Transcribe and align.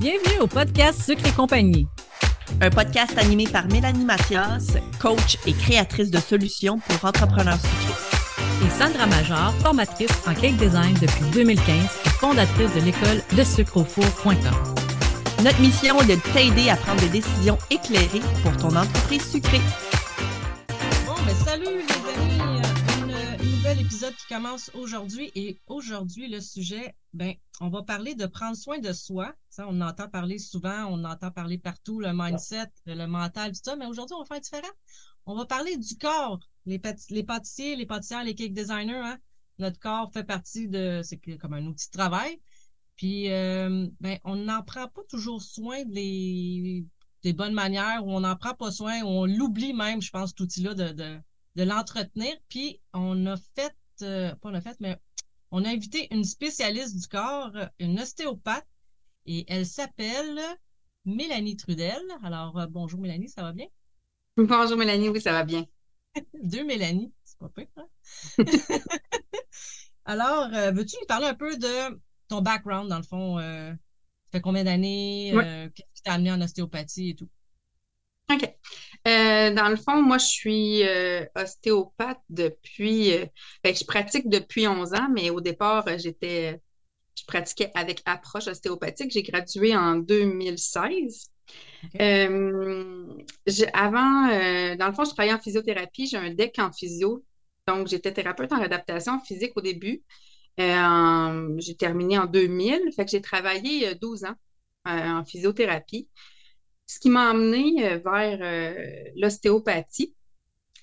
Bienvenue 0.00 0.40
au 0.40 0.46
podcast 0.46 1.02
Sucre 1.02 1.26
et 1.26 1.32
compagnie. 1.32 1.86
Un 2.60 2.70
podcast 2.70 3.16
animé 3.18 3.46
par 3.46 3.66
Mélanie 3.68 4.04
Mathias, 4.04 4.76
coach 5.00 5.38
et 5.46 5.52
créatrice 5.52 6.10
de 6.10 6.18
solutions 6.18 6.78
pour 6.78 7.08
entrepreneurs 7.08 7.58
sucrés. 7.58 8.66
Et 8.66 8.70
Sandra 8.70 9.06
Major, 9.06 9.52
formatrice 9.62 10.10
en 10.26 10.34
cake 10.34 10.56
design 10.56 10.94
depuis 11.00 11.24
2015 11.32 11.66
et 12.04 12.08
fondatrice 12.10 12.74
de 12.74 12.80
l'école 12.80 13.22
de 13.36 13.42
sucreaufour.com. 13.42 14.34
Notre 15.42 15.60
mission 15.60 16.00
est 16.00 16.06
de 16.06 16.20
t'aider 16.32 16.70
à 16.70 16.76
prendre 16.76 17.00
des 17.00 17.08
décisions 17.08 17.58
éclairées 17.70 18.22
pour 18.42 18.56
ton 18.56 18.76
entreprise 18.76 19.28
sucrée. 19.30 19.60
Épisode 23.92 24.16
qui 24.16 24.26
commence 24.26 24.70
aujourd'hui 24.72 25.30
et 25.34 25.60
aujourd'hui 25.66 26.26
le 26.26 26.40
sujet, 26.40 26.96
ben 27.12 27.34
on 27.60 27.68
va 27.68 27.82
parler 27.82 28.14
de 28.14 28.24
prendre 28.24 28.56
soin 28.56 28.78
de 28.78 28.90
soi. 28.90 29.34
Ça, 29.50 29.66
on 29.68 29.82
entend 29.82 30.08
parler 30.08 30.38
souvent, 30.38 30.86
on 30.86 31.04
entend 31.04 31.30
parler 31.30 31.58
partout, 31.58 32.00
le 32.00 32.12
mindset, 32.14 32.68
le 32.86 33.04
mental, 33.04 33.52
tout 33.52 33.60
ça, 33.62 33.76
mais 33.76 33.84
aujourd'hui 33.84 34.14
on 34.14 34.20
va 34.20 34.24
faire 34.24 34.40
différent. 34.40 34.72
On 35.26 35.36
va 35.36 35.44
parler 35.44 35.76
du 35.76 35.98
corps, 35.98 36.40
les, 36.64 36.80
les 37.10 37.22
pâtissiers, 37.22 37.76
les 37.76 37.84
pâtissières, 37.84 38.24
les 38.24 38.34
cake 38.34 38.54
designers. 38.54 38.94
Hein? 38.94 39.18
Notre 39.58 39.78
corps 39.78 40.10
fait 40.10 40.24
partie 40.24 40.68
de, 40.68 41.02
c'est 41.04 41.18
comme 41.36 41.52
un 41.52 41.66
outil 41.66 41.88
de 41.88 41.98
travail. 41.98 42.40
Puis, 42.96 43.30
euh, 43.30 43.88
ben, 44.00 44.18
on 44.24 44.36
n'en 44.36 44.62
prend 44.62 44.88
pas 44.88 45.02
toujours 45.10 45.42
soin 45.42 45.84
des, 45.84 46.86
des 47.22 47.32
bonnes 47.34 47.52
manières, 47.52 48.06
ou 48.06 48.10
on 48.10 48.20
n'en 48.20 48.36
prend 48.36 48.54
pas 48.54 48.70
soin, 48.70 49.02
ou 49.02 49.08
on 49.08 49.26
l'oublie 49.26 49.74
même, 49.74 50.00
je 50.00 50.10
pense, 50.10 50.30
cet 50.30 50.40
outil-là, 50.40 50.72
de, 50.72 50.92
de, 50.92 51.18
de 51.56 51.62
l'entretenir. 51.62 52.34
Puis, 52.48 52.80
on 52.94 53.26
a 53.26 53.36
fait, 53.54 53.74
euh, 54.02 54.34
pas 54.36 54.48
on 54.48 54.54
a 54.54 54.60
fait, 54.60 54.76
mais 54.80 54.96
on 55.50 55.64
a 55.64 55.68
invité 55.68 56.08
une 56.10 56.24
spécialiste 56.24 56.98
du 56.98 57.06
corps, 57.06 57.52
une 57.78 58.00
ostéopathe, 58.00 58.66
et 59.26 59.44
elle 59.48 59.66
s'appelle 59.66 60.40
Mélanie 61.04 61.56
Trudel. 61.56 62.00
Alors, 62.22 62.58
euh, 62.58 62.66
bonjour 62.66 63.00
Mélanie, 63.00 63.28
ça 63.28 63.42
va 63.42 63.52
bien? 63.52 63.66
Bonjour 64.36 64.78
Mélanie, 64.78 65.10
oui, 65.10 65.20
ça 65.20 65.32
va 65.32 65.44
bien. 65.44 65.64
Deux 66.42 66.64
Mélanie, 66.64 67.12
c'est 67.24 67.38
pas 67.38 67.48
pire, 67.50 67.66
hein? 67.76 67.86
Alors, 70.04 70.48
veux-tu 70.72 70.96
nous 71.00 71.06
parler 71.06 71.26
un 71.26 71.34
peu 71.34 71.56
de 71.56 72.00
ton 72.32 72.40
background, 72.40 72.88
dans 72.88 72.96
le 72.96 73.02
fond, 73.02 73.38
euh, 73.38 73.70
ça 73.70 74.30
fait 74.32 74.40
combien 74.40 74.64
d'années, 74.64 75.32
euh, 75.34 75.68
qu'est-ce 75.74 75.92
qui 75.94 76.02
t'a 76.02 76.14
amené 76.14 76.32
en 76.32 76.40
ostéopathie 76.40 77.10
et 77.10 77.14
tout? 77.14 77.28
OK. 78.34 78.54
Euh, 79.08 79.50
dans 79.52 79.68
le 79.68 79.76
fond, 79.76 80.00
moi, 80.00 80.18
je 80.18 80.26
suis 80.26 80.82
ostéopathe 81.34 82.20
depuis, 82.28 83.12
ben, 83.64 83.74
je 83.74 83.84
pratique 83.84 84.28
depuis 84.28 84.68
11 84.68 84.94
ans, 84.94 85.08
mais 85.12 85.30
au 85.30 85.40
départ, 85.40 85.86
j'étais, 85.98 86.60
je 87.18 87.24
pratiquais 87.26 87.70
avec 87.74 88.02
approche 88.04 88.46
ostéopathique. 88.46 89.10
J'ai 89.10 89.22
gradué 89.22 89.76
en 89.76 89.96
2016. 89.96 91.30
avant, 93.72 94.28
dans 94.76 94.86
le 94.86 94.92
fond, 94.94 95.04
je 95.04 95.10
travaillais 95.10 95.34
en 95.34 95.40
physiothérapie. 95.40 96.06
J'ai 96.06 96.18
un 96.18 96.32
deck 96.32 96.58
en 96.58 96.72
physio. 96.72 97.24
Donc, 97.66 97.88
j'étais 97.88 98.12
thérapeute 98.12 98.52
en 98.52 98.60
adaptation 98.60 99.20
physique 99.20 99.52
au 99.56 99.60
début. 99.60 100.02
Euh, 100.60 101.54
j'ai 101.58 101.74
terminé 101.74 102.18
en 102.18 102.26
2000, 102.26 102.92
fait 102.94 103.04
que 103.04 103.10
j'ai 103.10 103.22
travaillé 103.22 103.94
12 103.94 104.24
euh, 104.24 104.28
ans 104.28 104.34
euh, 104.88 105.20
en 105.20 105.24
physiothérapie. 105.24 106.08
Ce 106.92 106.98
qui 107.00 107.08
m'a 107.08 107.30
amené 107.30 107.98
vers 107.98 109.12
l'ostéopathie, 109.16 110.14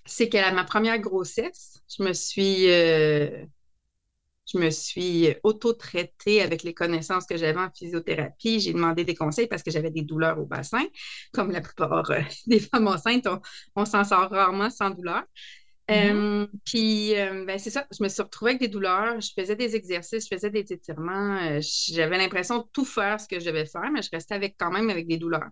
c'est 0.05 0.27
qu'à 0.27 0.51
ma 0.51 0.63
première 0.63 0.97
grossesse, 0.97 1.79
je 1.87 2.01
me 2.01 2.13
suis, 2.13 2.63
je 2.65 3.45
me 4.55 4.71
suis 4.71 5.35
auto-traitée 5.43 6.41
avec 6.41 6.63
les 6.63 6.73
connaissances 6.73 7.27
que 7.27 7.37
j'avais 7.37 7.59
en 7.59 7.69
physiothérapie. 7.69 8.59
J'ai 8.59 8.73
demandé 8.73 9.05
des 9.05 9.13
conseils 9.13 9.47
parce 9.47 9.61
que 9.61 9.69
j'avais 9.69 9.91
des 9.91 10.01
douleurs 10.01 10.39
au 10.39 10.45
bassin. 10.45 10.83
Comme 11.31 11.51
la 11.51 11.61
plupart 11.61 12.09
des 12.47 12.59
femmes 12.59 12.87
enceintes, 12.87 13.27
on 13.75 13.85
s'en 13.85 14.03
sort 14.03 14.31
rarement 14.31 14.71
sans 14.71 14.89
douleur. 14.89 15.23
Mm-hmm. 15.89 16.43
Euh, 16.43 16.47
puis, 16.65 17.15
euh, 17.15 17.45
ben, 17.45 17.57
c'est 17.57 17.71
ça, 17.71 17.85
je 17.91 18.03
me 18.03 18.09
suis 18.09 18.21
retrouvée 18.21 18.51
avec 18.51 18.61
des 18.61 18.67
douleurs, 18.67 19.19
je 19.21 19.31
faisais 19.35 19.55
des 19.55 19.75
exercices, 19.75 20.27
je 20.29 20.35
faisais 20.35 20.51
des 20.51 20.71
étirements, 20.71 21.37
euh, 21.41 21.59
j'avais 21.61 22.17
l'impression 22.17 22.59
de 22.59 22.63
tout 22.71 22.85
faire 22.85 23.19
ce 23.19 23.27
que 23.27 23.39
je 23.39 23.45
devais 23.45 23.65
faire, 23.65 23.89
mais 23.91 24.01
je 24.01 24.09
restais 24.11 24.35
avec, 24.35 24.55
quand 24.59 24.71
même 24.71 24.89
avec 24.89 25.07
des 25.07 25.17
douleurs. 25.17 25.49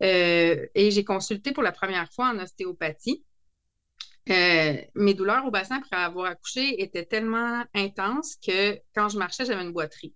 Et 0.00 0.90
j'ai 0.90 1.04
consulté 1.04 1.52
pour 1.52 1.62
la 1.62 1.72
première 1.72 2.10
fois 2.12 2.28
en 2.28 2.38
ostéopathie. 2.38 3.24
mes 4.26 5.14
douleurs 5.14 5.46
au 5.46 5.50
bassin 5.50 5.78
après 5.78 5.96
avoir 5.96 6.26
accouché 6.26 6.82
étaient 6.82 7.06
tellement 7.06 7.64
intenses 7.74 8.36
que 8.36 8.78
quand 8.94 9.08
je 9.08 9.18
marchais, 9.18 9.44
j'avais 9.44 9.62
une 9.62 9.72
boiterie. 9.72 10.14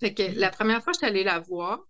Fait 0.00 0.14
que 0.14 0.22
la 0.38 0.50
première 0.50 0.82
fois 0.82 0.92
que 0.92 0.98
je 0.98 1.06
suis 1.06 1.06
allée 1.06 1.24
la 1.24 1.38
voir, 1.38 1.80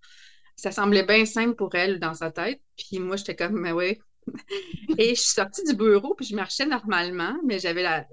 ça 0.57 0.71
semblait 0.71 1.05
bien 1.05 1.25
simple 1.25 1.57
pour 1.57 1.75
elle 1.75 1.99
dans 1.99 2.15
sa 2.15 2.31
tête. 2.31 2.61
Puis 2.77 2.99
moi, 2.99 3.17
j'étais 3.17 3.35
comme, 3.35 3.59
mais 3.59 3.73
oui, 3.73 3.99
et 4.99 5.15
je 5.15 5.21
suis 5.21 5.33
sortie 5.33 5.65
du 5.65 5.75
bureau, 5.75 6.15
puis 6.15 6.27
je 6.27 6.37
marchais 6.37 6.67
normalement, 6.67 7.37
mais 7.45 7.59
j'avais 7.59 7.83
la 7.83 8.07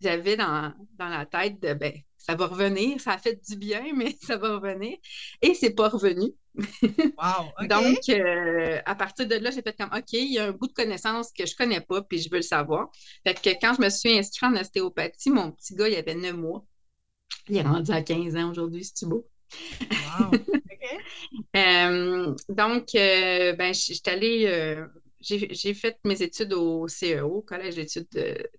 j'avais 0.00 0.36
dans, 0.36 0.72
la 0.98 1.26
tête 1.26 1.60
de 1.60 1.74
ben, 1.74 1.92
ça 2.16 2.34
va 2.34 2.46
revenir, 2.46 3.00
ça 3.00 3.12
a 3.12 3.18
fait 3.18 3.40
du 3.48 3.56
bien, 3.56 3.92
mais 3.94 4.16
ça 4.22 4.36
va 4.36 4.56
revenir. 4.56 4.96
Et 5.42 5.54
c'est 5.54 5.74
pas 5.74 5.88
revenu. 5.88 6.32
Wow, 6.56 7.66
Donc, 7.68 7.98
euh, 8.08 8.80
à 8.84 8.94
partir 8.94 9.26
de 9.26 9.36
là, 9.36 9.50
j'ai 9.50 9.62
fait 9.62 9.76
comme 9.76 9.90
OK, 9.94 10.12
il 10.12 10.32
y 10.32 10.38
a 10.38 10.46
un 10.46 10.52
bout 10.52 10.66
de 10.66 10.72
connaissance 10.72 11.30
que 11.32 11.46
je 11.46 11.54
connais 11.54 11.80
pas, 11.80 12.02
puis 12.02 12.18
je 12.18 12.30
veux 12.30 12.36
le 12.36 12.42
savoir. 12.42 12.90
Fait 13.26 13.34
que 13.34 13.50
quand 13.60 13.74
je 13.74 13.82
me 13.82 13.88
suis 13.88 14.16
inscrite 14.18 14.50
en 14.50 14.56
ostéopathie, 14.56 15.30
mon 15.30 15.52
petit 15.52 15.74
gars, 15.74 15.88
il 15.88 15.96
avait 15.96 16.14
9 16.14 16.34
mois. 16.34 16.64
Il 17.48 17.56
est 17.56 17.62
rendu 17.62 17.90
à 17.92 18.02
15 18.02 18.36
ans 18.36 18.50
aujourd'hui, 18.50 18.84
c'est 18.92 19.08
beau? 19.08 19.26
Wow. 19.90 20.30
Euh, 21.56 22.34
donc, 22.48 22.94
euh, 22.94 23.52
ben, 23.54 23.74
je 23.74 23.80
suis 23.80 24.00
allée 24.06 24.76
j'ai 25.20 25.74
fait 25.74 25.98
mes 26.04 26.22
études 26.22 26.52
au 26.52 26.86
CEO, 26.86 27.42
Collège 27.42 27.76
d'études 27.76 28.08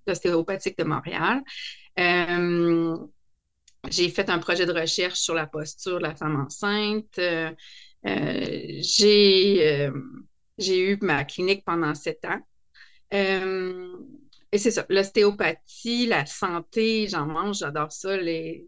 d'ostéopathique 0.06 0.78
de, 0.78 0.84
Montréal. 0.84 1.42
Euh, 3.86 3.90
j'ai 3.90 4.10
fait 4.10 4.30
un 4.30 4.40
projet 4.40 4.66
de 4.66 4.74
recherche 4.74 5.20
sur 5.20 5.34
la 5.34 5.48
posture 5.48 5.98
de 5.98 6.04
la 6.04 6.16
femme 6.16 6.40
enceinte. 6.40 7.18
Euh, 7.20 7.52
euh, 8.08 8.82
j'ai 8.84 9.90
eu 10.92 10.98
ma 11.02 11.24
clinique 11.24 11.64
pendant 11.66 11.94
sept 11.96 12.26
ans. 12.26 12.40
et 13.12 14.58
c'est 14.58 14.72
ça, 14.72 14.86
l'ostéopathie, 14.90 16.08
la 16.08 16.26
santé, 16.26 17.08
j'en 17.08 17.26
mange, 17.26 17.60
j'adore 17.60 17.92
ça. 17.92 18.18
Les, 18.18 18.66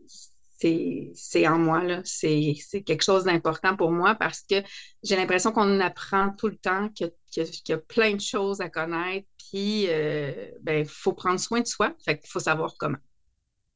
c'est 1.13 1.47
en 1.47 1.57
moi, 1.57 1.83
là. 1.83 2.01
C'est 2.05 2.55
quelque 2.85 3.03
chose 3.03 3.25
d'important 3.25 3.75
pour 3.75 3.91
moi 3.91 4.15
parce 4.15 4.41
que 4.41 4.55
j'ai 5.03 5.15
l'impression 5.15 5.51
qu'on 5.51 5.79
apprend 5.79 6.31
tout 6.37 6.47
le 6.47 6.57
temps, 6.57 6.89
qu'il 6.89 7.11
y, 7.35 7.71
a 7.71 7.77
plein 7.77 8.15
de 8.15 8.21
choses 8.21 8.61
à 8.61 8.69
connaître, 8.69 9.27
puis 9.37 9.85
euh, 9.89 10.31
ben, 10.61 10.79
il 10.79 10.85
faut 10.85 11.13
prendre 11.13 11.39
soin 11.39 11.61
de 11.61 11.67
soi, 11.67 11.93
fait 12.05 12.19
qu'il 12.19 12.29
faut 12.29 12.39
savoir 12.39 12.75
comment. 12.77 12.97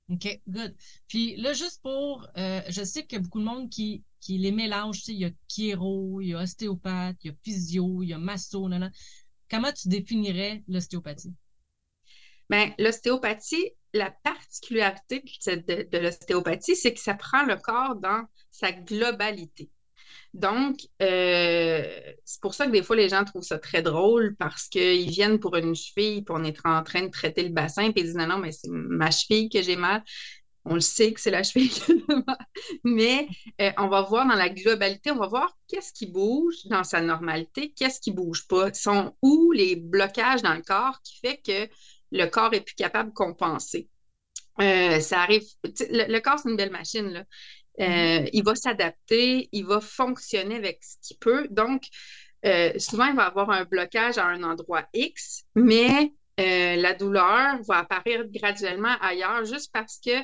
OK, 0.09 0.41
good. 0.47 0.73
Puis 1.07 1.35
là, 1.35 1.53
juste 1.53 1.81
pour, 1.81 2.27
euh, 2.37 2.61
je 2.69 2.83
sais 2.83 3.05
qu'il 3.05 3.17
y 3.17 3.19
a 3.19 3.23
beaucoup 3.23 3.39
de 3.39 3.45
monde 3.45 3.69
qui, 3.69 4.03
qui 4.21 4.37
les 4.37 4.51
mélange, 4.51 4.99
tu 4.99 5.03
sais, 5.03 5.13
il 5.13 5.19
y 5.19 5.25
a 5.25 5.31
chiro, 5.49 6.21
il 6.21 6.29
y 6.29 6.33
a 6.33 6.39
ostéopathe, 6.39 7.17
il 7.23 7.27
y 7.27 7.29
a 7.31 7.33
physio, 7.43 8.03
il 8.03 8.09
y 8.09 8.13
a 8.13 8.17
masso, 8.17 8.69
Comment 9.49 9.71
tu 9.71 9.87
définirais 9.87 10.63
l'ostéopathie? 10.67 11.33
Bien, 12.49 12.73
l'ostéopathie, 12.79 13.71
la 13.93 14.11
particularité 14.11 15.19
de, 15.19 15.97
l'ostéopathie, 15.97 16.75
c'est 16.75 16.93
que 16.93 16.99
ça 16.99 17.13
prend 17.13 17.43
le 17.43 17.57
corps 17.57 17.95
dans 17.97 18.25
sa 18.51 18.71
globalité. 18.71 19.69
Donc, 20.33 20.79
euh, 21.01 21.83
c'est 22.25 22.41
pour 22.41 22.53
ça 22.53 22.67
que 22.67 22.71
des 22.71 22.83
fois, 22.83 22.95
les 22.95 23.09
gens 23.09 23.23
trouvent 23.23 23.43
ça 23.43 23.57
très 23.57 23.81
drôle 23.81 24.35
parce 24.37 24.67
qu'ils 24.67 25.09
viennent 25.09 25.39
pour 25.39 25.55
une 25.55 25.75
cheville, 25.75 26.23
puis 26.23 26.35
on 26.37 26.43
est 26.43 26.57
en 26.65 26.83
train 26.83 27.03
de 27.03 27.09
traiter 27.11 27.43
le 27.43 27.49
bassin, 27.49 27.91
puis 27.91 28.01
ils 28.01 28.05
disent 28.05 28.15
non, 28.15 28.27
non, 28.27 28.37
mais 28.37 28.51
c'est 28.51 28.69
ma 28.69 29.11
cheville 29.11 29.49
que 29.49 29.61
j'ai 29.61 29.75
mal. 29.75 30.03
On 30.65 30.75
le 30.75 30.81
sait 30.81 31.13
que 31.13 31.21
c'est 31.21 31.31
la 31.31 31.43
cheville 31.43 31.69
qui 31.69 31.91
a 31.91 32.15
mal. 32.15 32.37
Mais 32.83 33.27
euh, 33.61 33.71
on 33.77 33.87
va 33.87 34.01
voir 34.01 34.27
dans 34.27 34.35
la 34.35 34.49
globalité, 34.49 35.11
on 35.11 35.17
va 35.17 35.27
voir 35.27 35.57
qu'est-ce 35.67 35.93
qui 35.93 36.07
bouge 36.07 36.55
dans 36.65 36.83
sa 36.83 37.01
normalité, 37.01 37.73
qu'est-ce 37.75 37.99
qui 37.99 38.11
bouge 38.11 38.47
pas. 38.47 38.73
Sont 38.73 39.15
où 39.21 39.51
les 39.51 39.75
blocages 39.75 40.41
dans 40.41 40.53
le 40.53 40.61
corps 40.61 41.01
qui 41.03 41.19
fait 41.19 41.37
que 41.37 41.73
le 42.11 42.25
corps 42.27 42.53
est 42.53 42.61
plus 42.61 42.75
capable 42.75 43.09
de 43.09 43.15
compenser? 43.15 43.89
Euh, 44.61 44.99
ça 44.99 45.21
arrive. 45.21 45.43
Le, 45.63 46.19
corps, 46.19 46.39
c'est 46.39 46.49
une 46.49 46.57
belle 46.57 46.71
machine. 46.71 47.09
Là. 47.09 47.23
Euh, 47.79 47.83
mm-hmm. 47.83 48.29
il 48.33 48.43
va 48.43 48.55
s'adapter, 48.55 49.49
il 49.51 49.65
va 49.65 49.81
fonctionner 49.81 50.55
avec 50.55 50.79
ce 50.83 50.95
qu'il 51.01 51.17
peut. 51.17 51.47
Donc, 51.49 51.83
euh, 52.45 52.73
souvent, 52.77 53.05
il 53.05 53.15
va 53.15 53.25
avoir 53.25 53.49
un 53.49 53.65
blocage 53.65 54.17
à 54.17 54.25
un 54.25 54.43
endroit 54.43 54.85
X, 54.93 55.43
mais 55.55 56.13
la 56.37 56.93
douleur 56.93 57.59
va 57.67 57.79
apparaître 57.79 58.31
graduellement 58.31 58.95
ailleurs 59.01 59.43
juste 59.43 59.71
parce 59.73 59.99
que 60.03 60.23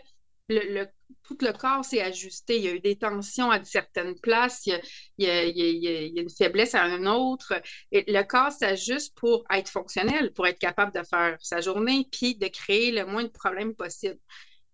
tout 1.23 1.38
le 1.41 1.51
corps 1.53 1.85
s'est 1.85 2.01
ajusté. 2.01 2.57
Il 2.57 2.63
y 2.63 2.67
a 2.67 2.73
eu 2.73 2.79
des 2.79 2.97
tensions 2.97 3.50
à 3.50 3.63
certaines 3.63 4.19
places, 4.19 4.65
il 4.65 4.79
y 5.17 5.29
a, 5.29 6.21
une 6.21 6.29
faiblesse 6.29 6.75
à 6.75 6.83
un 6.83 7.05
autre. 7.05 7.53
Et 7.91 8.03
le 8.07 8.23
corps 8.23 8.51
s'ajuste 8.51 9.15
pour 9.15 9.44
être 9.51 9.69
fonctionnel, 9.69 10.33
pour 10.33 10.47
être 10.47 10.59
capable 10.59 10.94
de 10.94 11.03
faire 11.03 11.38
sa 11.39 11.61
journée, 11.61 12.07
puis 12.11 12.35
de 12.35 12.47
créer 12.47 12.91
le 12.91 13.05
moins 13.05 13.23
de 13.23 13.29
problèmes 13.29 13.75
possible. 13.75 14.19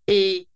Et 0.07 0.47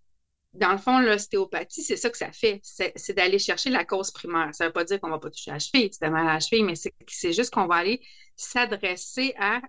dans 0.54 0.72
le 0.72 0.78
fond, 0.78 1.00
l'ostéopathie, 1.00 1.82
c'est 1.82 1.98
ça 1.98 2.10
que 2.10 2.18
ça 2.18 2.32
fait. 2.32 2.62
C'est 2.64 3.14
d'aller 3.14 3.40
chercher 3.40 3.70
la 3.70 3.86
cause 3.86 4.12
primaire. 4.12 4.50
Ça 4.54 4.66
ne 4.66 4.70
veut 4.70 4.74
pas 4.74 4.84
dire 4.84 5.00
qu'on 5.00 5.08
ne 5.08 5.14
va 5.14 5.20
pas 5.20 5.32
toucher 5.32 5.52
à 5.52 5.56
la 5.56 5.60
cheville, 5.60 5.90
à 6.02 6.10
la 6.10 6.40
cheville, 6.40 6.64
mais 6.64 6.76
c'est 6.76 7.34
juste 7.34 7.54
qu'on 7.54 7.66
va 7.66 7.76
aller 7.76 8.02
s'adresser 8.36 9.34
à 9.40 9.62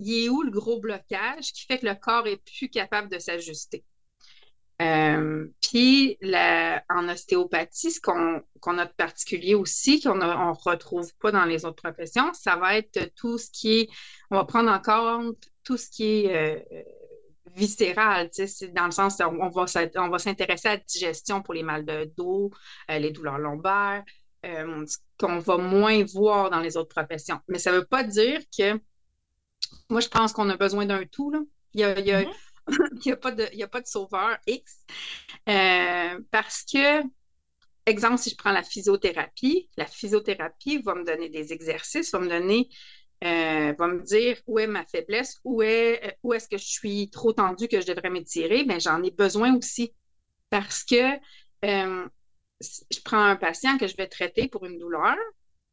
il 0.00 0.24
est 0.24 0.28
où 0.28 0.42
le 0.42 0.50
gros 0.50 0.80
blocage 0.80 1.52
qui 1.52 1.64
fait 1.66 1.78
que 1.78 1.86
le 1.86 1.94
corps 1.94 2.26
est 2.26 2.42
plus 2.44 2.68
capable 2.68 3.08
de 3.08 3.18
s'ajuster. 3.18 3.84
Euh, 4.80 5.46
puis 5.60 6.18
en 6.88 7.08
ostéopathie, 7.08 7.92
ce 7.92 8.00
qu'on 8.00 8.78
a 8.78 8.84
de 8.84 8.92
particulier 8.94 9.54
aussi, 9.54 10.00
qu'on 10.00 10.16
ne 10.16 10.54
retrouve 10.64 11.08
pas 11.20 11.30
dans 11.30 11.44
les 11.44 11.64
autres 11.64 11.80
professions, 11.82 12.32
ça 12.32 12.56
va 12.56 12.76
être 12.76 13.14
tout 13.14 13.38
ce 13.38 13.48
qui 13.52 13.80
est, 13.80 13.88
on 14.30 14.36
va 14.36 14.44
prendre 14.44 14.70
en 14.72 14.80
compte 14.80 15.38
tout 15.62 15.76
ce 15.76 15.88
qui 15.88 16.24
est 16.24 16.34
euh, 16.34 16.82
viscéral, 17.54 18.30
dans 18.72 18.86
le 18.86 18.90
sens 18.90 19.18
on 19.20 19.48
va, 19.48 19.64
on 19.96 20.08
va 20.08 20.18
s'intéresser 20.18 20.68
à 20.68 20.74
la 20.74 20.80
digestion 20.80 21.42
pour 21.42 21.54
les 21.54 21.62
mal 21.62 21.84
de 21.84 22.10
dos, 22.16 22.50
euh, 22.90 22.98
les 22.98 23.10
douleurs 23.10 23.38
lombaires, 23.38 24.04
qu'on 25.18 25.38
va 25.38 25.56
moins 25.56 26.04
voir 26.04 26.50
dans 26.50 26.60
les 26.60 26.76
autres 26.76 26.88
professions. 26.94 27.38
Mais 27.48 27.58
ça 27.58 27.70
ne 27.70 27.78
veut 27.78 27.84
pas 27.84 28.02
dire 28.02 28.40
que 28.56 28.80
moi, 29.88 30.00
je 30.00 30.08
pense 30.08 30.32
qu'on 30.32 30.48
a 30.50 30.56
besoin 30.56 30.86
d'un 30.86 31.04
tout. 31.04 31.30
Là. 31.30 31.40
Il 31.74 31.80
y 31.80 31.84
a, 31.84 31.98
il 31.98 32.04
n'y 32.04 32.12
a, 33.12 33.16
pas 33.16 33.32
de, 33.32 33.62
a 33.62 33.68
pas 33.68 33.80
de 33.80 33.86
sauveur 33.86 34.38
X. 34.46 34.84
Euh, 35.48 36.20
parce 36.30 36.64
que, 36.64 37.02
exemple, 37.86 38.18
si 38.18 38.30
je 38.30 38.36
prends 38.36 38.52
la 38.52 38.62
physiothérapie, 38.62 39.68
la 39.76 39.86
physiothérapie 39.86 40.78
va 40.82 40.94
me 40.94 41.04
donner 41.04 41.28
des 41.28 41.52
exercices, 41.52 42.12
va 42.12 42.20
me 42.20 42.28
donner, 42.28 42.68
euh, 43.22 43.72
va 43.78 43.88
me 43.88 44.02
dire 44.02 44.38
où 44.46 44.58
est 44.58 44.66
ma 44.66 44.84
faiblesse, 44.84 45.40
où 45.44 45.62
est, 45.62 46.04
euh, 46.04 46.10
où 46.22 46.34
est-ce 46.34 46.48
que 46.48 46.58
je 46.58 46.64
suis 46.64 47.10
trop 47.10 47.32
tendue 47.32 47.68
que 47.68 47.80
je 47.80 47.86
devrais 47.86 48.10
m'étirer? 48.10 48.64
Bien, 48.64 48.78
j'en 48.78 49.02
ai 49.02 49.10
besoin 49.10 49.56
aussi. 49.56 49.94
Parce 50.50 50.84
que 50.84 51.18
je 51.62 53.00
prends 53.04 53.24
un 53.24 53.36
patient 53.36 53.78
que 53.78 53.86
je 53.86 53.96
vais 53.96 54.06
traiter 54.06 54.48
pour 54.48 54.64
une 54.64 54.78
douleur. 54.78 55.16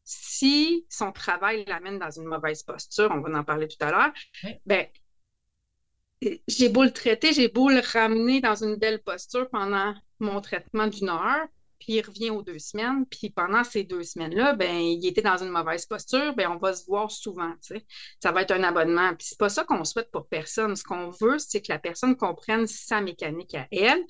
Si 0.03 0.85
son 0.89 1.11
travail 1.11 1.65
l'amène 1.67 1.99
dans 1.99 2.09
une 2.09 2.25
mauvaise 2.25 2.63
posture, 2.63 3.09
on 3.11 3.21
va 3.21 3.37
en 3.39 3.43
parler 3.43 3.67
tout 3.67 3.83
à 3.83 3.91
l'heure, 3.91 4.11
ben, 4.65 4.87
j'ai 6.47 6.69
beau 6.69 6.83
le 6.83 6.91
traiter, 6.91 7.33
j'ai 7.33 7.47
beau 7.47 7.69
le 7.69 7.81
ramener 7.93 8.41
dans 8.41 8.55
une 8.55 8.75
belle 8.75 9.01
posture 9.01 9.49
pendant 9.49 9.93
mon 10.19 10.41
traitement 10.41 10.87
d'une 10.87 11.09
heure, 11.09 11.47
puis 11.79 11.93
il 11.93 12.01
revient 12.01 12.29
aux 12.29 12.41
deux 12.41 12.59
semaines, 12.59 13.05
puis 13.05 13.29
pendant 13.29 13.63
ces 13.63 13.83
deux 13.83 14.03
semaines-là, 14.03 14.53
ben, 14.53 14.75
il 14.75 15.05
était 15.07 15.21
dans 15.21 15.37
une 15.37 15.49
mauvaise 15.49 15.85
posture, 15.85 16.33
ben, 16.35 16.49
on 16.51 16.57
va 16.57 16.73
se 16.73 16.85
voir 16.85 17.09
souvent, 17.09 17.53
Ça 18.21 18.31
va 18.31 18.41
être 18.41 18.51
un 18.51 18.63
abonnement. 18.63 19.15
Puis 19.15 19.27
c'est 19.29 19.39
pas 19.39 19.49
ça 19.49 19.63
qu'on 19.63 19.83
souhaite 19.85 20.11
pour 20.11 20.27
personne. 20.27 20.75
Ce 20.75 20.83
qu'on 20.83 21.09
veut, 21.09 21.39
c'est 21.39 21.61
que 21.61 21.71
la 21.71 21.79
personne 21.79 22.15
comprenne 22.15 22.67
sa 22.67 23.01
mécanique 23.01 23.55
à 23.55 23.67
elle. 23.71 24.03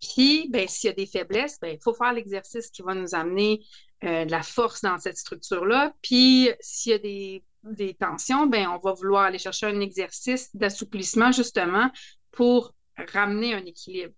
Puis, 0.00 0.48
ben, 0.48 0.66
s'il 0.66 0.88
y 0.88 0.90
a 0.90 0.94
des 0.94 1.06
faiblesses, 1.06 1.58
ben, 1.60 1.76
il 1.76 1.82
faut 1.82 1.92
faire 1.94 2.12
l'exercice 2.12 2.70
qui 2.70 2.82
va 2.82 2.94
nous 2.94 3.14
amener 3.14 3.60
euh, 4.04 4.24
de 4.24 4.30
la 4.30 4.42
force 4.42 4.80
dans 4.80 4.98
cette 4.98 5.18
structure-là. 5.18 5.92
Puis, 6.02 6.50
s'il 6.60 6.92
y 6.92 6.94
a 6.94 6.98
des 6.98 7.44
des 7.62 7.94
tensions, 7.94 8.46
ben, 8.46 8.68
on 8.68 8.78
va 8.78 8.92
vouloir 8.92 9.24
aller 9.24 9.38
chercher 9.38 9.66
un 9.66 9.80
exercice 9.80 10.54
d'assouplissement 10.54 11.32
justement 11.32 11.90
pour 12.32 12.74
ramener 13.12 13.54
un 13.54 13.64
équilibre. 13.64 14.14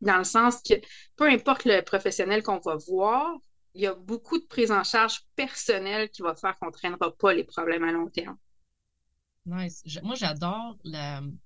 Dans 0.00 0.18
le 0.18 0.24
sens 0.24 0.60
que 0.62 0.74
peu 1.16 1.28
importe 1.28 1.64
le 1.64 1.80
professionnel 1.82 2.42
qu'on 2.42 2.58
va 2.58 2.76
voir, 2.76 3.34
il 3.74 3.82
y 3.82 3.86
a 3.86 3.94
beaucoup 3.94 4.38
de 4.38 4.44
prise 4.44 4.70
en 4.70 4.84
charge 4.84 5.20
personnelle 5.36 6.10
qui 6.10 6.22
va 6.22 6.34
faire 6.34 6.56
qu'on 6.58 6.66
ne 6.66 6.72
traînera 6.72 7.12
pas 7.16 7.32
les 7.32 7.44
problèmes 7.44 7.84
à 7.84 7.92
long 7.92 8.08
terme. 8.08 8.36
Nice. 9.46 9.82
moi, 10.02 10.14
j'adore 10.14 10.76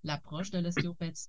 l'approche 0.03 0.51
de 0.51 0.59
l'ostéopathie. 0.59 1.29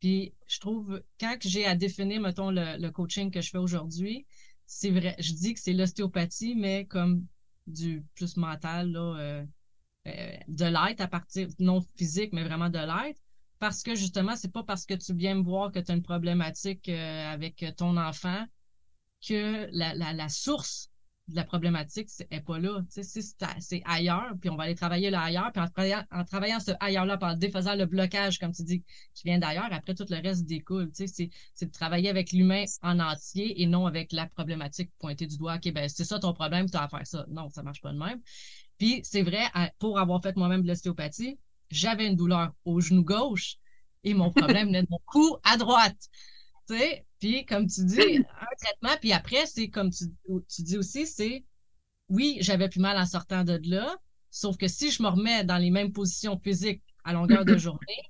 Puis, 0.00 0.34
je 0.46 0.58
trouve, 0.58 1.02
quand 1.18 1.36
j'ai 1.40 1.64
à 1.64 1.74
définir, 1.74 2.20
mettons, 2.20 2.50
le, 2.50 2.78
le 2.78 2.90
coaching 2.90 3.30
que 3.30 3.40
je 3.40 3.50
fais 3.50 3.58
aujourd'hui, 3.58 4.26
c'est 4.66 4.90
vrai, 4.90 5.14
je 5.18 5.32
dis 5.32 5.54
que 5.54 5.60
c'est 5.60 5.72
l'ostéopathie, 5.72 6.54
mais 6.54 6.86
comme 6.86 7.26
du 7.66 8.04
plus 8.14 8.36
mental, 8.36 8.92
là, 8.92 9.16
euh, 9.18 9.44
euh, 10.06 10.36
de 10.48 10.64
l'être 10.64 11.00
à 11.00 11.08
partir, 11.08 11.48
non 11.58 11.80
physique, 11.96 12.32
mais 12.32 12.44
vraiment 12.44 12.68
de 12.68 12.78
l'être. 12.78 13.20
Parce 13.64 13.82
que 13.82 13.94
justement, 13.94 14.36
c'est 14.36 14.52
pas 14.52 14.62
parce 14.62 14.84
que 14.84 14.92
tu 14.92 15.14
viens 15.14 15.36
me 15.36 15.42
voir 15.42 15.72
que 15.72 15.78
tu 15.78 15.90
as 15.90 15.94
une 15.94 16.02
problématique 16.02 16.86
euh, 16.90 17.32
avec 17.32 17.64
ton 17.78 17.96
enfant 17.96 18.44
que 19.26 19.70
la, 19.72 19.94
la, 19.94 20.12
la 20.12 20.28
source 20.28 20.90
de 21.28 21.36
la 21.36 21.44
problématique 21.44 22.10
n'est 22.30 22.42
pas 22.42 22.58
là. 22.58 22.82
C'est 22.90 23.82
ailleurs, 23.86 24.32
puis 24.38 24.50
on 24.50 24.56
va 24.56 24.64
aller 24.64 24.74
travailler 24.74 25.08
là 25.08 25.22
ailleurs, 25.22 25.50
puis 25.50 25.62
en 25.62 25.68
travaillant, 25.70 26.04
en 26.10 26.24
travaillant 26.24 26.60
ce 26.60 26.72
ailleurs-là, 26.78 27.16
en 27.22 27.34
défaisant 27.38 27.74
le 27.74 27.86
blocage, 27.86 28.38
comme 28.38 28.52
tu 28.52 28.64
dis, 28.64 28.84
qui 29.14 29.22
vient 29.24 29.38
d'ailleurs, 29.38 29.72
après 29.72 29.94
tout 29.94 30.04
le 30.10 30.20
reste 30.20 30.44
découle. 30.44 30.90
C'est 30.92 31.30
de 31.62 31.70
travailler 31.70 32.10
avec 32.10 32.32
l'humain 32.32 32.64
en 32.82 33.00
entier 33.00 33.62
et 33.62 33.66
non 33.66 33.86
avec 33.86 34.12
la 34.12 34.26
problématique 34.26 34.90
pointée 34.98 35.26
du 35.26 35.38
doigt. 35.38 35.54
OK, 35.54 35.72
ben 35.72 35.88
c'est 35.88 36.04
ça 36.04 36.18
ton 36.18 36.34
problème, 36.34 36.68
tu 36.68 36.76
as 36.76 36.82
à 36.82 36.88
faire 36.88 37.06
ça. 37.06 37.24
Non, 37.30 37.48
ça 37.48 37.62
marche 37.62 37.80
pas 37.80 37.94
de 37.94 37.98
même. 37.98 38.20
Puis 38.76 39.00
c'est 39.04 39.22
vrai, 39.22 39.44
pour 39.78 39.98
avoir 39.98 40.22
fait 40.22 40.36
moi-même 40.36 40.60
de 40.60 40.68
l'ostéopathie, 40.68 41.38
j'avais 41.74 42.06
une 42.06 42.16
douleur 42.16 42.52
au 42.64 42.80
genou 42.80 43.04
gauche 43.04 43.56
et 44.04 44.14
mon 44.14 44.30
problème 44.30 44.68
venait 44.68 44.82
de 44.82 44.88
mon 44.90 45.00
cou 45.06 45.36
à 45.42 45.56
droite. 45.56 46.08
sais 46.68 47.04
puis, 47.24 47.46
comme 47.46 47.66
tu 47.66 47.82
dis, 47.86 48.18
un 48.18 48.56
traitement, 48.60 48.98
puis 49.00 49.12
après, 49.14 49.46
c'est 49.46 49.70
comme 49.70 49.88
tu, 49.90 50.04
tu 50.46 50.62
dis 50.62 50.76
aussi, 50.76 51.06
c'est 51.06 51.42
oui, 52.10 52.36
j'avais 52.40 52.68
plus 52.68 52.80
mal 52.80 52.98
en 52.98 53.06
sortant 53.06 53.44
de 53.44 53.58
là, 53.64 53.96
sauf 54.30 54.58
que 54.58 54.68
si 54.68 54.90
je 54.90 55.02
me 55.02 55.08
remets 55.08 55.42
dans 55.42 55.56
les 55.56 55.70
mêmes 55.70 55.90
positions 55.90 56.38
physiques 56.38 56.82
à 57.02 57.14
longueur 57.14 57.46
de 57.46 57.56
journée, 57.56 58.02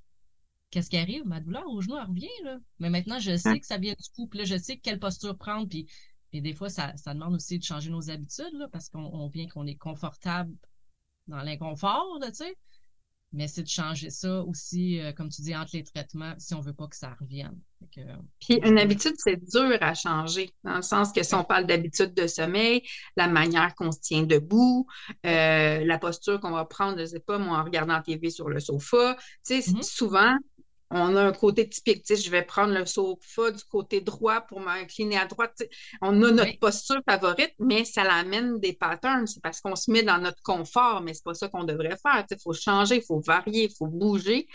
qu'est-ce 0.69 0.89
qui 0.89 0.97
arrive? 0.97 1.25
Ma 1.25 1.39
douleur 1.39 1.65
au 1.67 1.79
genou, 1.79 1.95
elle 1.95 2.07
revient, 2.09 2.27
là. 2.43 2.57
Mais 2.79 2.89
maintenant, 2.89 3.17
je 3.19 3.37
sais 3.37 3.57
que 3.57 3.65
ça 3.65 3.77
vient 3.77 3.93
du 3.93 4.09
cou, 4.13 4.27
puis 4.27 4.39
là, 4.39 4.43
je 4.45 4.57
sais 4.57 4.75
quelle 4.75 4.99
posture 4.99 5.37
prendre, 5.37 5.69
puis, 5.69 5.87
des 6.33 6.53
fois, 6.53 6.67
ça, 6.67 6.91
ça, 6.97 7.13
demande 7.13 7.35
aussi 7.35 7.57
de 7.57 7.63
changer 7.63 7.89
nos 7.89 8.09
habitudes, 8.09 8.53
là, 8.53 8.67
parce 8.69 8.89
qu'on 8.89 9.29
vient 9.29 9.47
qu'on 9.47 9.65
est 9.65 9.77
confortable 9.77 10.53
dans 11.27 11.41
l'inconfort, 11.41 12.19
tu 12.21 12.33
sais 12.33 12.57
mais 13.35 13.47
c'est 13.47 13.63
de 13.63 13.67
changer 13.67 14.09
ça 14.09 14.41
aussi, 14.43 14.99
euh, 14.99 15.11
comme 15.11 15.29
tu 15.29 15.41
dis, 15.41 15.55
entre 15.55 15.71
les 15.73 15.83
traitements, 15.83 16.33
si 16.37 16.53
on 16.53 16.61
veut 16.61 16.73
pas 16.73 16.87
que 16.87 16.95
ça 16.95 17.15
revienne. 17.19 17.59
Puis 18.39 18.59
une 18.63 18.79
habitude, 18.79 19.13
c'est 19.17 19.37
dur 19.37 19.77
à 19.81 19.93
changer, 19.93 20.51
dans 20.63 20.77
le 20.77 20.81
sens 20.81 21.11
que 21.11 21.21
si 21.21 21.35
on 21.35 21.43
parle 21.43 21.67
d'habitude 21.67 22.13
de 22.13 22.25
sommeil, 22.27 22.81
la 23.15 23.27
manière 23.27 23.75
qu'on 23.75 23.91
se 23.91 23.99
tient 23.99 24.23
debout, 24.23 24.87
euh, 25.25 25.85
la 25.85 25.99
posture 25.99 26.39
qu'on 26.39 26.51
va 26.51 26.65
prendre, 26.65 26.99
je 26.99 27.05
sais 27.05 27.19
pas, 27.19 27.37
moi, 27.37 27.59
en 27.59 27.63
regardant 27.63 27.93
la 27.93 28.01
TV 28.01 28.29
sur 28.29 28.49
le 28.49 28.59
sofa, 28.59 29.15
tu 29.45 29.61
sais, 29.61 29.71
mm-hmm. 29.71 29.83
souvent, 29.83 30.35
on 30.91 31.15
a 31.15 31.23
un 31.23 31.31
côté 31.33 31.67
typique. 31.67 32.03
je 32.07 32.29
vais 32.29 32.43
prendre 32.43 32.73
le 32.73 32.85
sofa 32.85 33.51
du 33.51 33.63
côté 33.63 34.01
droit 34.01 34.41
pour 34.41 34.59
m'incliner 34.59 35.17
à 35.17 35.25
droite. 35.25 35.63
on 36.01 36.21
a 36.23 36.31
notre 36.31 36.59
posture 36.59 37.01
favorite, 37.07 37.53
mais 37.59 37.85
ça 37.85 38.03
l'amène 38.03 38.59
des 38.59 38.73
patterns. 38.73 39.25
C'est 39.27 39.41
parce 39.41 39.61
qu'on 39.61 39.75
se 39.75 39.89
met 39.89 40.03
dans 40.03 40.19
notre 40.19 40.41
confort, 40.43 41.01
mais 41.01 41.13
c'est 41.13 41.23
pas 41.23 41.33
ça 41.33 41.47
qu'on 41.49 41.63
devrait 41.63 41.97
faire. 41.97 42.25
Il 42.29 42.37
faut 42.41 42.53
changer, 42.53 42.97
il 42.97 43.03
faut 43.03 43.19
varier, 43.19 43.63
il 43.65 43.75
faut 43.75 43.87
bouger. 43.87 44.47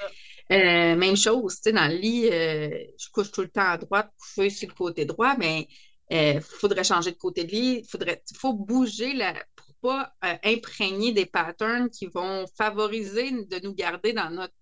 Euh, 0.52 0.96
même 0.96 1.16
chose, 1.16 1.60
dans 1.62 1.90
le 1.90 1.96
lit, 1.96 2.28
euh, 2.28 2.70
je 2.98 3.08
couche 3.12 3.30
tout 3.30 3.42
le 3.42 3.50
temps 3.50 3.68
à 3.68 3.78
droite, 3.78 4.10
coucher 4.18 4.50
sur 4.50 4.68
le 4.68 4.74
côté 4.74 5.04
droit, 5.04 5.36
mais 5.36 5.68
il 6.10 6.16
euh, 6.16 6.40
faudrait 6.40 6.84
changer 6.84 7.12
de 7.12 7.16
côté 7.16 7.44
de 7.44 7.50
lit. 7.50 7.86
Il 7.94 8.36
faut 8.36 8.52
bouger 8.54 9.14
la, 9.14 9.34
pour 9.54 9.74
pas 9.80 10.12
imprégner 10.44 11.12
des 11.12 11.26
patterns 11.26 11.88
qui 11.88 12.06
vont 12.06 12.46
favoriser 12.56 13.30
de 13.30 13.60
nous 13.64 13.74
garder 13.74 14.12
dans 14.12 14.30
notre 14.30 14.54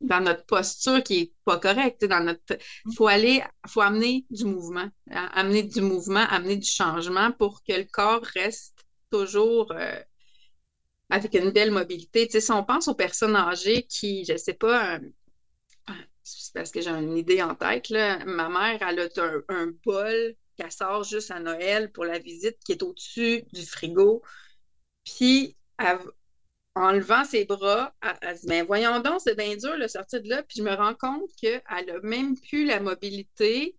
dans 0.00 0.20
notre 0.20 0.44
posture 0.44 1.02
qui 1.02 1.20
est 1.20 1.32
pas 1.44 1.58
correcte. 1.58 2.04
Dans 2.04 2.24
notre, 2.24 2.58
faut 2.96 3.06
aller, 3.06 3.42
faut 3.66 3.80
amener 3.80 4.26
du 4.30 4.44
mouvement, 4.44 4.88
hein, 5.10 5.30
amener 5.32 5.62
du 5.62 5.80
mouvement, 5.80 6.24
amener 6.28 6.56
du 6.56 6.70
changement 6.70 7.32
pour 7.32 7.62
que 7.64 7.72
le 7.72 7.84
corps 7.84 8.22
reste 8.34 8.84
toujours 9.10 9.72
euh, 9.72 10.00
avec 11.10 11.34
une 11.34 11.50
belle 11.50 11.70
mobilité. 11.70 12.28
si 12.28 12.52
on 12.52 12.64
pense 12.64 12.88
aux 12.88 12.94
personnes 12.94 13.36
âgées 13.36 13.84
qui, 13.84 14.24
je 14.24 14.36
sais 14.36 14.54
pas, 14.54 14.98
c'est 16.22 16.52
parce 16.54 16.70
que 16.72 16.80
j'ai 16.80 16.90
une 16.90 17.16
idée 17.16 17.42
en 17.42 17.54
tête, 17.54 17.88
là, 17.88 18.24
ma 18.24 18.48
mère, 18.48 18.82
elle 18.82 19.00
a 19.00 19.08
un, 19.22 19.42
un 19.48 19.72
bol 19.84 20.34
qu'elle 20.56 20.72
sort 20.72 21.04
juste 21.04 21.30
à 21.30 21.38
Noël 21.38 21.92
pour 21.92 22.04
la 22.04 22.18
visite 22.18 22.56
qui 22.64 22.72
est 22.72 22.82
au-dessus 22.82 23.44
du 23.52 23.64
frigo. 23.64 24.22
Puis, 25.04 25.56
elle, 25.78 25.98
en 26.76 26.92
levant 26.92 27.24
ses 27.24 27.46
bras, 27.46 27.94
elle, 28.20 28.34
dit, 28.36 28.46
mais 28.46 28.60
ben, 28.60 28.66
voyons 28.66 29.00
donc, 29.00 29.20
c'est 29.24 29.34
bien 29.34 29.56
dur 29.56 29.78
de 29.78 29.88
sortir 29.88 30.22
de 30.22 30.28
là. 30.28 30.42
Puis 30.42 30.58
je 30.58 30.62
me 30.62 30.74
rends 30.74 30.94
compte 30.94 31.22
qu'elle 31.40 31.62
n'a 31.86 31.98
même 32.02 32.38
plus 32.38 32.66
la 32.66 32.80
mobilité 32.80 33.76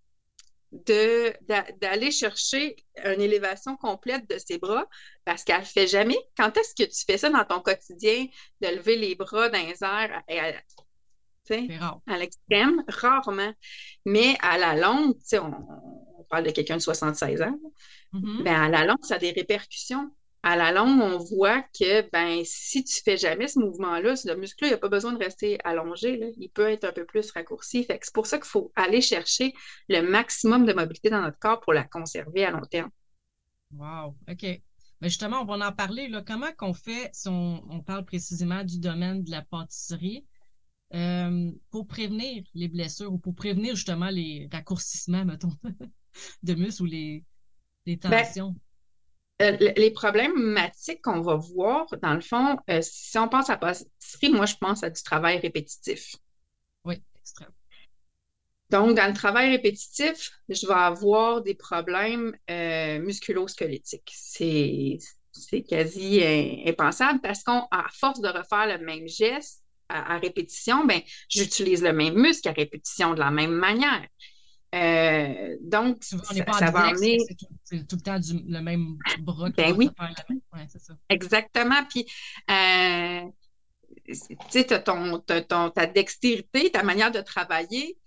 d'aller 0.72 2.12
chercher 2.12 2.75
une 3.06 3.22
élévation 3.22 3.77
complète 3.77 4.27
de 4.30 4.38
ses 4.39 4.58
bras 4.58 4.86
parce 5.25 5.44
qu'elle 5.44 5.60
ne 5.60 5.66
fait 5.66 5.88
jamais. 5.88 6.18
Quand 6.36 6.58
est-ce 6.58 6.74
que 6.74 6.89
tu 6.89 7.06
fais 7.06 7.20
ça 7.20 7.30
dans 7.30 7.46
ton 7.46 7.62
quotidien, 7.62 8.25
de 8.62 8.68
lever 8.75 8.98
les 8.98 9.13
bras 9.13 9.50
dans 9.50 9.60
les 9.60 9.84
airs 9.84 10.24
à, 10.27 12.12
à 12.12 12.18
l'extrême? 12.18 12.84
Rarement. 12.88 13.54
Mais 14.06 14.36
à 14.42 14.58
la 14.58 14.75
longue, 14.75 15.16
on, 15.34 15.51
on 16.18 16.24
parle 16.24 16.46
de 16.46 16.51
quelqu'un 16.51 16.77
de 16.77 16.82
76 16.82 17.44
ans, 17.44 17.60
mm-hmm. 18.13 18.44
ben 18.44 18.62
à 18.63 18.70
la 18.70 18.86
longue, 18.86 19.04
ça 19.04 19.16
a 19.16 19.20
des 19.20 19.32
répercussions 19.32 20.12
à 20.48 20.56
la 20.56 20.72
longue, 20.72 21.01
on 21.01 21.18
voit 21.18 21.62
que 21.77 22.10
ben, 22.12 22.42
si 22.46 22.82
tu 22.86 23.01
fais 23.04 23.18
jamais 23.18 23.50
ce 23.50 23.60
mouvement-là, 23.60 24.13
le 24.24 24.36
muscle 24.38 24.63
il 24.63 24.72
n'a 24.72 24.77
pas 24.77 24.88
besoin 24.88 25.12
de 25.12 25.18
rester 25.18 25.60
allongé, 25.66 26.34
il 26.38 26.50
peut 26.50 26.70
être 26.70 26.86
un 26.86 26.94
peu 26.94 27.04
plus 27.04 27.30
raccourci. 27.32 27.84
Fait 27.84 28.00
c'est 28.01 28.13
pour 28.13 28.27
ça 28.27 28.38
qu'il 28.38 28.48
faut 28.48 28.72
aller 28.77 29.01
chercher 29.01 29.54
le 29.89 30.01
maximum 30.10 30.66
de 30.66 30.72
mobilité 30.72 31.10
dans 31.10 31.22
notre 31.22 31.38
corps 31.38 31.60
pour 31.60 31.74
la 31.74 31.84
conserver 31.84 32.46
à 32.46 32.51
long 32.51 32.62
terme. 32.62 32.89
Wow, 33.74 34.16
OK. 34.30 34.44
Mais 35.01 35.10
justement, 35.10 35.42
on 35.42 35.46
va 35.46 35.68
en 35.68 35.74
parler. 35.74 36.08
Là. 36.08 36.24
Comment 36.25 36.54
qu'on 36.58 36.74
fait, 36.74 37.10
si 37.12 37.27
on, 37.27 37.84
parle 37.86 38.06
précisément 38.06 38.63
du 38.63 38.80
domaine 38.80 39.25
de 39.25 39.32
la 39.32 39.42
pâtisserie, 39.42 40.25
euh, 40.94 41.51
pour 41.72 41.88
prévenir 41.88 42.46
les 42.54 42.70
blessures 42.70 43.12
ou 43.12 43.18
pour 43.18 43.36
prévenir 43.36 43.75
justement 43.75 44.10
les 44.10 44.48
raccourcissements, 44.50 45.25
mettons, 45.25 45.51
de 46.44 46.54
muscles 46.54 46.84
ou 46.84 46.86
les, 46.86 47.25
les 47.86 47.98
ben, 47.98 48.24
tensions? 48.24 48.56
Les 49.39 49.91
problématiques 49.91 51.01
qu'on 51.01 51.22
va 51.22 51.36
voir, 51.36 51.86
dans 52.01 52.13
le 52.13 52.22
fond, 52.22 52.58
euh, 52.70 52.79
si 52.82 53.17
on 53.17 53.27
pense 53.27 53.50
à 53.50 53.58
pâtisserie, 53.58 54.29
moi, 54.32 54.46
je 54.46 54.56
pense 54.56 54.84
à 54.84 54.89
du 54.89 55.01
travail 55.03 55.38
répétitif. 55.39 56.15
Oui, 56.84 57.01
extrême. 57.20 57.51
Donc, 58.70 58.98
dans 58.98 59.08
le 59.08 59.13
travail 59.13 59.51
répétitif, 59.51 60.32
je 60.50 60.67
vais 60.67 60.74
avoir 60.74 61.41
des 61.41 61.56
problèmes 61.56 62.36
euh, 62.50 63.00
musculo-squelettiques. 63.00 64.12
C'est, 64.13 65.00
quasi 65.70 66.24
impensable 66.65 67.22
parce 67.22 67.44
qu'à 67.44 67.86
force 67.94 68.20
de 68.22 68.27
refaire 68.27 68.75
le 68.75 68.84
même 68.84 69.08
geste 69.08 69.63
à, 69.88 70.17
répétition, 70.17 70.84
ben, 70.84 71.00
j'utilise 71.29 71.84
le 71.84 71.94
même 71.94 72.15
muscle 72.15 72.50
à 72.50 72.53
répétition 72.53 73.13
de 73.13 73.20
la 73.20 73.29
même 73.29 73.51
manière. 73.51 74.06
Euh, 74.76 75.58
donc, 75.62 76.04
ça, 76.04 76.18
va 76.72 76.88
amener. 76.88 77.18
C'est 77.64 77.88
tout, 77.88 77.96
le 77.96 78.02
temps 78.02 78.20
le 78.48 78.60
même 78.60 78.98
bras. 79.20 79.50
Ben 79.50 79.74
oui. 79.78 79.90
c'est 80.68 80.82
ça. 80.82 80.94
Exactement. 81.10 81.84
Puis, 81.90 82.06
euh, 82.52 83.22
tu 84.06 84.36
sais, 84.50 84.66
tu 84.66 84.74
as, 84.74 84.80
ton, 84.80 85.70
ta 85.70 85.86
dextérité, 85.86 86.70
ta 86.72 86.84
manière 86.84 87.12
de 87.12 87.22
travailler. 87.22 87.98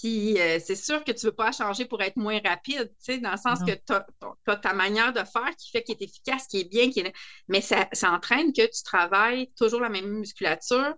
Puis, 0.00 0.38
euh, 0.38 0.58
c'est 0.62 0.76
sûr 0.76 1.02
que 1.04 1.12
tu 1.12 1.26
ne 1.26 1.30
veux 1.30 1.34
pas 1.34 1.52
changer 1.52 1.86
pour 1.86 2.02
être 2.02 2.16
moins 2.16 2.38
rapide, 2.44 2.92
tu 2.98 3.14
sais, 3.14 3.18
dans 3.18 3.30
le 3.30 3.38
sens 3.38 3.60
que 3.60 3.72
tu 3.72 3.92
as, 3.92 4.56
ta 4.56 4.74
manière 4.74 5.12
de 5.12 5.20
faire 5.20 5.56
qui 5.56 5.70
fait 5.70 5.82
qu'il 5.82 5.96
est 5.98 6.02
efficace, 6.02 6.46
qui 6.46 6.60
est 6.60 6.70
bien, 6.70 6.90
qui 6.90 7.00
est... 7.00 7.14
mais 7.48 7.62
ça, 7.62 7.88
ça 7.92 8.12
entraîne 8.12 8.52
que 8.52 8.66
tu 8.66 8.82
travailles 8.84 9.50
toujours 9.56 9.80
la 9.80 9.88
même 9.88 10.06
musculature, 10.06 10.94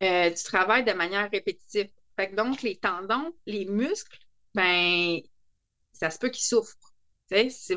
tu 0.00 0.44
travailles 0.44 0.84
de 0.84 0.92
manière 0.92 1.30
répétitive. 1.30 1.90
Fait 2.16 2.34
donc, 2.34 2.62
les 2.62 2.78
tendons, 2.78 3.32
les 3.46 3.66
muscles, 3.66 4.18
ben, 4.54 5.20
ça 5.92 6.10
se 6.10 6.18
peut 6.18 6.28
qu'il 6.28 6.44
souffre. 6.44 6.74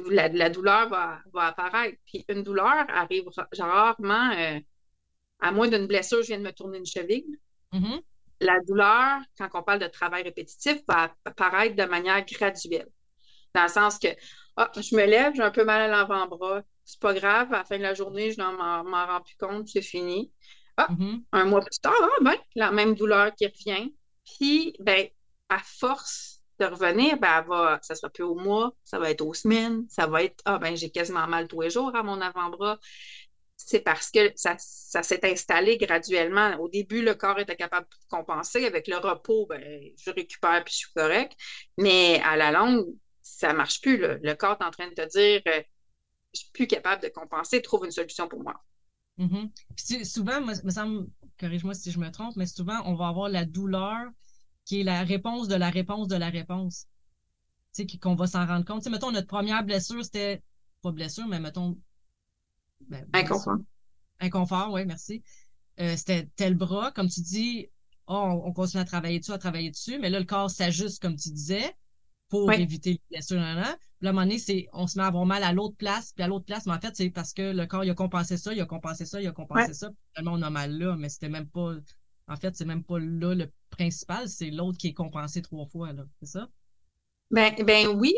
La, 0.10 0.27
la 0.27 0.50
douleur 0.50 0.89
va, 0.89 1.22
apparaître. 1.36 1.98
Puis 2.05 2.25
une 2.27 2.44
douleur 2.44 2.86
arrive 2.89 3.24
rarement, 3.58 4.32
euh, 4.32 4.60
à 5.39 5.51
moins 5.51 5.70
d'une 5.70 5.88
blessure, 5.88 6.22
je 6.24 6.27
viens 6.27 6.39
de 6.39 6.44
me 6.44 6.51
tourner 6.51 6.77
une 6.77 6.86
cheville. 6.86 7.39
Mm-hmm. 7.72 8.01
La 8.41 8.60
douleur, 8.67 9.22
quand 9.38 9.50
on 9.53 9.63
parle 9.63 9.79
de 9.79 9.88
travail 9.88 10.24
répétitif, 10.24 10.82
va 10.88 11.15
apparaître 11.24 11.75
de 11.75 11.86
manière 11.86 12.25
graduelle. 12.25 12.89
Dans 13.53 13.63
le 13.63 13.70
sens 13.70 13.98
que 13.98 14.10
ah, 14.58 14.72
je 14.75 14.96
me 14.96 15.05
lève, 15.05 15.34
j'ai 15.36 15.41
un 15.41 15.51
peu 15.51 15.63
mal 15.63 15.82
à 15.82 15.88
l'avant-bras. 15.88 16.63
C'est 16.84 17.00
pas 17.00 17.13
grave, 17.13 17.53
à 17.53 17.60
la 17.60 17.65
fin 17.65 17.77
de 17.77 17.84
la 17.84 17.94
journée, 17.94 18.32
je 18.32 18.41
m'en 18.41 19.05
rends 19.05 19.22
plus 19.22 19.36
compte, 19.38 19.67
c'est 19.67 19.82
fini. 19.82 20.32
Ah, 20.77 20.88
mm-hmm. 20.91 21.24
un 21.32 21.46
mois 21.46 21.62
plus 21.62 21.79
tard, 21.79 21.94
ah, 22.01 22.24
ben, 22.24 22.36
la 22.55 22.72
même 22.72 22.96
douleur 22.96 23.34
qui 23.36 23.48
revient. 23.48 23.94
Puis, 24.25 24.75
ben, 24.79 25.08
à 25.50 25.60
force 25.60 26.34
de 26.59 26.65
revenir, 26.65 27.17
ben, 27.19 27.41
va, 27.41 27.79
ça 27.81 27.95
sera 27.95 28.09
plus 28.09 28.24
au 28.24 28.35
mois, 28.35 28.74
ça 28.83 29.00
va 29.00 29.12
être 29.12 29.21
aux 29.21 29.33
semaines, 29.33 29.85
ça 29.89 30.07
va 30.07 30.24
être, 30.24 30.41
ah, 30.45 30.57
ben, 30.57 30.75
j'ai 30.75 30.89
quasiment 30.89 31.27
mal 31.27 31.47
tous 31.47 31.62
les 31.62 31.69
jours 31.69 31.95
à 31.95 32.03
mon 32.03 32.21
avant-bras. 32.21 32.79
C'est 33.57 33.79
parce 33.79 34.12
que 34.12 34.31
ça, 34.35 34.57
s'est 34.57 35.31
installé 35.31 35.77
graduellement. 35.77 36.55
Au 36.59 36.69
début, 36.69 37.01
le 37.01 37.15
corps 37.15 37.39
était 37.39 37.55
capable 37.55 37.88
de 37.88 37.95
compenser. 38.09 38.65
Avec 38.65 38.88
le 38.88 38.97
repos, 38.97 39.47
ben, 39.47 39.62
je 39.97 40.12
récupère 40.12 40.63
puis 40.63 40.74
je 40.74 40.77
suis 40.79 40.93
correct. 40.93 41.33
Mais 41.77 42.21
à 42.24 42.35
la 42.35 42.51
longue, 42.51 42.85
ça 43.21 43.51
ne 43.53 43.57
marche 43.57 43.81
plus. 43.81 43.97
Le 43.97 44.33
corps 44.33 44.57
est 44.59 44.65
en 44.65 44.71
train 44.71 44.88
de 44.88 44.93
te 44.93 45.07
dire, 45.07 45.41
euh, 45.47 45.62
je 46.33 46.39
ne 46.39 46.43
suis 46.43 46.51
plus 46.53 46.67
capable 46.67 47.01
de 47.01 47.07
compenser, 47.07 47.62
trouve 47.62 47.85
une 47.85 47.91
solution 47.91 48.27
pour 48.27 48.43
moi. 48.43 48.62
Mm-hmm. 49.17 50.03
souvent, 50.03 50.41
me 50.41 50.71
semble, 50.71 51.07
corrige-moi 51.39 51.74
si 51.74 51.91
je 51.91 52.00
me 52.00 52.12
trompe, 52.12 52.35
mais 52.35 52.45
souvent, 52.45 52.81
on 52.85 52.95
va 52.95 53.07
avoir 53.07 53.29
la 53.29 53.45
douleur 53.45 54.09
qui 54.65 54.81
est 54.81 54.84
la 54.84 55.03
réponse 55.03 55.48
de 55.48 55.55
la 55.55 55.69
réponse 55.69 56.07
de 56.07 56.15
la 56.15 56.29
réponse. 56.29 56.88
Tu 57.74 57.88
sais, 57.88 57.98
qu'on 57.98 58.15
va 58.15 58.27
s'en 58.27 58.45
rendre 58.45 58.65
compte. 58.65 58.79
Tu 58.79 58.86
sais, 58.86 58.89
mettons, 58.89 59.12
notre 59.12 59.27
première 59.27 59.63
blessure, 59.63 60.03
c'était 60.03 60.41
pas 60.81 60.91
blessure, 60.91 61.27
mais 61.27 61.39
mettons. 61.39 61.77
Ben, 62.88 63.07
inconfort. 63.13 63.57
Inconfort, 64.19 64.72
oui, 64.72 64.86
merci. 64.86 65.24
Euh, 65.79 65.95
c'était 65.98 66.29
tel 66.36 66.55
bras, 66.55 66.91
comme 66.91 67.10
tu 67.10 67.22
dis, 67.22 67.67
oh, 68.07 68.41
on, 68.45 68.53
continue 68.53 68.81
à 68.81 68.86
travailler 68.86 69.19
dessus, 69.19 69.31
à 69.31 69.38
travailler 69.38 69.72
dessus, 69.72 70.00
mais 70.00 70.10
là, 70.10 70.19
le 70.19 70.25
corps 70.25 70.50
s'ajuste, 70.50 71.01
comme 71.01 71.15
tu 71.15 71.29
disais, 71.29 71.75
pour 72.29 72.51
éviter 72.51 72.91
les 72.91 73.01
blessures. 73.12 73.39
Là, 73.39 73.55
là. 73.55 73.77
Puis 74.00 74.07
à 74.07 74.10
un 74.10 74.13
moment 74.13 74.25
donné, 74.25 74.39
c'est, 74.39 74.67
on 74.74 74.88
se 74.88 74.98
met 74.98 75.03
à 75.03 75.07
avoir 75.07 75.25
mal 75.25 75.43
à 75.43 75.51
l'autre 75.51 75.75
place, 75.75 76.13
puis 76.13 76.24
à 76.24 76.27
l'autre 76.27 76.45
place, 76.45 76.65
mais 76.65 76.74
en 76.74 76.79
fait, 76.79 76.95
c'est 76.95 77.10
parce 77.10 77.34
que 77.34 77.51
le 77.51 77.65
corps, 77.65 77.84
il 77.84 77.89
a 77.89 77.95
compensé 77.95 78.38
ça, 78.38 78.53
il 78.53 78.62
a 78.62 78.65
compensé 78.65 79.05
ça, 79.05 79.22
il 79.22 79.27
a 79.27 79.31
compensé 79.31 79.74
ça, 79.74 79.89
puis 79.89 79.98
finalement, 80.13 80.38
on 80.38 80.41
a 80.41 80.50
mal 80.50 80.77
là, 80.77 80.95
mais 80.98 81.10
c'était 81.10 81.29
même 81.29 81.48
pas. 81.48 81.74
En 82.27 82.36
fait, 82.36 82.55
c'est 82.55 82.65
même 82.65 82.84
pas 82.84 83.00
là 83.00 83.36
le 83.36 83.51
principal, 83.75 84.27
c'est 84.27 84.50
l'autre 84.50 84.77
qui 84.77 84.88
est 84.88 84.94
compensé 84.94 85.41
trois 85.41 85.65
fois, 85.67 85.94
là. 85.94 86.03
C'est 86.20 86.29
ça? 86.29 86.50
Ben, 87.32 87.53
ben 87.63 87.88
oui, 87.88 88.13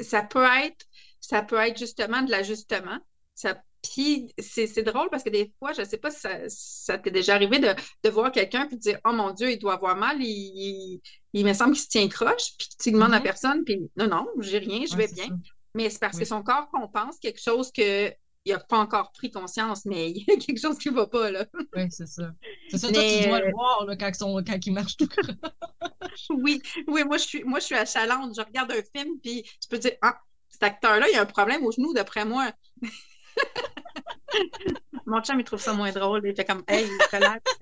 ça, 0.00 0.22
peut 0.22 0.46
être, 0.64 0.84
ça 1.20 1.42
peut 1.42 1.56
être 1.56 1.78
justement 1.78 2.22
de 2.22 2.30
l'ajustement. 2.30 2.98
Ça, 3.34 3.62
puis 3.82 4.32
c'est 4.38 4.82
drôle 4.82 5.08
parce 5.10 5.24
que 5.24 5.30
des 5.30 5.52
fois, 5.58 5.72
je 5.72 5.80
ne 5.80 5.86
sais 5.86 5.96
pas 5.96 6.10
si 6.10 6.20
ça, 6.48 6.98
t'est 6.98 7.10
déjà 7.10 7.34
arrivé 7.34 7.58
de, 7.58 8.10
voir 8.10 8.30
quelqu'un 8.30 8.66
puis 8.66 8.76
de 8.76 8.82
dire 8.82 9.00
Oh 9.04 9.12
mon 9.12 9.30
Dieu, 9.32 9.50
il 9.50 9.58
doit 9.58 9.74
avoir 9.74 9.96
mal, 9.96 10.16
il, 10.20 11.00
me 11.34 11.52
semble 11.52 11.72
qu'il 11.72 11.82
se 11.82 11.88
tient 11.88 12.08
croche, 12.08 12.56
puis 12.58 12.68
tu 12.80 12.92
demandes 12.92 13.14
à 13.14 13.18
mm-hmm. 13.18 13.22
personne, 13.22 13.64
puis 13.64 13.90
non, 13.96 14.06
non, 14.06 14.26
j'ai 14.40 14.58
rien, 14.58 14.84
je 14.88 14.96
vais 14.96 15.08
bien. 15.08 15.28
Mais 15.74 15.88
c'est 15.88 15.98
parce 15.98 16.18
que 16.18 16.24
son 16.24 16.42
corps 16.42 16.70
compense 16.70 17.18
quelque 17.18 17.40
chose 17.40 17.72
que 17.72 18.12
il 18.44 18.52
n'a 18.52 18.58
pas 18.58 18.78
encore 18.78 19.12
pris 19.12 19.30
conscience, 19.30 19.84
mais 19.84 20.10
il 20.16 20.24
y 20.26 20.30
a 20.30 20.36
quelque 20.36 20.60
chose 20.60 20.78
qui 20.78 20.90
ne 20.90 20.94
va 20.94 21.06
pas, 21.06 21.30
là. 21.30 21.46
Oui, 21.76 21.86
c'est 21.90 22.06
ça. 22.06 22.32
C'est 22.68 22.78
ça, 22.78 22.92
toi, 22.92 23.02
tu 23.02 23.28
dois 23.28 23.40
le 23.40 23.48
euh, 23.48 23.52
voir, 23.52 23.84
là, 23.86 23.96
quand, 23.96 24.14
son, 24.14 24.42
quand 24.44 24.66
il 24.66 24.72
marche 24.72 24.96
tout 24.96 25.08
Oui, 26.30 26.60
oui, 26.88 27.04
moi, 27.04 27.18
je 27.18 27.24
suis, 27.24 27.44
moi, 27.44 27.60
je 27.60 27.66
suis 27.66 27.74
achalante. 27.74 28.34
Je 28.36 28.42
regarde 28.42 28.72
un 28.72 28.82
film, 28.94 29.18
puis 29.22 29.44
je 29.62 29.68
peux 29.68 29.78
dire, 29.78 29.92
ah, 30.02 30.18
cet 30.48 30.62
acteur-là, 30.62 31.06
il 31.10 31.16
a 31.16 31.22
un 31.22 31.26
problème 31.26 31.64
au 31.64 31.72
genou, 31.72 31.94
d'après 31.94 32.24
moi. 32.24 32.52
Mon 35.06 35.22
chum, 35.22 35.40
il 35.40 35.44
trouve 35.44 35.60
ça 35.60 35.72
moins 35.72 35.92
drôle. 35.92 36.22
Il 36.24 36.34
fait 36.34 36.44
comme, 36.44 36.62
hey, 36.68 36.86
relax. 37.12 37.58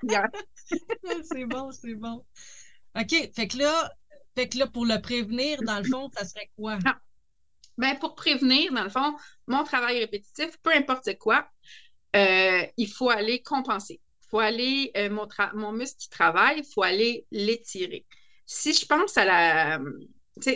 c'est 1.23 1.45
bon, 1.45 1.71
c'est 1.73 1.95
bon. 1.95 2.25
OK, 2.99 3.31
fait 3.35 3.49
que 3.49 3.59
là, 3.59 3.93
fait 4.37 4.49
que 4.49 4.59
là, 4.59 4.67
pour 4.67 4.87
le 4.87 5.01
prévenir, 5.01 5.63
dans 5.63 5.79
le 5.79 5.85
fond, 5.85 6.11
ça 6.15 6.25
serait 6.25 6.51
quoi? 6.57 6.79
Ah. 6.85 6.99
Ben, 7.81 7.99
pour 7.99 8.15
prévenir, 8.15 8.75
dans 8.75 8.85
le 8.85 8.91
fond, 8.91 9.17
mon 9.47 9.65
travail 9.65 10.01
répétitif, 10.01 10.59
peu 10.63 10.71
importe 10.71 11.17
quoi, 11.19 11.49
euh, 12.15 12.63
il 12.77 12.89
faut 12.93 13.09
aller 13.09 13.43
compenser. 13.43 14.03
Il 14.23 14.29
faut 14.29 14.39
aller, 14.39 14.91
euh, 14.99 15.09
mon, 15.55 15.73
muscle 15.73 15.97
qui 15.99 16.11
travaille, 16.11 16.59
il 16.59 16.65
faut 16.75 16.83
aller 16.83 17.27
l'étirer. 17.31 18.05
Si 18.45 18.75
je 18.75 18.85
pense 18.85 19.17
à 19.17 19.25
la. 19.25 19.81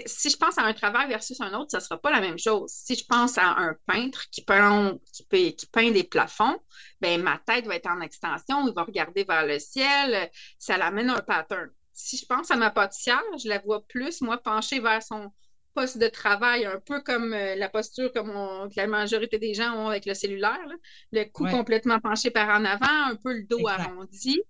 Si 0.06 0.28
je 0.28 0.36
pense 0.36 0.58
à 0.58 0.64
un 0.64 0.74
travail 0.74 1.08
versus 1.08 1.40
un 1.40 1.54
autre, 1.54 1.70
ça 1.70 1.78
ne 1.78 1.82
sera 1.82 1.98
pas 1.98 2.10
la 2.10 2.20
même 2.20 2.38
chose. 2.38 2.70
Si 2.70 2.94
je 2.94 3.06
pense 3.06 3.38
à 3.38 3.56
un 3.56 3.74
peintre 3.86 4.28
qui 4.30 4.42
peint, 4.42 4.98
qui, 5.10 5.56
qui 5.56 5.66
peint 5.66 5.90
des 5.92 6.04
plafonds, 6.04 6.58
ben, 7.00 7.22
ma 7.22 7.38
tête 7.38 7.66
va 7.66 7.76
être 7.76 7.90
en 7.90 8.02
extension, 8.02 8.68
il 8.68 8.74
va 8.74 8.84
regarder 8.84 9.24
vers 9.24 9.46
le 9.46 9.58
ciel, 9.58 10.30
ça 10.58 10.76
l'amène 10.76 11.08
un 11.08 11.20
pattern. 11.20 11.70
Si 11.94 12.18
je 12.18 12.26
pense 12.26 12.50
à 12.50 12.56
ma 12.56 12.70
pâtissière, 12.70 13.22
je 13.42 13.48
la 13.48 13.60
vois 13.60 13.86
plus, 13.86 14.20
moi, 14.20 14.36
penchée 14.38 14.80
vers 14.80 15.02
son, 15.02 15.32
poste 15.74 15.98
de 15.98 16.08
travail, 16.08 16.64
un 16.64 16.80
peu 16.80 17.00
comme 17.02 17.32
euh, 17.32 17.54
la 17.56 17.68
posture 17.68 18.12
comme 18.12 18.30
que 18.70 18.76
la 18.76 18.86
majorité 18.86 19.38
des 19.38 19.54
gens 19.54 19.74
ont 19.74 19.88
avec 19.88 20.06
le 20.06 20.14
cellulaire, 20.14 20.66
le 21.12 21.24
cou 21.24 21.46
complètement 21.46 22.00
penché 22.00 22.30
par 22.30 22.48
en 22.48 22.64
avant, 22.64 23.10
un 23.10 23.16
peu 23.16 23.32
le 23.32 23.44
dos 23.44 23.66
arrondi. 23.66 24.40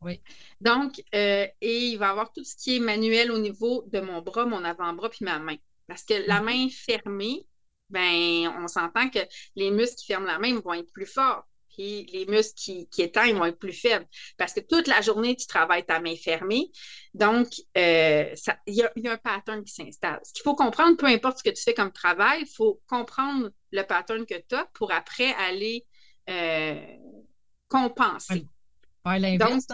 Oui. 0.00 0.20
Donc, 0.60 1.02
euh, 1.14 1.46
et 1.60 1.88
il 1.88 1.96
va 1.96 2.10
avoir 2.10 2.32
tout 2.32 2.44
ce 2.44 2.56
qui 2.56 2.76
est 2.76 2.80
manuel 2.80 3.32
au 3.32 3.38
niveau 3.38 3.84
de 3.88 4.00
mon 4.00 4.22
bras, 4.22 4.46
mon 4.46 4.64
avant-bras 4.64 5.10
puis 5.10 5.24
ma 5.24 5.38
main. 5.38 5.56
Parce 5.88 6.04
que 6.04 6.14
la 6.26 6.40
mhm. 6.40 6.46
main 6.46 6.68
fermée, 6.68 7.46
ben, 7.90 8.52
on 8.62 8.68
s'entend 8.68 9.08
que 9.10 9.20
les 9.56 9.70
muscles 9.70 9.96
qui 9.96 10.06
ferment 10.06 10.26
la 10.26 10.38
main 10.38 10.58
vont 10.60 10.74
être 10.74 10.92
plus 10.92 11.06
forts 11.06 11.48
les 11.78 12.26
muscles 12.28 12.54
qui, 12.56 12.88
qui 12.88 13.02
éteignent 13.02 13.36
vont 13.36 13.46
être 13.46 13.58
plus 13.58 13.72
faibles. 13.72 14.06
Parce 14.36 14.52
que 14.52 14.60
toute 14.60 14.86
la 14.86 15.00
journée, 15.00 15.36
tu 15.36 15.46
travailles 15.46 15.84
ta 15.84 16.00
main 16.00 16.16
fermée. 16.16 16.70
Donc, 17.14 17.48
euh, 17.76 18.34
il 18.66 18.74
y, 18.74 19.08
a 19.08 19.12
un 19.12 19.16
pattern 19.16 19.64
qui 19.64 19.72
s'installe. 19.72 20.20
Ce 20.24 20.32
qu'il 20.32 20.42
faut 20.42 20.54
comprendre, 20.54 20.96
peu 20.96 21.06
importe 21.06 21.38
ce 21.38 21.44
que 21.44 21.54
tu 21.54 21.62
fais 21.62 21.74
comme 21.74 21.92
travail, 21.92 22.42
il 22.42 22.54
faut 22.54 22.80
comprendre 22.86 23.50
le 23.70 23.82
pattern 23.82 24.26
que 24.26 24.34
tu 24.34 24.54
as 24.54 24.66
pour 24.74 24.92
après 24.92 25.32
aller 25.34 25.86
euh, 26.28 26.80
compenser. 27.68 28.46
Faire 29.04 29.18
l'inverse, 29.18 29.66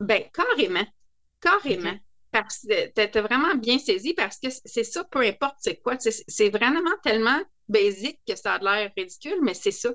Ben, 0.00 0.24
carrément. 0.32 0.86
Carrément. 1.40 1.98
Parce 2.30 2.60
que 2.66 3.08
tu 3.08 3.18
as 3.18 3.22
vraiment 3.22 3.54
bien 3.56 3.78
saisi 3.78 4.14
parce 4.14 4.38
que 4.38 4.48
c'est 4.64 4.84
ça, 4.84 5.04
peu 5.04 5.20
importe 5.20 5.56
c'est 5.60 5.76
quoi. 5.76 5.96
C'est 6.00 6.48
vraiment 6.48 6.96
tellement 7.02 7.38
basique 7.68 8.20
que 8.26 8.34
ça 8.36 8.54
a 8.54 8.58
l'air 8.58 8.90
ridicule, 8.96 9.38
mais 9.42 9.52
c'est 9.52 9.70
ça. 9.70 9.90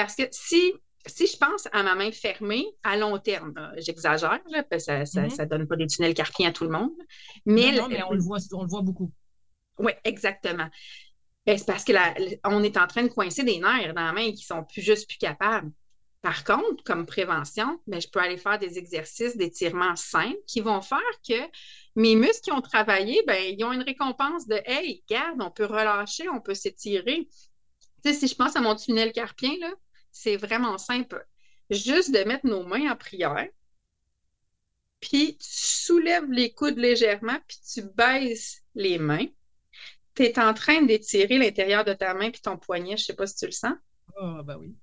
Parce 0.00 0.16
que 0.16 0.22
si, 0.30 0.72
si 1.06 1.26
je 1.26 1.36
pense 1.36 1.68
à 1.72 1.82
ma 1.82 1.94
main 1.94 2.10
fermée 2.10 2.66
à 2.82 2.96
long 2.96 3.18
terme, 3.18 3.54
j'exagère, 3.76 4.40
parce 4.70 4.86
que 4.86 5.04
ça 5.04 5.22
ne 5.22 5.28
mm-hmm. 5.28 5.46
donne 5.46 5.68
pas 5.68 5.76
des 5.76 5.86
tunnels 5.86 6.14
carpiens 6.14 6.48
à 6.48 6.52
tout 6.52 6.64
le 6.64 6.70
monde. 6.70 6.96
Mais, 7.44 7.72
non, 7.72 7.88
mais 7.88 8.02
on, 8.02 8.12
le 8.12 8.20
voit, 8.20 8.38
on 8.52 8.62
le 8.62 8.68
voit 8.68 8.82
beaucoup. 8.82 9.12
Oui, 9.78 9.92
exactement. 10.04 10.68
Ben, 11.46 11.58
c'est 11.58 11.66
parce 11.66 11.84
que 11.84 11.92
on 12.44 12.62
est 12.62 12.76
en 12.76 12.86
train 12.86 13.02
de 13.02 13.08
coincer 13.08 13.44
des 13.44 13.58
nerfs 13.58 13.94
dans 13.94 14.04
la 14.04 14.12
main 14.12 14.32
qui 14.32 14.44
sont 14.44 14.64
plus 14.64 14.82
juste 14.82 15.08
plus 15.08 15.18
capables. 15.18 15.70
Par 16.22 16.44
contre, 16.44 16.84
comme 16.84 17.06
prévention, 17.06 17.80
ben, 17.86 18.00
je 18.00 18.08
peux 18.08 18.20
aller 18.20 18.36
faire 18.36 18.58
des 18.58 18.78
exercices 18.78 19.36
d'étirement 19.36 19.96
simples 19.96 20.38
qui 20.46 20.60
vont 20.60 20.82
faire 20.82 20.98
que 21.26 21.40
mes 21.96 22.14
muscles 22.14 22.40
qui 22.44 22.52
ont 22.52 22.60
travaillé, 22.60 23.22
ben, 23.26 23.42
ils 23.42 23.64
ont 23.64 23.72
une 23.72 23.82
récompense 23.82 24.46
de 24.46 24.60
Hey, 24.66 25.02
garde, 25.08 25.40
on 25.40 25.50
peut 25.50 25.64
relâcher, 25.64 26.28
on 26.28 26.40
peut 26.40 26.54
s'étirer. 26.54 27.26
Tu 28.02 28.12
sais, 28.12 28.14
si 28.14 28.28
je 28.28 28.34
pense 28.34 28.56
à 28.56 28.60
mon 28.60 28.76
tunnel 28.76 29.12
carpien, 29.12 29.52
là, 29.60 29.72
c'est 30.12 30.36
vraiment 30.36 30.78
simple. 30.78 31.26
Juste 31.70 32.12
de 32.12 32.24
mettre 32.24 32.46
nos 32.46 32.64
mains 32.64 32.90
en 32.90 32.96
prière, 32.96 33.48
puis 35.00 35.36
tu 35.38 35.46
soulèves 35.48 36.30
les 36.30 36.52
coudes 36.52 36.78
légèrement, 36.78 37.38
puis 37.46 37.58
tu 37.72 37.82
baisses 37.82 38.62
les 38.74 38.98
mains. 38.98 39.26
Tu 40.14 40.24
es 40.24 40.38
en 40.38 40.52
train 40.52 40.82
d'étirer 40.82 41.38
l'intérieur 41.38 41.84
de 41.84 41.94
ta 41.94 42.14
main 42.14 42.30
puis 42.30 42.42
ton 42.42 42.58
poignet, 42.58 42.96
je 42.96 43.02
ne 43.02 43.06
sais 43.06 43.14
pas 43.14 43.26
si 43.26 43.36
tu 43.36 43.46
le 43.46 43.52
sens. 43.52 43.74
Ah, 44.16 44.38
oh, 44.40 44.42
ben 44.42 44.56
oui. 44.58 44.76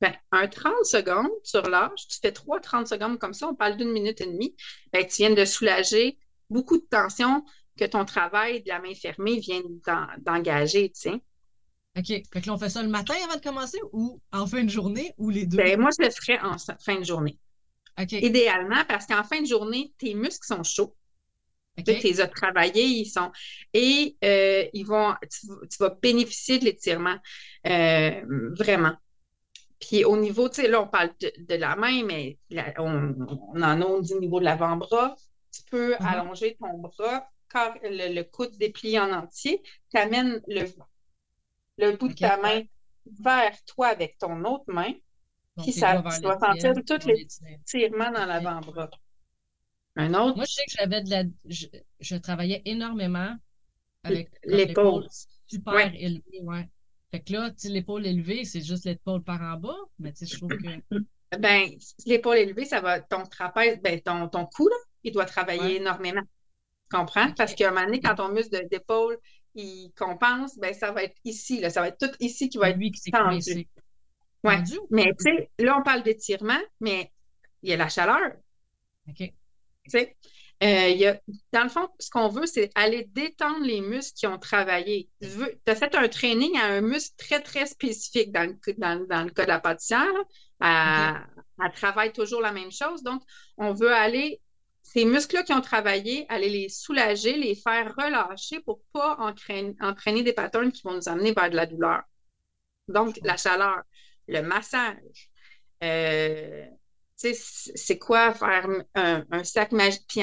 Ben, 0.00 0.14
un 0.30 0.46
30 0.46 0.84
secondes, 0.84 1.30
tu 1.44 1.56
relâches, 1.56 2.08
tu 2.08 2.18
fais 2.20 2.32
3 2.32 2.60
30 2.60 2.86
secondes 2.86 3.18
comme 3.18 3.32
ça, 3.32 3.48
on 3.48 3.54
parle 3.54 3.76
d'une 3.76 3.92
minute 3.92 4.20
et 4.20 4.26
demie, 4.26 4.54
ben, 4.92 5.06
tu 5.06 5.16
viens 5.22 5.30
de 5.30 5.44
soulager 5.44 6.18
beaucoup 6.50 6.76
de 6.76 6.86
tension 6.90 7.44
que 7.78 7.84
ton 7.84 8.04
travail 8.04 8.62
de 8.62 8.68
la 8.68 8.80
main 8.80 8.94
fermée 8.94 9.38
vient 9.38 9.62
d'engager, 10.18 10.90
tu 10.90 11.00
sais. 11.00 11.22
OK. 11.96 12.06
Fait 12.06 12.40
que 12.40 12.46
là, 12.46 12.54
on 12.54 12.58
fait 12.58 12.68
ça 12.68 12.82
le 12.82 12.88
matin 12.88 13.14
avant 13.24 13.36
de 13.36 13.40
commencer 13.40 13.78
ou 13.92 14.20
en 14.32 14.46
fin 14.46 14.64
de 14.64 14.70
journée 14.70 15.14
ou 15.16 15.30
les 15.30 15.46
deux? 15.46 15.56
Ben, 15.56 15.80
moi, 15.80 15.90
je 15.98 16.04
le 16.04 16.10
ferais 16.10 16.38
en 16.40 16.56
fin 16.78 16.98
de 16.98 17.04
journée. 17.04 17.38
OK. 17.98 18.12
Idéalement, 18.12 18.84
parce 18.86 19.06
qu'en 19.06 19.24
fin 19.24 19.40
de 19.40 19.46
journée, 19.46 19.94
tes 19.98 20.14
muscles 20.14 20.46
sont 20.46 20.62
chauds. 20.62 20.94
Tu 21.84 21.92
les 21.92 22.20
as 22.20 22.28
travaillés, 22.28 22.84
ils 22.84 23.06
sont. 23.06 23.30
Et 23.74 24.16
euh, 24.24 24.64
ils 24.72 24.86
vont, 24.86 25.14
tu, 25.22 25.76
vas 25.78 25.90
bénéficier 25.90 26.58
de 26.58 26.64
l'étirement. 26.64 27.16
Euh, 27.66 28.22
vraiment. 28.56 28.94
Puis 29.78 30.04
au 30.04 30.16
niveau, 30.16 30.48
tu 30.48 30.62
sais, 30.62 30.68
là, 30.68 30.82
on 30.82 30.88
parle 30.88 31.10
de, 31.20 31.54
la 31.54 31.76
main, 31.76 32.02
mais 32.04 32.38
on, 32.78 33.14
en 33.56 33.80
a 33.80 33.84
au 33.84 34.02
niveau 34.18 34.40
de 34.40 34.44
l'avant-bras. 34.46 35.16
Tu 35.52 35.62
peux 35.70 35.92
mm-hmm. 35.92 36.06
allonger 36.06 36.56
ton 36.58 36.78
bras, 36.78 37.28
car 37.50 37.74
le, 37.82 38.22
coude 38.22 38.56
déplié 38.56 38.98
en 38.98 39.12
entier, 39.12 39.62
tu 39.90 39.98
amènes 39.98 40.40
le, 40.46 40.64
le 41.78 41.96
bout 41.96 42.08
de 42.08 42.14
ta 42.14 42.36
main 42.38 42.62
vers 43.20 43.64
toi 43.64 43.88
avec 43.88 44.18
ton 44.18 44.44
autre 44.44 44.64
main. 44.68 44.92
puis 45.62 45.72
ça, 45.72 46.02
tu 46.02 46.22
vas 46.22 46.38
sentir 46.38 46.74
tous 46.86 47.06
les 47.06 47.26
étirements 47.48 48.10
dans 48.10 48.26
l'avant-bras. 48.26 48.90
Un 49.96 50.12
autre? 50.14 50.36
Moi, 50.36 50.44
je 50.46 50.52
sais 50.52 50.64
que 50.66 50.72
j'avais 50.78 51.02
de 51.02 51.10
la. 51.10 51.22
Je, 52.00 52.16
travaillais 52.16 52.62
énormément 52.66 53.34
avec 54.04 54.30
l'épaule 54.44 55.06
super 55.46 55.94
élevée, 55.94 56.40
ouais. 56.42 56.68
Fait 57.10 57.20
que 57.20 57.32
là, 57.32 57.50
tu 57.50 57.68
l'épaule 57.68 58.06
élevée, 58.06 58.44
c'est 58.44 58.60
juste 58.60 58.84
l'épaule 58.84 59.22
par 59.22 59.40
en 59.40 59.56
bas, 59.56 59.76
mais 59.98 60.12
tu 60.12 60.26
sais, 60.26 60.34
je 60.34 60.38
trouve 60.38 60.50
que. 60.50 60.96
Ben, 61.40 61.68
l'épaule 62.06 62.38
élevée, 62.38 62.64
ça 62.64 62.80
va. 62.80 63.00
Ton 63.00 63.24
trapèze, 63.24 63.80
ben, 63.82 64.00
ton, 64.00 64.28
ton 64.28 64.46
cou, 64.46 64.68
là, 64.68 64.76
il 65.02 65.12
doit 65.12 65.24
travailler 65.24 65.76
énormément. 65.76 66.22
Tu 66.22 66.96
comprends? 66.96 67.32
Parce 67.32 67.54
qu'à 67.54 67.68
un 67.68 67.72
moment 67.72 67.84
donné, 67.84 68.00
quand 68.00 68.14
ton 68.14 68.28
muscle 68.28 68.68
d'épaule, 68.70 69.18
il 69.56 69.92
compense, 69.96 70.58
ben, 70.58 70.72
ça 70.74 70.92
va 70.92 71.02
être 71.02 71.16
ici, 71.24 71.60
là. 71.60 71.70
Ça 71.70 71.80
va 71.80 71.88
être 71.88 71.98
tout 71.98 72.14
ici 72.20 72.48
qui 72.48 72.58
va 72.58 72.70
être. 72.70 72.76
Lui 72.76 72.92
qui 72.92 73.10
tendu. 73.10 73.66
Ouais. 74.44 74.62
Mais 74.90 75.06
tu 75.18 75.24
sais, 75.24 75.50
là, 75.58 75.76
on 75.78 75.82
parle 75.82 76.02
d'étirement, 76.02 76.60
mais 76.80 77.10
il 77.62 77.70
y 77.70 77.72
a 77.72 77.76
la 77.76 77.88
chaleur. 77.88 78.32
OK. 79.08 79.32
Euh, 80.62 80.88
y 80.88 81.06
a, 81.06 81.20
dans 81.52 81.64
le 81.64 81.68
fond, 81.68 81.88
ce 81.98 82.08
qu'on 82.08 82.28
veut, 82.28 82.46
c'est 82.46 82.70
aller 82.74 83.04
détendre 83.12 83.64
les 83.64 83.82
muscles 83.82 84.16
qui 84.16 84.26
ont 84.26 84.38
travaillé. 84.38 85.10
Tu 85.20 85.28
as 85.66 85.74
fait 85.74 85.94
un 85.94 86.08
training 86.08 86.56
à 86.56 86.64
un 86.66 86.80
muscle 86.80 87.14
très, 87.18 87.42
très 87.42 87.66
spécifique 87.66 88.32
dans 88.32 88.48
le, 88.48 88.74
dans, 88.78 89.24
le 89.24 89.30
cas 89.30 89.42
de 89.42 89.48
la 89.48 89.60
pâtissière. 89.60 90.06
Elle, 90.60 91.72
travaille 91.74 92.12
toujours 92.12 92.40
la 92.40 92.52
même 92.52 92.72
chose. 92.72 93.02
Donc, 93.02 93.22
on 93.58 93.74
veut 93.74 93.92
aller, 93.92 94.40
ces 94.92 95.04
muscles-là 95.04 95.42
qui 95.42 95.52
ont 95.52 95.60
travaillé, 95.60 96.26
aller 96.28 96.48
les 96.48 96.68
soulager, 96.68 97.36
les 97.36 97.56
faire 97.56 97.92
relâcher 97.96 98.60
pour 98.60 98.78
ne 98.78 99.00
pas 99.00 99.16
entraîner, 99.80 100.22
des 100.22 100.32
patterns 100.32 100.70
qui 100.70 100.82
vont 100.84 100.94
nous 100.94 101.08
amener 101.08 101.32
vers 101.32 101.50
de 101.50 101.56
la 101.56 101.66
douleur. 101.66 102.02
Donc, 102.86 103.18
la 103.24 103.36
chaleur, 103.36 103.82
le 104.28 104.42
massage, 104.42 105.30
euh, 105.82 106.64
c'est 107.16 107.98
quoi 107.98 108.32
faire 108.32 108.68
un, 108.94 109.44
sac 109.44 109.72
magique, 109.72 110.06
puis 110.06 110.22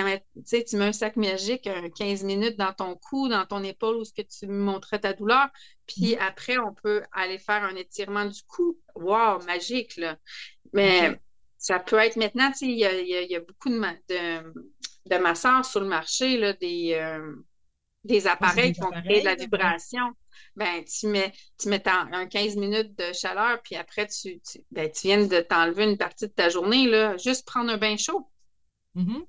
tu 0.63 0.77
mets 0.77 0.85
un 0.85 0.93
sac 0.93 1.17
magique 1.17 1.69
15 1.95 2.23
minutes 2.23 2.57
dans 2.57 2.71
ton 2.71 2.95
cou, 2.95 3.27
dans 3.27 3.45
ton 3.45 3.63
épaule 3.63 3.97
où 3.97 4.05
ce 4.05 4.13
que 4.13 4.21
tu 4.21 4.47
montrais 4.47 4.99
ta 4.99 5.13
douleur, 5.13 5.49
puis 5.87 6.13
mm-hmm. 6.13 6.19
après, 6.19 6.57
on 6.57 6.73
peut 6.73 7.03
aller 7.11 7.37
faire 7.37 7.63
un 7.63 7.75
étirement 7.75 8.25
du 8.25 8.41
cou. 8.47 8.79
Wow, 8.95 9.43
magique, 9.45 9.97
là. 9.97 10.17
Mais 10.71 11.19
ça 11.63 11.79
peut 11.79 11.97
être 11.97 12.17
maintenant, 12.17 12.51
il 12.61 12.77
y 12.77 12.85
a, 12.85 13.01
y 13.01 13.35
a, 13.35 13.39
beaucoup 13.39 13.69
de, 13.69 13.79
de, 14.09 14.53
de, 15.09 15.17
masseurs 15.17 15.65
sur 15.65 15.79
le 15.79 15.87
marché, 15.87 16.37
là, 16.37 16.53
des, 16.53 16.93
euh, 16.93 17.35
des 18.03 18.27
appareils 18.27 18.73
qui 18.73 18.81
vont 18.81 18.91
créer 18.91 19.21
de 19.21 19.25
la 19.25 19.35
vibration 19.35 20.13
ben, 20.55 20.83
tu 20.83 21.07
mets, 21.07 21.33
tu 21.57 21.69
mets 21.69 21.81
un 21.87 22.27
15 22.27 22.55
minutes 22.57 22.97
de 22.97 23.13
chaleur, 23.13 23.61
puis 23.63 23.75
après, 23.75 24.07
tu, 24.07 24.41
ben, 24.71 24.91
tu 24.91 25.07
viens 25.07 25.25
de 25.25 25.39
t'enlever 25.39 25.85
une 25.85 25.97
partie 25.97 26.27
de 26.27 26.31
ta 26.31 26.49
journée, 26.49 26.87
là, 26.87 27.17
juste 27.17 27.45
prendre 27.45 27.71
un 27.71 27.77
bain 27.77 27.97
chaud. 27.97 28.29
Mm-hmm. 28.95 29.25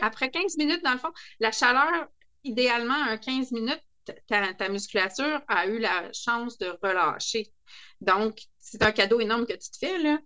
Après 0.00 0.30
15 0.30 0.56
minutes, 0.56 0.82
dans 0.82 0.92
le 0.92 0.98
fond, 0.98 1.12
la 1.40 1.52
chaleur, 1.52 2.08
idéalement, 2.42 2.94
un 2.94 3.16
15 3.16 3.52
minutes, 3.52 3.82
ta, 4.26 4.68
musculature 4.70 5.42
a 5.48 5.66
eu 5.66 5.78
la 5.78 6.10
chance 6.12 6.56
de 6.58 6.74
relâcher. 6.82 7.52
Donc, 8.00 8.40
c'est 8.58 8.82
un 8.82 8.92
cadeau 8.92 9.20
énorme 9.20 9.46
que 9.46 9.52
tu 9.52 9.70
te 9.70 9.78
fais, 9.78 9.98
là. 9.98 10.18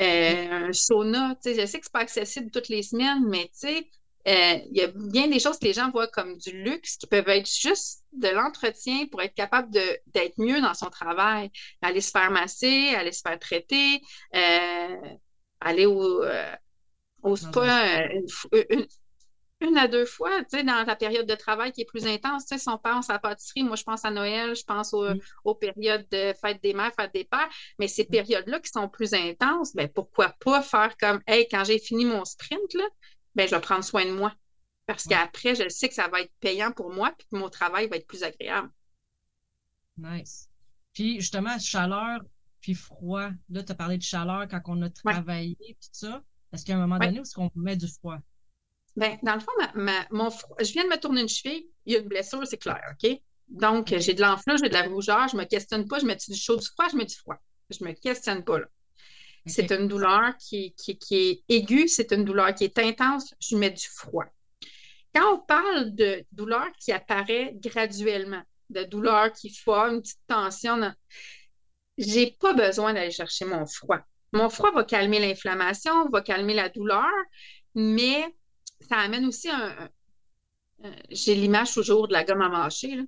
Euh, 0.00 0.68
un 0.68 0.72
sauna, 0.72 1.36
tu 1.42 1.54
sais, 1.54 1.60
je 1.60 1.66
sais 1.66 1.78
que 1.78 1.84
c'est 1.84 1.92
pas 1.92 2.00
accessible 2.00 2.50
toutes 2.50 2.68
les 2.68 2.82
semaines, 2.82 3.24
mais 3.28 3.44
tu 3.44 3.68
sais, 3.68 3.88
euh, 4.28 4.58
il 4.70 4.76
y 4.76 4.82
a 4.82 4.88
bien 4.88 5.26
des 5.28 5.40
choses 5.40 5.58
que 5.58 5.64
les 5.64 5.72
gens 5.72 5.90
voient 5.90 6.06
comme 6.06 6.36
du 6.38 6.62
luxe 6.62 6.96
qui 6.96 7.06
peuvent 7.08 7.28
être 7.28 7.50
juste 7.50 8.04
de 8.12 8.28
l'entretien 8.28 9.06
pour 9.10 9.20
être 9.20 9.34
capable 9.34 9.70
d'être 9.72 10.38
mieux 10.38 10.60
dans 10.60 10.74
son 10.74 10.90
travail. 10.90 11.50
Aller 11.82 12.00
se 12.00 12.10
faire 12.10 12.30
masser, 12.30 12.94
aller 12.94 13.12
se 13.12 13.20
faire 13.20 13.38
traiter, 13.38 14.00
euh, 14.34 14.96
aller 15.60 15.86
au, 15.86 16.22
euh, 16.22 16.54
au 17.22 17.34
spa 17.34 18.06
une, 18.12 18.86
à 19.76 19.88
deux 19.88 20.04
fois, 20.04 20.42
tu 20.44 20.58
sais, 20.58 20.64
dans 20.64 20.84
la 20.84 20.96
période 20.96 21.26
de 21.26 21.34
travail 21.34 21.72
qui 21.72 21.82
est 21.82 21.86
plus 21.86 22.06
intense. 22.06 22.46
Tu 22.46 22.54
sais, 22.54 22.58
si 22.58 22.68
on 22.68 22.78
pense 22.78 23.10
à 23.10 23.14
la 23.14 23.18
pâtisserie, 23.18 23.64
moi, 23.64 23.76
je 23.76 23.84
pense 23.84 24.04
à 24.04 24.10
Noël, 24.10 24.54
je 24.54 24.64
pense 24.64 24.94
aux, 24.94 25.54
périodes 25.54 26.06
de 26.10 26.34
fête 26.40 26.62
des 26.62 26.74
mères, 26.74 26.92
fête 26.98 27.12
des 27.14 27.24
pères, 27.24 27.48
mais 27.78 27.88
ces 27.88 28.04
périodes-là 28.04 28.60
qui 28.60 28.70
sont 28.70 28.88
plus 28.88 29.14
intenses, 29.14 29.74
ben 29.74 29.88
pourquoi 29.88 30.34
pas 30.40 30.62
faire 30.62 30.96
comme, 30.96 31.20
hey, 31.26 31.46
quand 31.50 31.64
j'ai 31.64 31.78
fini 31.78 32.04
mon 32.04 32.24
sprint, 32.24 32.74
là, 32.74 32.84
ben, 33.34 33.48
je 33.48 33.54
vais 33.54 33.60
prendre 33.60 33.84
soin 33.84 34.04
de 34.04 34.12
moi. 34.12 34.34
Parce 34.86 35.04
qu'après, 35.04 35.54
je 35.54 35.68
sais 35.68 35.88
que 35.88 35.94
ça 35.94 36.08
va 36.08 36.20
être 36.20 36.32
payant 36.40 36.72
pour 36.72 36.92
moi, 36.92 37.14
puis 37.16 37.26
que 37.30 37.36
mon 37.36 37.48
travail 37.48 37.88
va 37.88 37.96
être 37.96 38.06
plus 38.06 38.24
agréable. 38.24 38.70
Nice. 39.96 40.48
Puis 40.92 41.20
justement, 41.20 41.58
chaleur 41.58 42.20
puis 42.60 42.74
froid. 42.74 43.28
Là, 43.50 43.62
tu 43.62 43.72
as 43.72 43.74
parlé 43.74 43.98
de 43.98 44.02
chaleur 44.02 44.46
quand 44.48 44.60
on 44.66 44.82
a 44.82 44.90
travaillé, 44.90 45.56
puis 45.56 45.74
tout 45.74 45.88
ça. 45.92 46.22
Est-ce 46.52 46.64
qu'à 46.64 46.74
un 46.74 46.78
moment 46.78 46.98
donné, 46.98 47.20
est-ce 47.20 47.34
qu'on 47.34 47.50
met 47.54 47.76
du 47.76 47.88
froid? 47.88 48.18
Bien, 48.96 49.18
dans 49.22 49.34
le 49.34 49.40
fond, 49.40 49.52
mon 50.10 50.30
je 50.60 50.72
viens 50.72 50.84
de 50.84 50.88
me 50.88 50.98
tourner 50.98 51.22
une 51.22 51.28
cheville, 51.28 51.66
il 51.86 51.94
y 51.94 51.96
a 51.96 52.00
une 52.00 52.08
blessure, 52.08 52.46
c'est 52.46 52.58
clair, 52.58 52.80
OK? 52.92 53.10
Donc, 53.48 53.94
j'ai 53.98 54.14
de 54.14 54.20
l'enflure, 54.20 54.56
j'ai 54.56 54.68
de 54.68 54.74
la 54.74 54.82
rougeur, 54.82 55.28
je 55.28 55.36
ne 55.36 55.42
me 55.42 55.46
questionne 55.46 55.86
pas, 55.86 55.98
je 55.98 56.06
mets 56.06 56.16
du 56.16 56.34
chaud, 56.34 56.56
du 56.56 56.66
froid, 56.66 56.88
je 56.90 56.96
mets 56.96 57.04
du 57.04 57.14
froid. 57.14 57.36
Je 57.70 57.82
ne 57.82 57.88
me 57.88 57.94
questionne 57.94 58.44
pas, 58.44 58.58
là. 58.58 58.66
C'est 59.46 59.72
une 59.72 59.88
douleur 59.88 60.36
qui, 60.38 60.72
est 60.86 61.42
aiguë, 61.48 61.88
c'est 61.88 62.12
une 62.12 62.24
douleur 62.24 62.54
qui 62.54 62.64
est 62.64 62.78
intense, 62.78 63.34
je 63.40 63.56
mets 63.56 63.70
du 63.70 63.88
froid. 63.88 64.26
Quand 65.14 65.34
on 65.34 65.38
parle 65.40 65.94
de 65.94 66.24
douleur 66.30 66.68
qui 66.78 66.92
apparaît 66.92 67.52
graduellement, 67.56 68.42
de 68.70 68.84
douleur 68.84 69.32
qui 69.32 69.50
fait 69.50 69.70
une 69.70 70.00
petite 70.00 70.20
tension, 70.28 70.92
je 71.98 72.14
n'ai 72.14 72.36
pas 72.40 72.54
besoin 72.54 72.94
d'aller 72.94 73.10
chercher 73.10 73.44
mon 73.44 73.66
froid. 73.66 73.98
Mon 74.32 74.48
froid 74.48 74.70
va 74.70 74.84
calmer 74.84 75.18
l'inflammation, 75.18 76.08
va 76.08 76.22
calmer 76.22 76.54
la 76.54 76.68
douleur, 76.68 77.10
mais 77.74 78.32
ça 78.88 78.96
amène 78.98 79.26
aussi 79.26 79.48
un. 79.50 79.88
J'ai 81.10 81.34
l'image 81.34 81.72
toujours 81.74 82.08
de 82.08 82.12
la 82.12 82.24
gomme 82.24 82.42
à 82.42 82.48
mâcher. 82.48 82.96
Là 82.96 83.02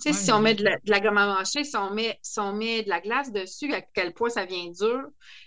si 0.00 0.32
on 0.32 0.40
met 0.40 0.54
de 0.54 0.64
la, 0.64 1.00
gomme 1.00 1.18
à 1.18 1.26
mâcher, 1.26 1.64
si 1.64 1.76
on, 1.76 1.90
met, 1.90 2.18
met 2.54 2.82
de 2.82 2.88
la 2.88 3.00
glace 3.00 3.32
dessus, 3.32 3.72
à 3.72 3.80
quel 3.80 4.14
point 4.14 4.30
ça 4.30 4.44
vient 4.44 4.70
dur, 4.70 5.02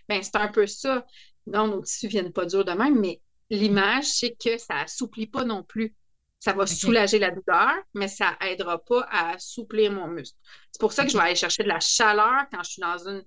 ben 0.07 0.21
c'est 0.21 0.35
un 0.35 0.47
peu 0.47 0.67
ça. 0.67 1.05
Non, 1.47 1.67
nos 1.67 1.81
tissus 1.81 2.05
ne 2.05 2.11
viennent 2.11 2.33
pas 2.33 2.45
durs 2.45 2.63
de 2.63 2.71
même, 2.71 2.99
mais 2.99 3.19
l'image, 3.49 4.05
c'est 4.05 4.35
que 4.35 4.57
ça 4.57 4.81
assouplit 4.81 5.27
pas 5.27 5.43
non 5.43 5.63
plus. 5.63 5.95
Ça 6.39 6.53
va 6.53 6.67
soulager 6.67 7.19
la 7.19 7.31
douleur, 7.31 7.73
mais 7.93 8.07
ça 8.07 8.37
aidera 8.41 8.77
pas 8.77 9.01
à 9.09 9.31
assouplir 9.31 9.91
mon 9.91 10.07
muscle. 10.07 10.37
C'est 10.71 10.79
pour 10.79 10.91
ça 10.91 11.05
que 11.05 11.11
je 11.11 11.17
vais 11.17 11.23
aller 11.23 11.35
chercher 11.35 11.63
de 11.63 11.69
la 11.69 11.79
chaleur 11.79 12.47
quand 12.51 12.63
je 12.63 12.71
suis 12.71 12.81
dans 12.81 13.07
une 13.07 13.23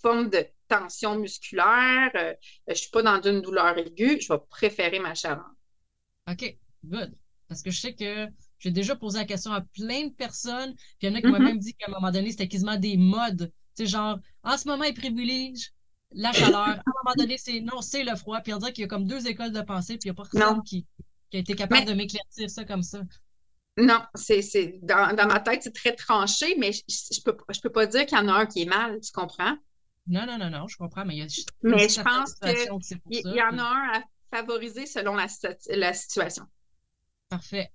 forme 0.00 0.30
de 0.30 0.46
tension 0.66 1.18
musculaire. 1.18 2.10
Euh, 2.14 2.34
je 2.66 2.72
ne 2.72 2.74
suis 2.74 2.90
pas 2.90 3.02
dans 3.02 3.20
une 3.20 3.42
douleur 3.42 3.76
aiguë. 3.76 4.18
Je 4.20 4.32
vais 4.32 4.38
préférer 4.48 4.98
ma 4.98 5.14
chaleur. 5.14 5.44
OK, 6.30 6.56
good. 6.84 7.14
Parce 7.48 7.62
que 7.62 7.70
je 7.70 7.80
sais 7.80 7.94
que 7.94 8.28
j'ai 8.58 8.70
déjà 8.70 8.96
posé 8.96 9.18
la 9.18 9.24
question 9.24 9.52
à 9.52 9.60
plein 9.60 10.06
de 10.08 10.12
personnes. 10.14 10.74
Puis 10.74 11.06
il 11.06 11.10
y 11.10 11.12
en 11.12 11.14
a 11.16 11.20
qui 11.22 11.30
m'ont 11.30 11.38
Mm-hmm. 11.38 11.42
même 11.42 11.58
dit 11.58 11.74
qu'à 11.74 11.86
un 11.88 11.92
moment 11.92 12.10
donné, 12.10 12.30
c'était 12.30 12.48
quasiment 12.48 12.76
des 12.76 12.96
modes. 12.96 13.52
Tu 13.76 13.84
sais, 13.84 13.86
genre, 13.86 14.18
en 14.42 14.56
ce 14.56 14.66
moment, 14.68 14.84
ils 14.84 14.94
privilégient 14.94 15.70
la 16.12 16.32
chaleur. 16.32 16.60
À 16.62 16.70
un 16.72 16.82
moment 17.04 17.14
donné, 17.18 17.36
c'est 17.38 17.60
non, 17.60 17.80
c'est 17.82 18.04
le 18.04 18.16
froid. 18.16 18.40
Puis 18.40 18.54
on 18.54 18.58
dirait 18.58 18.72
qu'il 18.72 18.82
y 18.82 18.84
a 18.84 18.88
comme 18.88 19.06
deux 19.06 19.26
écoles 19.26 19.52
de 19.52 19.60
pensée, 19.60 19.98
puis 19.98 20.08
il 20.08 20.12
n'y 20.12 20.18
a 20.18 20.22
pas 20.22 20.28
personne 20.32 20.62
qui, 20.62 20.86
qui 21.30 21.36
a 21.36 21.40
été 21.40 21.54
capable 21.54 21.86
Mais- 21.86 21.92
de 21.92 21.92
m'éclaircir 21.94 22.48
ça 22.50 22.64
comme 22.64 22.82
ça. 22.82 23.02
Non, 23.76 24.00
c'est, 24.14 24.40
c'est 24.40 24.78
dans, 24.82 25.16
dans 25.16 25.26
ma 25.26 25.40
tête, 25.40 25.64
c'est 25.64 25.74
très 25.74 25.96
tranché, 25.96 26.54
mais 26.58 26.70
je, 26.72 26.82
je 26.88 27.20
peux, 27.22 27.36
je 27.52 27.60
peux 27.60 27.72
pas 27.72 27.86
dire 27.86 28.06
qu'il 28.06 28.16
y 28.16 28.20
en 28.20 28.28
a 28.28 28.32
un 28.32 28.46
qui 28.46 28.62
est 28.62 28.66
mal, 28.66 29.00
tu 29.00 29.10
comprends? 29.10 29.56
Non, 30.06 30.26
non, 30.26 30.38
non, 30.38 30.48
non, 30.50 30.68
je 30.68 30.76
comprends, 30.76 31.04
mais 31.04 31.16
il 31.16 31.18
y 31.18 31.22
a 31.22 31.26
Mais 31.62 31.88
je 31.88 32.00
pense 32.00 32.34
que 32.34 32.48
situation 32.48 32.78
c'est 32.80 32.98
pour 32.98 33.12
Il, 33.12 33.20
ça, 33.22 33.30
il 33.30 33.34
y 33.36 33.42
en 33.42 33.58
a 33.58 33.62
un 33.62 33.98
à 33.98 34.02
favoriser 34.36 34.86
selon 34.86 35.14
la, 35.14 35.26
la 35.68 35.92
situation. 35.92 36.44
Parfait. 37.28 37.68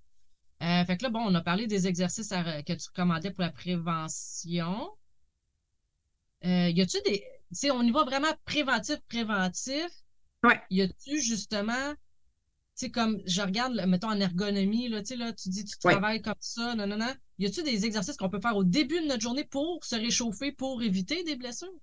Euh, 0.61 0.83
fait 0.85 0.97
que 0.97 1.03
là, 1.03 1.09
bon, 1.09 1.21
on 1.25 1.35
a 1.35 1.41
parlé 1.41 1.67
des 1.67 1.87
exercices 1.87 2.31
à- 2.31 2.61
que 2.63 2.73
tu 2.73 2.87
recommandais 2.89 3.31
pour 3.31 3.41
la 3.43 3.51
prévention. 3.51 4.89
Euh, 6.45 6.69
y 6.69 6.81
a-tu 6.81 6.97
des. 7.05 7.19
Tu 7.19 7.55
sais, 7.59 7.71
on 7.71 7.81
y 7.81 7.91
va 7.91 8.03
vraiment 8.03 8.31
préventif, 8.45 8.97
préventif. 9.07 9.87
Ouais. 10.43 10.59
Y 10.69 10.81
a-tu 10.81 11.21
justement. 11.21 11.93
Tu 12.77 12.85
sais, 12.85 12.91
comme 12.91 13.19
je 13.25 13.41
regarde, 13.41 13.73
mettons 13.87 14.09
en 14.09 14.19
ergonomie, 14.19 14.87
là, 14.87 15.01
tu 15.01 15.07
sais, 15.09 15.15
là, 15.17 15.33
tu 15.33 15.49
dis 15.49 15.65
tu 15.65 15.75
Ouais. 15.83 15.91
travailles 15.91 16.21
comme 16.21 16.33
ça, 16.39 16.75
non, 16.75 16.87
non, 16.87 16.97
non. 16.97 17.13
Y 17.39 17.47
a-tu 17.47 17.63
des 17.63 17.85
exercices 17.85 18.15
qu'on 18.17 18.29
peut 18.29 18.39
faire 18.41 18.55
au 18.55 18.63
début 18.63 19.01
de 19.01 19.07
notre 19.07 19.21
journée 19.21 19.43
pour 19.45 19.83
se 19.83 19.95
réchauffer, 19.95 20.51
pour 20.51 20.81
éviter 20.81 21.23
des 21.23 21.35
blessures? 21.35 21.73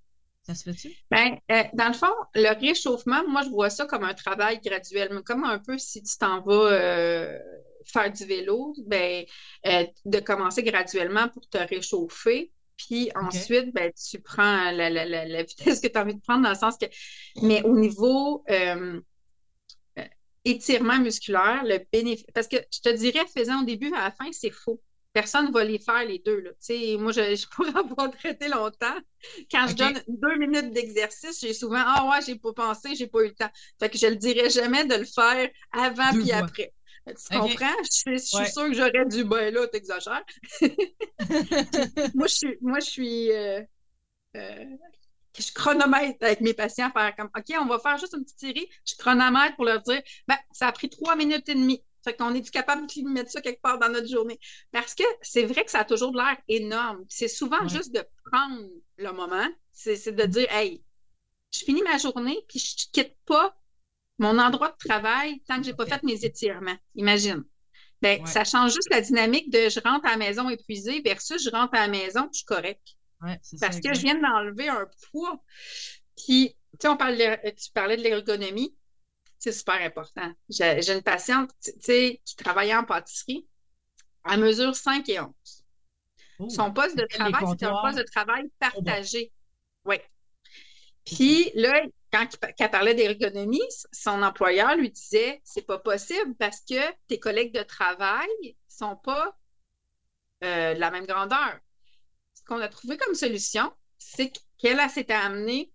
Ça 0.47 0.55
se 0.55 0.63
fait-tu? 0.63 0.95
Ben, 1.11 1.39
euh, 1.51 1.65
dans 1.75 1.89
le 1.89 1.93
fond, 1.93 2.13
le 2.35 2.57
réchauffement, 2.61 3.27
moi, 3.27 3.43
je 3.43 3.49
vois 3.49 3.69
ça 3.69 3.85
comme 3.87 4.05
un 4.05 4.15
travail 4.15 4.61
graduel, 4.61 5.09
mais 5.13 5.23
comme 5.23 5.43
un 5.43 5.59
peu 5.59 5.77
si 5.77 6.05
tu 6.05 6.17
t'en 6.19 6.41
vas 6.41 6.71
euh, 6.71 7.37
faire 7.85 8.13
du 8.13 8.25
vélo, 8.25 8.73
ben, 8.87 9.25
euh, 9.67 9.85
de 10.05 10.21
commencer 10.21 10.63
graduellement 10.63 11.29
pour 11.29 11.49
te 11.49 11.59
réchauffer. 11.59 12.53
Puis 12.77 13.11
ensuite, 13.17 13.75
ben, 13.75 13.91
tu 13.93 14.21
prends 14.21 14.71
la, 14.71 14.89
la, 14.89 15.05
la, 15.05 15.25
la 15.25 15.43
vitesse 15.43 15.81
que 15.81 15.89
tu 15.89 15.99
as 15.99 16.03
envie 16.03 16.15
de 16.15 16.21
prendre 16.21 16.45
dans 16.45 16.51
le 16.51 16.55
sens 16.55 16.77
que. 16.79 16.87
Mais 17.43 17.63
au 17.65 17.77
niveau 17.77 18.45
étirement 20.45 20.99
musculaire, 21.01 21.65
le 21.65 21.81
bénéfice. 21.93 22.27
Parce 22.33 22.47
que 22.47 22.57
je 22.73 22.81
te 22.81 22.89
dirais, 22.95 23.27
faisant 23.37 23.63
au 23.63 23.65
début 23.65 23.93
à 23.95 24.05
la 24.05 24.11
fin, 24.13 24.31
c'est 24.31 24.51
faux. 24.51 24.81
Personne 25.17 25.47
ne 25.47 25.51
va 25.51 25.65
les 25.65 25.79
faire 25.79 26.05
les 26.05 26.19
deux. 26.19 26.41
Là. 26.41 26.51
Moi, 26.99 27.11
je, 27.11 27.47
pourrais 27.49 27.71
avoir 27.75 28.11
traité 28.11 28.49
longtemps. 28.49 28.99
Quand 29.51 29.67
je 29.67 29.75
donne 29.75 29.99
deux 30.09 30.37
minutes 30.37 30.75
d'exercice, 30.75 31.41
j'ai 31.41 31.55
souvent 31.55 31.83
Ah 31.83 32.07
ouais, 32.11 32.21
j'ai 32.27 32.37
pas 32.37 32.53
pensé, 32.53 32.95
j'ai 32.95 33.07
pas 33.07 33.21
eu 33.23 33.29
le 33.29 33.35
temps. 33.35 33.49
Fait 33.81 33.89
que 33.89 33.97
je 33.97 34.09
le 34.09 34.17
dirais 34.17 34.51
jamais 34.51 34.85
de 34.85 34.95
le 34.95 35.07
faire 35.07 35.49
avant 35.73 36.13
puis 36.13 36.33
après. 36.33 36.75
Tu 37.07 37.39
comprends? 37.39 37.77
Je 37.83 37.91
suis, 37.91 38.19
je 38.19 38.25
suis 38.25 38.37
Ouais. 38.37 38.51
sûre 38.51 38.69
que 38.69 38.75
j'aurais 38.75 39.07
dû, 39.07 39.25
ben 39.25 39.55
là, 39.55 39.67
t'exagères. 39.69 40.23
moi, 42.15 42.27
je 42.27 42.35
suis, 42.35 42.59
moi, 42.61 42.81
je 42.81 42.91
suis, 42.91 43.33
euh, 43.33 43.63
euh, 44.37 44.65
je 45.39 45.53
chronomètre 45.55 46.19
avec 46.21 46.43
mes 46.43 46.53
patients, 46.53 46.91
faire 46.91 47.17
comme, 47.17 47.31
OK, 47.35 47.57
on 47.59 47.65
va 47.65 47.79
faire 47.79 47.97
juste 47.97 48.13
une 48.15 48.25
petite 48.25 48.41
série. 48.41 48.69
Je 48.85 48.97
chronomètre 48.99 49.57
pour 49.57 49.65
leur 49.65 49.81
dire, 49.81 50.03
ben, 50.29 50.37
ça 50.53 50.67
a 50.67 50.73
pris 50.73 50.91
trois 50.91 51.17
minutes 51.17 51.49
et 51.49 51.55
demie. 51.55 51.83
Fait 52.07 52.17
qu'on 52.17 52.35
est-tu 52.35 52.53
capable 52.53 52.87
de 52.87 53.09
mettre 53.09 53.31
ça 53.33 53.41
quelque 53.41 53.61
part 53.61 53.79
dans 53.81 53.89
notre 53.89 54.09
journée? 54.09 54.39
Parce 54.71 54.95
que 54.95 55.03
c'est 55.23 55.45
vrai 55.45 55.65
que 55.65 55.71
ça 55.73 55.81
a 55.81 55.85
toujours 55.85 56.13
de 56.13 56.19
l'air 56.19 56.37
énorme. 56.47 57.05
C'est 57.09 57.27
souvent 57.29 57.61
Ouais. 57.63 57.69
juste 57.69 57.93
de 57.93 58.05
prendre 58.31 58.63
le 58.97 59.13
moment. 59.13 59.47
C'est 59.73 60.13
de 60.15 60.25
dire, 60.25 60.47
hey, 60.53 60.83
je 61.53 61.65
finis 61.65 61.83
ma 61.83 61.99
journée, 61.99 62.39
puis 62.49 62.61
je 62.61 62.87
quitte 62.93 63.17
pas 63.27 63.57
mon 64.19 64.39
endroit 64.39 64.69
de 64.69 64.77
travail 64.89 65.41
tant 65.49 65.59
que 65.59 65.65
j'ai 65.65 65.75
pas 65.75 65.85
fait 65.87 66.03
mes 66.05 66.25
étirements. 66.25 66.77
Imagine. 66.95 67.45
Ben, 68.03 68.21
Ouais. 68.21 68.27
ça 68.27 68.45
change 68.45 68.73
juste 68.73 68.91
la 68.91 69.01
dynamique 69.01 69.51
de 69.51 69.69
je 69.69 69.81
rentre 69.81 70.07
à 70.07 70.11
la 70.13 70.17
maison 70.17 70.49
épuisée 70.49 71.01
versus 71.05 71.43
je 71.43 71.51
rentre 71.51 71.75
à 71.75 71.81
la 71.81 71.89
maison, 71.89 72.23
puis 72.23 72.31
je 72.35 72.37
suis 72.39 72.45
correct. 72.47 72.83
Ouais, 73.23 73.39
c'est 73.43 73.57
ça, 73.57 73.67
Parce 73.67 73.81
que 73.81 73.95
je 73.95 74.01
viens 74.01 74.15
d'enlever 74.21 74.69
un 74.69 74.87
poids 75.11 75.43
qui, 76.15 76.51
tu 76.73 76.79
sais, 76.83 76.89
on 76.89 76.97
parle 76.97 77.17
de- 77.17 77.51
tu 77.51 77.71
parlais 77.73 77.97
de 77.97 78.03
l'ergonomie, 78.03 78.75
c'est 79.39 79.53
super 79.53 79.81
important. 79.83 80.33
J'ai 80.49 80.83
j'ai 80.83 80.95
une 80.95 81.03
patiente, 81.03 81.51
qui 81.83 82.37
travaillait 82.37 82.75
en 82.75 82.85
pâtisserie, 82.85 83.47
elle 84.29 84.41
mesure 84.41 84.75
5 84.75 85.09
et 85.09 85.21
11. 85.21 85.31
Oh. 86.39 86.49
Son 86.51 86.73
poste 86.73 86.97
de 86.97 87.07
travail, 87.07 87.45
c'était 87.51 87.67
un 87.67 87.81
poste 87.81 87.99
de 87.99 88.03
travail 88.03 88.51
partagé. 88.59 89.33
Oui. 89.85 89.97
Puis 91.05 91.51
là, 91.55 91.83
quand 92.13 92.27
qu'elle 92.57 92.71
parlait 92.71 92.95
d'ergonomie, 92.95 93.63
son 93.93 94.23
employeur 94.23 94.77
lui 94.77 94.91
disait 94.91 95.41
c'est 95.45 95.67
pas 95.67 95.79
possible 95.79 96.35
parce 96.37 96.61
que 96.61 96.81
tes 97.07 97.19
collègues 97.19 97.55
de 97.55 97.63
travail 97.63 98.29
sont 98.69 98.97
pas 98.97 99.37
euh, 100.45 100.75
de 100.75 100.81
la 100.81 100.91
même 100.91 101.07
grandeur. 101.07 101.59
Ce 102.35 102.43
qu'on 102.45 102.61
a 102.61 102.69
trouvé 102.69 102.97
comme 102.97 103.15
solution, 103.15 103.73
c'est 103.99 104.33
qu'elle 104.59 104.81
elle 104.81 104.91
s'était 104.91 105.15
amenée 105.15 105.73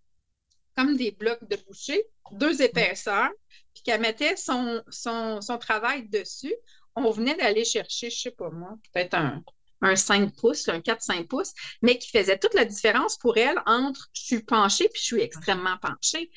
comme 0.76 0.96
des 0.96 1.12
blocs 1.12 1.48
de 1.50 1.58
boucher, 1.68 2.04
deux 2.32 2.62
épaisseurs, 2.62 3.32
puis 3.74 3.84
qu'elle 3.84 4.02
mettait 4.02 4.36
son, 4.36 4.82
son, 4.90 5.42
son 5.42 5.58
travail 5.58 6.08
dessus. 6.10 6.54
On 6.96 7.10
venait 7.12 7.36
d'aller 7.36 7.66
chercher, 7.66 8.10
je 8.10 8.20
sais 8.20 8.32
pas 8.32 8.50
moi, 8.50 8.76
peut-être 8.94 9.14
un, 9.14 9.44
un 9.82 9.96
5 9.96 10.36
pouces, 10.36 10.68
un 10.70 10.80
4-5 10.80 11.28
pouces, 11.28 11.54
mais 11.82 11.98
qui 11.98 12.10
faisait 12.10 12.38
toute 12.38 12.54
la 12.54 12.66
différence 12.66 13.18
pour 13.18 13.38
elle 13.38 13.62
entre 13.66 14.10
je 14.14 14.22
suis 14.22 14.44
penchée 14.44 14.90
puis 14.90 15.02
je 15.02 15.06
suis 15.06 15.22
extrêmement 15.22 15.78
penchée. 15.78 16.32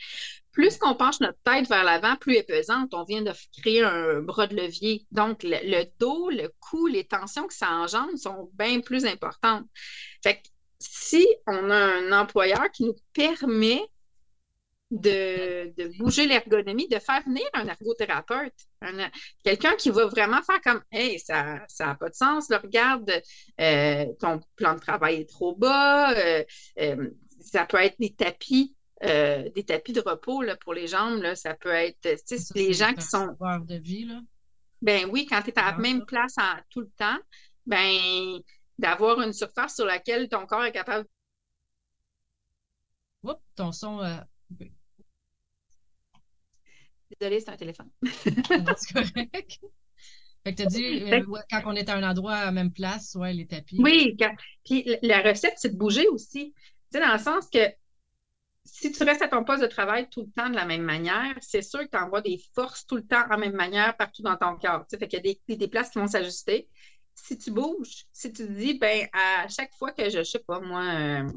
Plus 0.52 0.78
qu'on 0.78 0.94
penche 0.94 1.18
notre 1.18 1.38
tête 1.42 1.68
vers 1.68 1.82
l'avant, 1.82 2.14
plus 2.16 2.34
elle 2.34 2.40
est 2.40 2.42
pesante. 2.44 2.94
On 2.94 3.02
vient 3.02 3.22
de 3.22 3.32
créer 3.60 3.82
un 3.82 4.20
bras 4.20 4.46
de 4.46 4.54
levier. 4.54 5.04
Donc, 5.10 5.42
le, 5.42 5.56
le 5.64 5.84
dos, 5.98 6.30
le 6.30 6.48
cou, 6.60 6.86
les 6.86 7.04
tensions 7.04 7.48
que 7.48 7.54
ça 7.54 7.72
engendre 7.72 8.16
sont 8.16 8.50
bien 8.52 8.80
plus 8.80 9.04
importantes. 9.04 9.64
Fait 10.22 10.36
que 10.36 10.42
si 10.78 11.26
on 11.48 11.70
a 11.70 11.76
un 11.76 12.12
employeur 12.12 12.70
qui 12.72 12.84
nous 12.84 12.94
permet 13.12 13.82
de, 14.94 15.72
de 15.76 15.98
bouger 15.98 16.26
l'ergonomie, 16.26 16.88
de 16.88 16.98
faire 16.98 17.22
venir 17.24 17.44
un 17.52 17.66
ergothérapeute, 17.66 18.54
un- 18.80 19.10
quelqu'un 19.42 19.74
qui 19.76 19.90
va 19.90 20.06
vraiment 20.06 20.40
faire 20.42 20.60
comme 20.60 20.82
Hey, 20.92 21.18
ça 21.18 21.66
n'a 21.80 21.94
pas 21.96 22.08
de 22.08 22.14
sens, 22.14 22.48
là, 22.48 22.58
regarde, 22.58 23.10
euh, 23.60 24.06
ton 24.20 24.40
plan 24.56 24.74
de 24.74 24.80
travail 24.80 25.22
est 25.22 25.28
trop 25.28 25.54
bas, 25.54 26.12
euh, 26.16 26.44
euh, 26.80 27.10
ça 27.40 27.66
peut 27.66 27.78
être 27.78 27.98
des 27.98 28.14
tapis. 28.14 28.74
des 29.02 29.64
tapis 29.66 29.92
de 29.92 30.00
repos 30.00 30.40
là, 30.42 30.56
pour 30.56 30.72
les 30.72 30.86
jambes, 30.86 31.20
là, 31.20 31.34
ça 31.34 31.54
peut 31.54 31.68
être 31.68 32.16
Ça, 32.26 32.36
les 32.54 32.72
gens 32.72 32.94
qui 32.94 33.02
sont 33.04 33.36
sauveur 33.36 33.60
de 33.60 33.74
vie, 33.74 34.06
là. 34.06 34.20
ben 34.80 35.10
oui, 35.10 35.26
quand 35.28 35.42
tu 35.42 35.50
es 35.50 35.58
à 35.58 35.72
la 35.72 35.76
même 35.78 36.06
place 36.06 36.38
en- 36.38 36.56
tout 36.70 36.80
le 36.80 36.90
temps, 36.96 37.18
ben 37.66 38.40
d'avoir 38.78 39.20
une 39.20 39.32
surface 39.32 39.74
sur 39.74 39.84
laquelle 39.84 40.28
ton 40.28 40.46
corps 40.46 40.64
est 40.64 40.72
capable. 40.72 41.06
Oups, 43.22 43.40
ton 43.56 43.72
son. 43.72 44.00
coupé. 44.48 44.72
Désolée, 47.24 47.40
c'est 47.40 47.50
un 47.50 47.56
téléphone. 47.56 47.88
C'est 48.76 48.92
correct. 48.92 49.60
Fait 50.44 50.52
que 50.52 50.58
t'as 50.58 50.66
dit, 50.66 50.84
euh, 51.02 51.24
quand 51.50 51.62
on 51.66 51.72
est 51.74 51.88
à 51.88 51.96
un 51.96 52.08
endroit 52.08 52.34
à 52.34 52.44
la 52.46 52.52
même 52.52 52.72
place, 52.72 53.14
ouais, 53.14 53.32
les 53.32 53.46
tapis. 53.46 53.78
Oui, 53.78 54.16
quand- 54.18 54.34
puis 54.64 54.84
la 55.02 55.20
recette, 55.22 55.54
c'est 55.56 55.70
de 55.70 55.76
bouger 55.76 56.06
aussi. 56.08 56.52
Tu 56.92 56.98
sais, 56.98 57.00
dans 57.00 57.12
le 57.12 57.18
sens 57.18 57.48
que 57.52 57.58
si 58.64 58.92
tu 58.92 59.04
restes 59.04 59.22
à 59.22 59.28
ton 59.28 59.44
poste 59.44 59.62
de 59.62 59.66
travail 59.68 60.08
tout 60.10 60.22
le 60.22 60.30
temps 60.32 60.50
de 60.50 60.54
la 60.56 60.64
même 60.66 60.82
manière, 60.82 61.34
c'est 61.42 61.62
sûr 61.62 61.80
que 61.80 61.88
tu 61.90 61.98
envoies 61.98 62.22
des 62.22 62.40
forces 62.54 62.86
tout 62.86 62.96
le 62.96 63.06
temps 63.06 63.24
en 63.26 63.28
la 63.28 63.36
même 63.38 63.54
manière 63.54 63.96
partout 63.96 64.22
dans 64.22 64.36
ton 64.36 64.56
corps. 64.58 64.82
Tu 64.86 64.90
sais, 64.90 64.98
fait 64.98 65.08
qu'il 65.08 65.18
y 65.26 65.30
a 65.30 65.34
des, 65.48 65.56
des 65.56 65.68
places 65.68 65.90
qui 65.90 65.98
vont 65.98 66.06
s'ajuster. 66.08 66.68
Si 67.14 67.38
tu 67.38 67.50
bouges, 67.50 68.06
si 68.12 68.32
tu 68.32 68.46
te 68.46 68.52
dis, 68.52 68.78
ben, 68.78 69.06
à 69.12 69.48
chaque 69.48 69.74
fois 69.74 69.92
que 69.92 70.04
je, 70.10 70.18
je 70.18 70.22
sais 70.24 70.38
pas, 70.40 70.60
moi, 70.60 70.82
euh, 70.82 71.28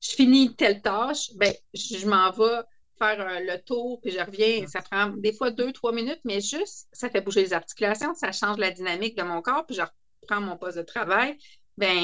je 0.00 0.10
finis 0.14 0.54
telle 0.54 0.82
tâche, 0.82 1.30
ben, 1.36 1.52
je 1.74 2.06
m'en 2.06 2.30
vais 2.30 2.62
faire 3.02 3.20
euh, 3.20 3.40
le 3.40 3.58
tour, 3.62 4.00
puis 4.00 4.10
je 4.12 4.20
reviens. 4.20 4.66
Ça 4.66 4.80
prend 4.82 5.08
des 5.08 5.32
fois 5.32 5.50
deux, 5.50 5.72
trois 5.72 5.92
minutes, 5.92 6.20
mais 6.24 6.40
juste, 6.40 6.88
ça 6.92 7.10
fait 7.10 7.20
bouger 7.20 7.42
les 7.42 7.52
articulations, 7.52 8.14
ça 8.14 8.32
change 8.32 8.58
la 8.58 8.70
dynamique 8.70 9.16
de 9.16 9.22
mon 9.22 9.42
corps, 9.42 9.66
puis 9.66 9.76
je 9.76 9.82
reprends 9.82 10.40
mon 10.40 10.56
poste 10.56 10.78
de 10.78 10.82
travail. 10.82 11.36
Ben, 11.76 11.96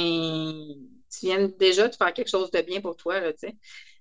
tu 1.11 1.27
viens 1.27 1.49
déjà 1.59 1.89
de 1.89 1.95
faire 1.95 2.13
quelque 2.13 2.31
chose 2.31 2.51
de 2.51 2.61
bien 2.63 2.81
pour 2.81 2.97
toi, 2.97 3.21
là, 3.21 3.33
tu 3.33 3.41
sais. 3.49 3.57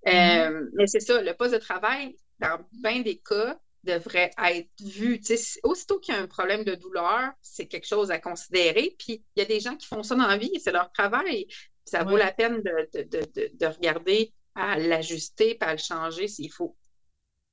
Euh, 0.07 0.69
mais 0.73 0.87
c'est 0.87 0.99
ça, 0.99 1.21
le 1.21 1.33
poste 1.33 1.53
de 1.53 1.57
travail, 1.59 2.15
dans 2.39 2.59
bien 2.71 3.01
des 3.01 3.17
cas, 3.19 3.57
devrait 3.83 4.31
être 4.45 4.69
vu. 4.81 5.19
Tu 5.21 5.37
sais, 5.37 5.59
aussitôt 5.63 5.99
qu'il 5.99 6.13
y 6.13 6.17
a 6.17 6.21
un 6.21 6.27
problème 6.27 6.63
de 6.63 6.75
douleur, 6.75 7.31
c'est 7.41 7.67
quelque 7.67 7.87
chose 7.87 8.11
à 8.11 8.19
considérer. 8.19 8.95
Puis 8.99 9.23
il 9.35 9.39
y 9.39 9.41
a 9.41 9.45
des 9.45 9.59
gens 9.59 9.75
qui 9.77 9.87
font 9.87 10.03
ça 10.03 10.15
dans 10.15 10.27
la 10.27 10.37
vie, 10.37 10.51
c'est 10.61 10.71
leur 10.71 10.91
travail. 10.91 11.47
Ça 11.85 12.03
vaut 12.03 12.15
Ouais. 12.15 12.17
la 12.17 12.31
peine 12.33 12.61
de, 12.61 12.89
de, 12.93 13.03
de, 13.03 13.25
de, 13.33 13.51
de 13.53 13.65
regarder 13.65 14.33
à 14.55 14.77
l'ajuster, 14.77 15.55
puis 15.55 15.69
à 15.69 15.73
le 15.73 15.77
changer 15.77 16.27
s'il 16.27 16.51
faut. 16.51 16.75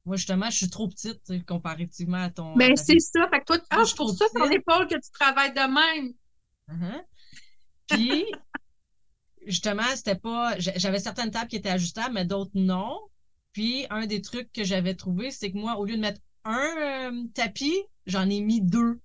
Moi, 0.07 0.17
justement, 0.17 0.51
je 0.51 0.57
suis 0.57 0.69
trop 0.69 0.89
petite 0.89 1.47
comparativement 1.47 2.23
à 2.25 2.31
ton. 2.31 2.55
Ben, 2.57 2.77
c'est 2.77 2.99
ça. 2.99 3.27
Fait 3.31 3.41
que 3.41 3.45
toi, 3.45 3.59
ah, 3.71 3.83
pour 3.97 4.11
ça, 4.11 4.27
ton 4.35 4.51
épaule 4.51 4.87
que 4.87 4.97
tu 4.97 5.11
travailles 5.13 5.55
de 5.55 5.61
même. 5.61 6.13
Uh-huh. 6.71 7.05
Puis, 7.89 8.27
justement, 9.47 9.83
c'était 9.95 10.15
pas. 10.15 10.59
J'avais 10.59 10.99
certaines 11.01 11.31
tables 11.31 11.49
qui 11.49 11.57
étaient 11.57 11.71
ajustables, 11.71 12.15
mais 12.15 12.27
d'autres 12.27 12.53
non. 12.55 12.99
Puis, 13.53 13.87
un 13.89 14.07
des 14.07 14.21
trucs 14.21 14.53
que 14.53 14.65
j'avais 14.65 14.95
trouvé, 14.95 15.31
c'est 15.31 15.51
que 15.51 15.57
moi, 15.57 15.79
au 15.79 15.87
lieu 15.87 15.97
de 15.97 16.01
mettre 16.01 16.21
un 16.45 17.11
euh, 17.11 17.25
tapis, 17.33 17.83
j'en 18.07 18.29
ai 18.29 18.41
mis 18.41 18.61
deux. 18.61 19.01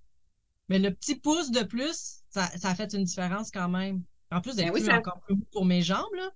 Mais 0.68 0.78
le 0.78 0.92
petit 0.92 1.14
pouce 1.14 1.50
de 1.50 1.62
plus, 1.62 2.20
ça, 2.28 2.46
ça 2.58 2.70
a 2.70 2.74
fait 2.74 2.92
une 2.92 3.04
différence 3.04 3.50
quand 3.50 3.68
même. 3.68 4.02
En 4.30 4.40
plus 4.40 4.54
d'être 4.54 4.72
ben 4.72 4.98
encore 4.98 5.20
plus 5.22 5.36
pour 5.50 5.64
mes 5.64 5.82
jambes, 5.82 6.14
là, 6.14 6.30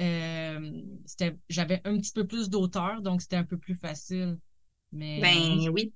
euh, 0.00 0.82
j'avais 1.48 1.80
un 1.84 1.98
petit 1.98 2.12
peu 2.12 2.26
plus 2.26 2.48
d'auteur, 2.48 3.02
donc 3.02 3.22
c'était 3.22 3.36
un 3.36 3.44
peu 3.44 3.58
plus 3.58 3.74
facile. 3.74 4.38
Mais, 4.92 5.20
ben 5.20 5.68
oui, 5.70 5.92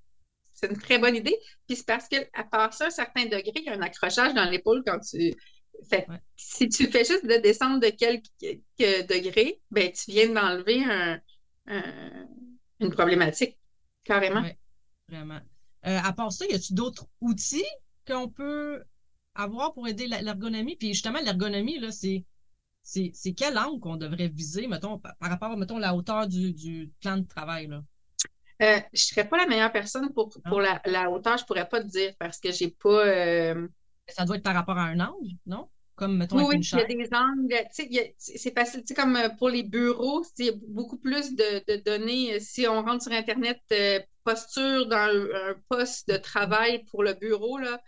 c'est 0.53 0.71
une 0.71 0.79
très 0.79 0.99
bonne 0.99 1.17
idée. 1.17 1.37
Puis 1.67 1.77
c'est 1.77 1.87
parce 1.87 2.09
qu'à 2.09 2.45
part 2.45 2.73
ça, 2.73 2.87
un 2.87 2.91
certain 2.91 3.25
degré, 3.25 3.53
il 3.57 3.65
y 3.65 3.69
a 3.69 3.75
un 3.75 3.83
accrochage 3.83 4.35
dans 4.35 4.49
l'épaule 4.49 4.83
quand 4.87 5.01
tu. 5.01 5.35
Fait, 5.91 6.07
Si 6.37 6.69
tu 6.69 6.87
fais 6.87 7.05
juste 7.05 7.27
de 7.27 7.37
descendre 7.43 7.81
de 7.81 7.89
quelques, 7.89 8.31
degrés, 8.79 9.61
ben 9.71 9.91
tu 9.91 10.13
viens 10.13 10.29
d'enlever 10.29 10.85
un, 10.85 11.21
une 12.81 12.91
problématique, 12.91 13.59
carrément. 14.05 14.45
Vraiment. 15.09 15.41
Euh, 15.87 15.99
à 16.03 16.13
part 16.13 16.33
ça, 16.33 16.47
y 16.47 16.55
a-tu 16.55 16.73
d'autres 16.73 17.07
outils 17.21 17.67
qu'on 18.07 18.29
peut 18.29 18.83
avoir 19.35 19.75
pour 19.75 19.89
aider 19.89 20.07
l'ergonomie? 20.07 20.77
Puis 20.77 20.95
justement, 20.95 21.21
l'ergonomie, 21.21 21.79
là, 21.79 21.91
c'est 21.91 22.25
c'est 22.85 23.33
quel 23.35 23.57
angle 23.59 23.81
qu'on 23.81 23.97
devrait 23.97 24.29
viser, 24.29 24.67
mettons, 24.67 24.99
par 24.99 25.15
rapport 25.21 25.57
mettons, 25.57 25.79
la 25.79 25.95
hauteur 25.95 26.29
du, 26.29 26.93
plan 27.01 27.17
de 27.17 27.27
travail? 27.27 27.67
Là? 27.67 27.83
Euh, 28.63 28.79
je 28.93 29.03
ne 29.03 29.07
serais 29.07 29.29
pas 29.29 29.39
la 29.39 29.47
meilleure 29.47 29.73
personne 29.73 30.13
pour, 30.13 30.31
ah. 30.45 30.49
pour 30.49 30.61
la, 30.61 31.11
hauteur, 31.11 31.39
je 31.39 31.43
ne 31.43 31.47
pourrais 31.47 31.69
pas 31.69 31.83
te 31.83 31.89
dire 31.89 32.13
parce 32.19 32.39
que 32.39 32.53
j'ai 32.53 32.71
pas. 32.71 33.07
Euh, 33.07 33.67
Ça 34.09 34.25
doit 34.25 34.37
être 34.37 34.43
par 34.43 34.55
rapport 34.55 34.79
à 34.79 34.85
un 34.85 35.01
angle, 35.01 35.31
non? 35.47 35.69
Comme, 35.97 36.19
mettons, 36.19 36.45
oui, 36.45 36.57
il 36.59 36.77
y 36.77 36.81
a 36.81 36.85
des 36.85 37.09
angles. 37.15 37.55
C'est 38.19 38.55
facile. 38.55 38.83
Comme 38.97 39.17
euh, 39.17 39.29
pour 39.31 39.49
les 39.49 39.63
bureaux, 39.63 40.25
il 40.39 40.47
y 40.47 40.49
a 40.51 40.53
beaucoup 40.69 40.99
plus 40.99 41.35
de, 41.35 41.83
données. 41.85 42.39
Si 42.41 42.67
on 42.67 42.83
rentre 42.83 43.05
sur 43.05 43.13
Internet, 43.13 43.61
posture 44.25 44.87
dans 44.87 45.09
un, 45.09 45.55
poste 45.69 46.09
de 46.09 46.17
travail 46.17 46.85
pour 46.91 47.03
le 47.03 47.15
bureau, 47.15 47.59
là, 47.59 47.81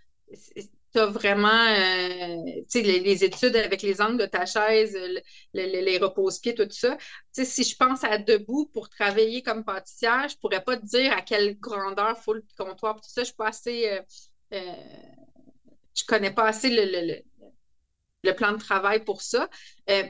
tu 0.97 1.03
as 1.03 1.07
vraiment 1.07 1.49
euh, 1.49 2.63
les, 2.75 3.01
les, 3.01 3.25
études 3.25 3.55
avec 3.55 3.83
les 3.83 4.01
angles 4.01 4.17
de 4.19 4.27
ta 4.27 4.47
chaise, 4.47 4.97
les 5.53 5.99
repose-pieds, 5.99 6.55
tout 6.55 6.67
ça. 6.71 6.97
si 7.33 7.65
je 7.65 7.77
pense 7.77 8.03
à 8.03 8.17
debout 8.17 8.71
pour 8.73 8.89
travailler 8.89 9.43
comme 9.43 9.63
pâtissière, 9.63 10.27
je 10.29 10.37
pourrais 10.39 10.65
pas 10.65 10.79
te 10.79 10.87
dire 10.87 11.13
à 11.13 11.21
quelle 11.21 11.59
grandeur 11.59 12.17
faut 12.19 12.33
le 12.33 12.45
comptoir, 12.57 12.97
tout 12.97 13.11
ça. 13.11 13.23
Je 13.23 13.27
suis 13.27 13.35
pas 13.35 13.49
assez. 13.49 13.91
Euh, 13.91 14.01
euh, 14.55 14.73
je 15.95 16.05
connais 16.05 16.31
pas 16.31 16.45
assez 16.49 16.71
le, 16.71 17.23
le, 18.23 18.35
plan 18.35 18.53
de 18.53 18.59
travail 18.59 19.05
pour 19.05 19.21
ça. 19.23 19.49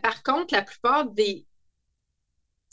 par 0.03 0.23
contre, 0.23 0.55
la 0.55 0.63
plupart 0.63 1.07
des, 1.11 1.47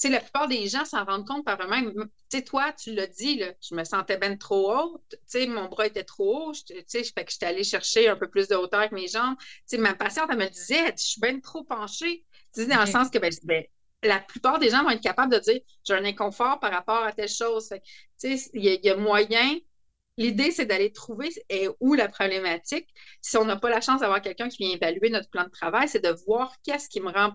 la 0.10 0.20
plupart 0.20 0.48
des 0.48 0.68
gens 0.68 0.86
s'en 0.86 1.04
rendent 1.06 1.28
compte 1.28 1.46
par 1.46 1.62
eux-mêmes. 1.62 1.94
Tu 1.94 2.38
sais, 2.38 2.42
toi, 2.44 2.72
tu 2.74 2.94
l'as 2.94 3.08
dit, 3.08 3.38
là, 3.38 3.54
je 3.62 3.76
me 3.76 3.84
sentais 3.84 4.18
bien 4.18 4.36
trop 4.36 4.74
haute. 4.74 5.02
Tu 5.10 5.18
sais, 5.26 5.48
mon 5.48 5.68
bras 5.68 5.88
était 5.88 6.04
trop 6.04 6.50
haut. 6.50 6.54
Tu 6.54 6.76
sais, 6.88 7.04
fait 7.04 7.26
que 7.26 7.32
j'étais 7.32 7.46
allée 7.46 7.63
chercher 7.63 8.08
un 8.08 8.16
peu 8.16 8.30
plus 8.30 8.48
de 8.48 8.56
hauteur 8.56 8.80
avec 8.82 8.92
mes 8.92 9.08
jambes. 9.08 9.36
Tu 9.39 9.46
sais, 9.68 9.78
ma 9.78 9.94
patiente, 9.94 10.28
elle 10.32 10.38
me 10.38 10.50
disait, 10.50 10.94
je 10.98 11.04
suis 11.04 11.22
bien 11.22 11.39
trop 11.39 11.63
penchée. 11.63 12.26
Tu 12.54 12.62
sais, 12.62 12.68
dans 12.68 12.82
le 12.82 12.88
sens 12.88 13.10
que, 13.10 13.20
ben, 13.20 13.32
ben, 13.44 13.63
la 14.04 14.20
plupart 14.20 14.60
des 14.60 14.70
gens 14.70 14.84
vont 14.84 14.89
être 14.89 15.02
capables 15.02 15.34
de 15.34 15.39
dire, 15.39 15.62
j'ai 15.84 15.94
un 15.94 16.06
inconfort 16.06 16.60
par 16.60 16.72
rapport 16.72 17.04
à 17.04 17.13
telle 17.13 17.30
chose. 17.30 17.70
Tu 18.20 18.38
sais, 18.38 18.50
il 18.54 18.63
y, 18.63 18.89
a 18.89 18.96
moyen. 18.96 19.58
L'idée, 20.18 20.52
c'est 20.52 20.66
d'aller 20.66 20.92
trouver 20.92 21.30
où 21.80 21.94
la 21.94 22.08
problématique. 22.08 22.88
Si 23.22 23.38
on 23.38 23.46
n'a 23.46 23.56
pas 23.56 23.70
la 23.70 23.82
chance 23.82 24.02
d'avoir 24.02 24.22
quelqu'un 24.22 24.50
qui 24.50 24.63
vient 24.63 24.76
évaluer 24.76 25.10
notre 25.10 25.30
plan 25.30 25.44
de 25.44 25.50
travail, 25.50 25.88
c'est 25.88 26.04
de 26.04 26.16
voir 26.28 26.54
qu'est-ce 26.63 26.89
qui 26.89 27.02
me 27.02 27.12
rend 27.12 27.34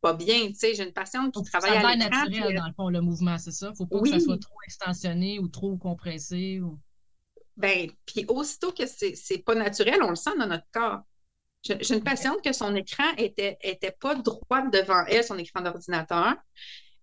pas 0.00 0.14
bien. 0.14 0.48
Tu 0.48 0.54
sais, 0.54 0.74
j'ai 0.74 0.84
une 0.84 0.92
patiente 0.92 1.34
qui 1.34 1.42
travaille 1.42 1.76
à 1.76 1.94
l'écran. 1.94 2.24
naturel, 2.24 2.56
dans 2.56 2.66
le 2.66 2.72
fond, 2.72 2.88
le 2.88 3.00
mouvement, 3.00 3.38
c'est 3.38 3.52
ça? 3.52 3.72
Faut 3.76 3.86
pas 3.86 4.00
que 4.00 4.08
ça 4.08 4.20
soit 4.20 4.40
trop 4.40 4.56
extensionné 4.64 5.38
ou 5.38 5.48
trop 5.48 5.76
compressé. 5.76 6.60
Ou... 6.60 6.78
Ben, 7.56 7.90
puis 8.06 8.24
aussitôt 8.28 8.72
que 8.72 8.84
c'est 8.86 9.44
pas 9.44 9.54
naturel, 9.54 10.02
on 10.02 10.10
le 10.10 10.16
sent 10.16 10.36
dans 10.38 10.46
notre 10.46 10.66
corps. 10.72 11.00
J'ai 11.62 11.94
une 11.94 12.02
patiente 12.02 12.42
que 12.42 12.52
son 12.52 12.74
écran 12.74 13.04
était, 13.18 13.58
était 13.60 13.90
pas 13.92 14.14
droit 14.14 14.62
devant 14.72 15.04
elle, 15.06 15.22
son 15.22 15.36
écran 15.36 15.60
d'ordinateur. 15.60 16.34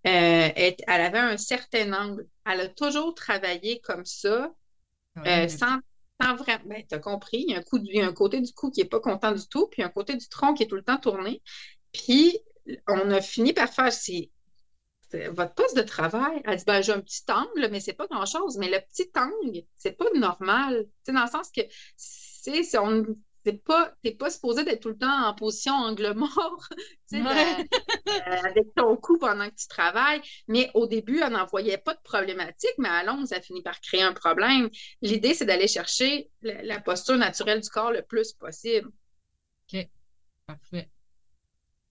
Euh, 0.07 0.49
elle, 0.55 0.75
avait 0.88 1.19
un 1.19 1.38
certain 1.38 1.93
angle. 1.93 2.27
Elle 2.45 2.62
a 2.62 2.67
toujours 2.69 3.13
travaillé 3.13 3.79
comme 3.81 4.05
ça, 4.05 4.51
euh, 5.25 5.47
sans, 5.47 5.77
sans, 6.19 6.36
vraiment. 6.36 6.63
Ben, 6.65 6.83
tu 6.89 6.95
as 6.95 6.99
compris, 6.99 7.45
il 7.47 7.51
y, 7.51 7.55
a 7.55 7.60
un 7.60 7.62
coup, 7.62 7.77
il 7.77 7.95
y 7.95 8.01
a 8.01 8.07
un 8.07 8.13
côté 8.13 8.41
du 8.41 8.51
cou 8.53 8.71
qui 8.71 8.81
n'est 8.81 8.88
pas 8.88 8.99
content 8.99 9.31
du 9.31 9.47
tout, 9.47 9.67
puis 9.67 9.83
un 9.83 9.89
côté 9.89 10.15
du 10.15 10.27
tronc 10.27 10.55
qui 10.55 10.63
est 10.63 10.67
tout 10.67 10.75
le 10.75 10.83
temps 10.83 10.97
tourné. 10.97 11.43
Puis 11.91 12.39
on 12.88 13.12
a 13.12 13.21
fini 13.21 13.53
par 13.53 13.69
faire 13.69 13.91
si 13.91 14.32
votre 15.32 15.53
poste 15.53 15.77
de 15.77 15.82
travail. 15.82 16.41
Elle 16.45 16.58
dit 16.58 16.65
ben, 16.65 16.82
j'ai 16.82 16.91
un 16.91 17.01
petit 17.01 17.23
angle, 17.30 17.69
mais 17.71 17.80
c'est 17.80 17.93
pas 17.93 18.08
grand-chose. 18.08 18.58
Mais 18.58 18.69
le 18.69 18.80
petit 18.80 19.10
angle, 19.15 19.63
c'est 19.75 19.93
pas 19.93 20.10
normal. 20.15 20.86
C'est 21.03 21.13
dans 21.13 21.23
le 21.23 21.30
sens 21.30 21.49
que 21.51 21.62
c'est 21.95 22.77
on 22.77 23.06
t'es 23.47 23.53
pas, 23.53 23.93
pas 24.19 24.30
supposé 24.30 24.65
d'être 24.65 24.82
tout 24.82 24.89
le 24.89 24.97
temps 24.97 25.25
en 25.25 25.34
position 25.34 25.73
angle 25.73 26.13
mort 26.13 26.67
euh, 27.13 27.63
avec 28.06 28.73
ton 28.75 28.97
cou 28.97 29.17
pendant 29.17 29.49
que 29.49 29.56
tu 29.56 29.67
travailles. 29.67 30.21
Mais 30.47 30.69
au 30.73 30.86
début, 30.86 31.21
on 31.23 31.30
n'en 31.30 31.45
voyait 31.45 31.77
pas 31.77 31.93
de 31.93 32.01
problématique, 32.01 32.73
mais 32.77 32.89
à 32.89 33.03
long, 33.03 33.25
ça 33.25 33.39
finit 33.39 33.62
par 33.62 33.80
créer 33.80 34.01
un 34.01 34.13
problème. 34.13 34.69
L'idée, 35.01 35.34
c'est 35.34 35.45
d'aller 35.45 35.67
chercher 35.67 36.30
la, 36.41 36.80
posture 36.82 37.17
naturelle 37.17 37.62
du 37.62 37.69
corps 37.69 37.91
le 37.91 38.01
plus 38.01 38.34
possible. 38.34 38.89
OK. 39.73 39.88
Parfait. 40.45 40.89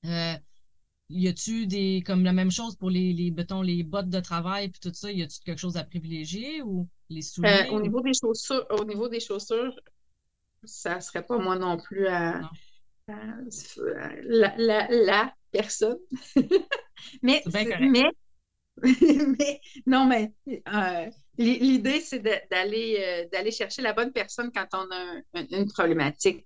Euh, 0.05 0.35
y 1.09 1.29
a-tu 1.29 1.67
des 1.67 2.03
comme 2.05 2.25
la 2.25 2.33
même 2.33 2.51
chose 2.51 2.77
pour 2.77 2.91
les, 2.91 3.13
les 3.13 3.35
les 3.63 3.83
bottes 3.83 4.09
de 4.09 4.21
travail 4.21 4.69
puis 4.69 4.81
tout 4.81 4.93
ça, 4.93 5.11
y 5.11 5.23
a-tu 5.23 5.41
quelque 5.41 5.59
chose 5.59 5.77
à 5.77 5.85
privilégier 5.85 6.63
ou 6.63 6.89
les 7.09 7.23
souliers? 7.23 7.69
Euh, 7.69 7.73
au 7.73 7.81
niveau 7.81 8.01
des 8.01 8.13
chaussures, 8.13 8.67
au 8.71 8.85
niveau 8.85 9.09
des 9.09 9.21
chaussures, 9.21 9.75
ça 10.65 11.01
serait 11.01 11.25
pas 11.25 11.39
moi 11.39 11.57
non 11.57 11.77
plus 11.77 12.09
à, 12.09 12.41
la, 13.09 15.33
personne. 15.53 15.99
mais, 17.23 17.43
mais, 17.81 18.11
mais 18.83 19.61
non, 19.87 20.07
mais 20.07 20.33
euh, 20.47 21.11
l'idée, 21.39 22.01
c'est 22.01 22.19
d'aller 22.51 22.99
euh, 23.01 23.29
d'aller 23.33 23.53
chercher 23.53 23.83
la 23.83 23.93
bonne 23.93 24.13
personne 24.13 24.51
quand 24.53 24.67
on 24.73 24.91
a 24.93 25.21
une 25.51 25.69
problématique. 25.69 26.45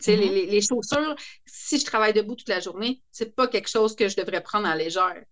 Mm-hmm. 0.00 0.50
les, 0.50 0.60
chaussures, 0.60 1.14
si 1.46 1.78
je 1.78 1.84
travaille 1.84 2.12
debout 2.12 2.34
toute 2.34 2.48
la 2.48 2.60
journée, 2.60 3.02
c'est 3.10 3.34
pas 3.34 3.46
quelque 3.46 3.68
chose 3.68 3.94
que 3.94 4.08
je 4.08 4.16
devrais 4.16 4.42
prendre 4.42 4.66
en 4.66 4.74
légère. 4.74 5.22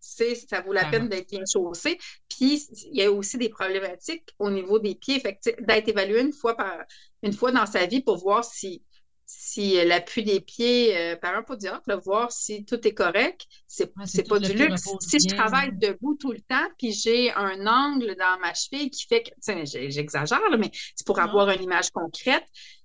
ça 0.00 0.60
vaut 0.60 0.72
la 0.72 0.84
peine 0.84 1.08
d'être 1.08 1.30
bien 1.30 1.42
chaussé. 1.50 1.98
Puis, 2.28 2.66
il 2.90 2.98
y 2.98 3.02
a 3.02 3.10
aussi 3.10 3.38
des 3.38 3.48
problématiques 3.48 4.28
au 4.38 4.50
niveau 4.50 4.78
des 4.78 4.94
pieds. 4.94 5.22
d'être 5.60 5.88
évalué 5.88 6.20
une 6.20 6.32
fois, 6.32 6.56
par, 6.56 6.82
une 7.22 7.32
fois 7.32 7.52
dans 7.52 7.66
sa 7.66 7.86
vie 7.86 8.00
pour 8.00 8.18
voir 8.18 8.44
si, 8.44 8.82
si 9.26 9.82
l'appui 9.84 10.22
des 10.22 10.40
pieds 10.40 10.96
euh, 10.96 11.16
par 11.16 11.34
un 11.34 11.42
podiatre, 11.42 11.90
voir 12.04 12.30
si 12.30 12.64
tout 12.64 12.86
est 12.86 12.94
correct. 12.94 13.46
C'est 13.66 13.92
n'est 13.96 14.22
pas 14.24 14.38
du 14.38 14.52
luxe. 14.52 14.82
Si 15.00 15.18
je 15.18 15.34
travaille 15.34 15.70
debout 15.78 16.16
tout 16.20 16.32
le 16.32 16.40
temps, 16.40 16.68
puis 16.78 16.92
j'ai 16.92 17.32
un 17.32 17.66
angle 17.66 18.14
dans 18.16 18.38
ma 18.40 18.52
cheville 18.54 18.90
qui 18.90 19.06
fait 19.06 19.22
que, 19.22 19.30
j'exagère, 19.64 20.40
mais 20.58 20.70
c'est 20.94 21.06
pour 21.06 21.18
avoir 21.18 21.48
une 21.50 21.62
image 21.62 21.90
concrète. 21.90 22.44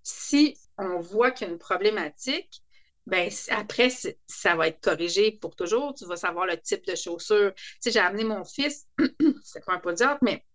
Si 0.09 0.57
on 0.77 1.01
voit 1.01 1.31
qu'il 1.31 1.47
y 1.47 1.49
a 1.49 1.53
une 1.53 1.59
problématique, 1.59 2.63
ben 3.07 3.29
après, 3.49 3.89
ça 4.25 4.55
va 4.55 4.69
être 4.69 4.79
corrigé 4.79 5.33
pour 5.33 5.53
toujours. 5.53 5.93
Tu 5.95 6.05
vas 6.05 6.15
savoir 6.15 6.45
le 6.45 6.57
type 6.57 6.85
de 6.87 6.95
chaussures. 6.95 7.53
Tu 7.55 7.63
sais, 7.81 7.91
j'ai 7.91 7.99
amené 7.99 8.23
mon 8.23 8.45
fils, 8.45 8.87
c'est 9.43 9.65
pas 9.65 9.73
un 9.73 9.79
podiatre, 9.79 10.19
mais 10.21 10.45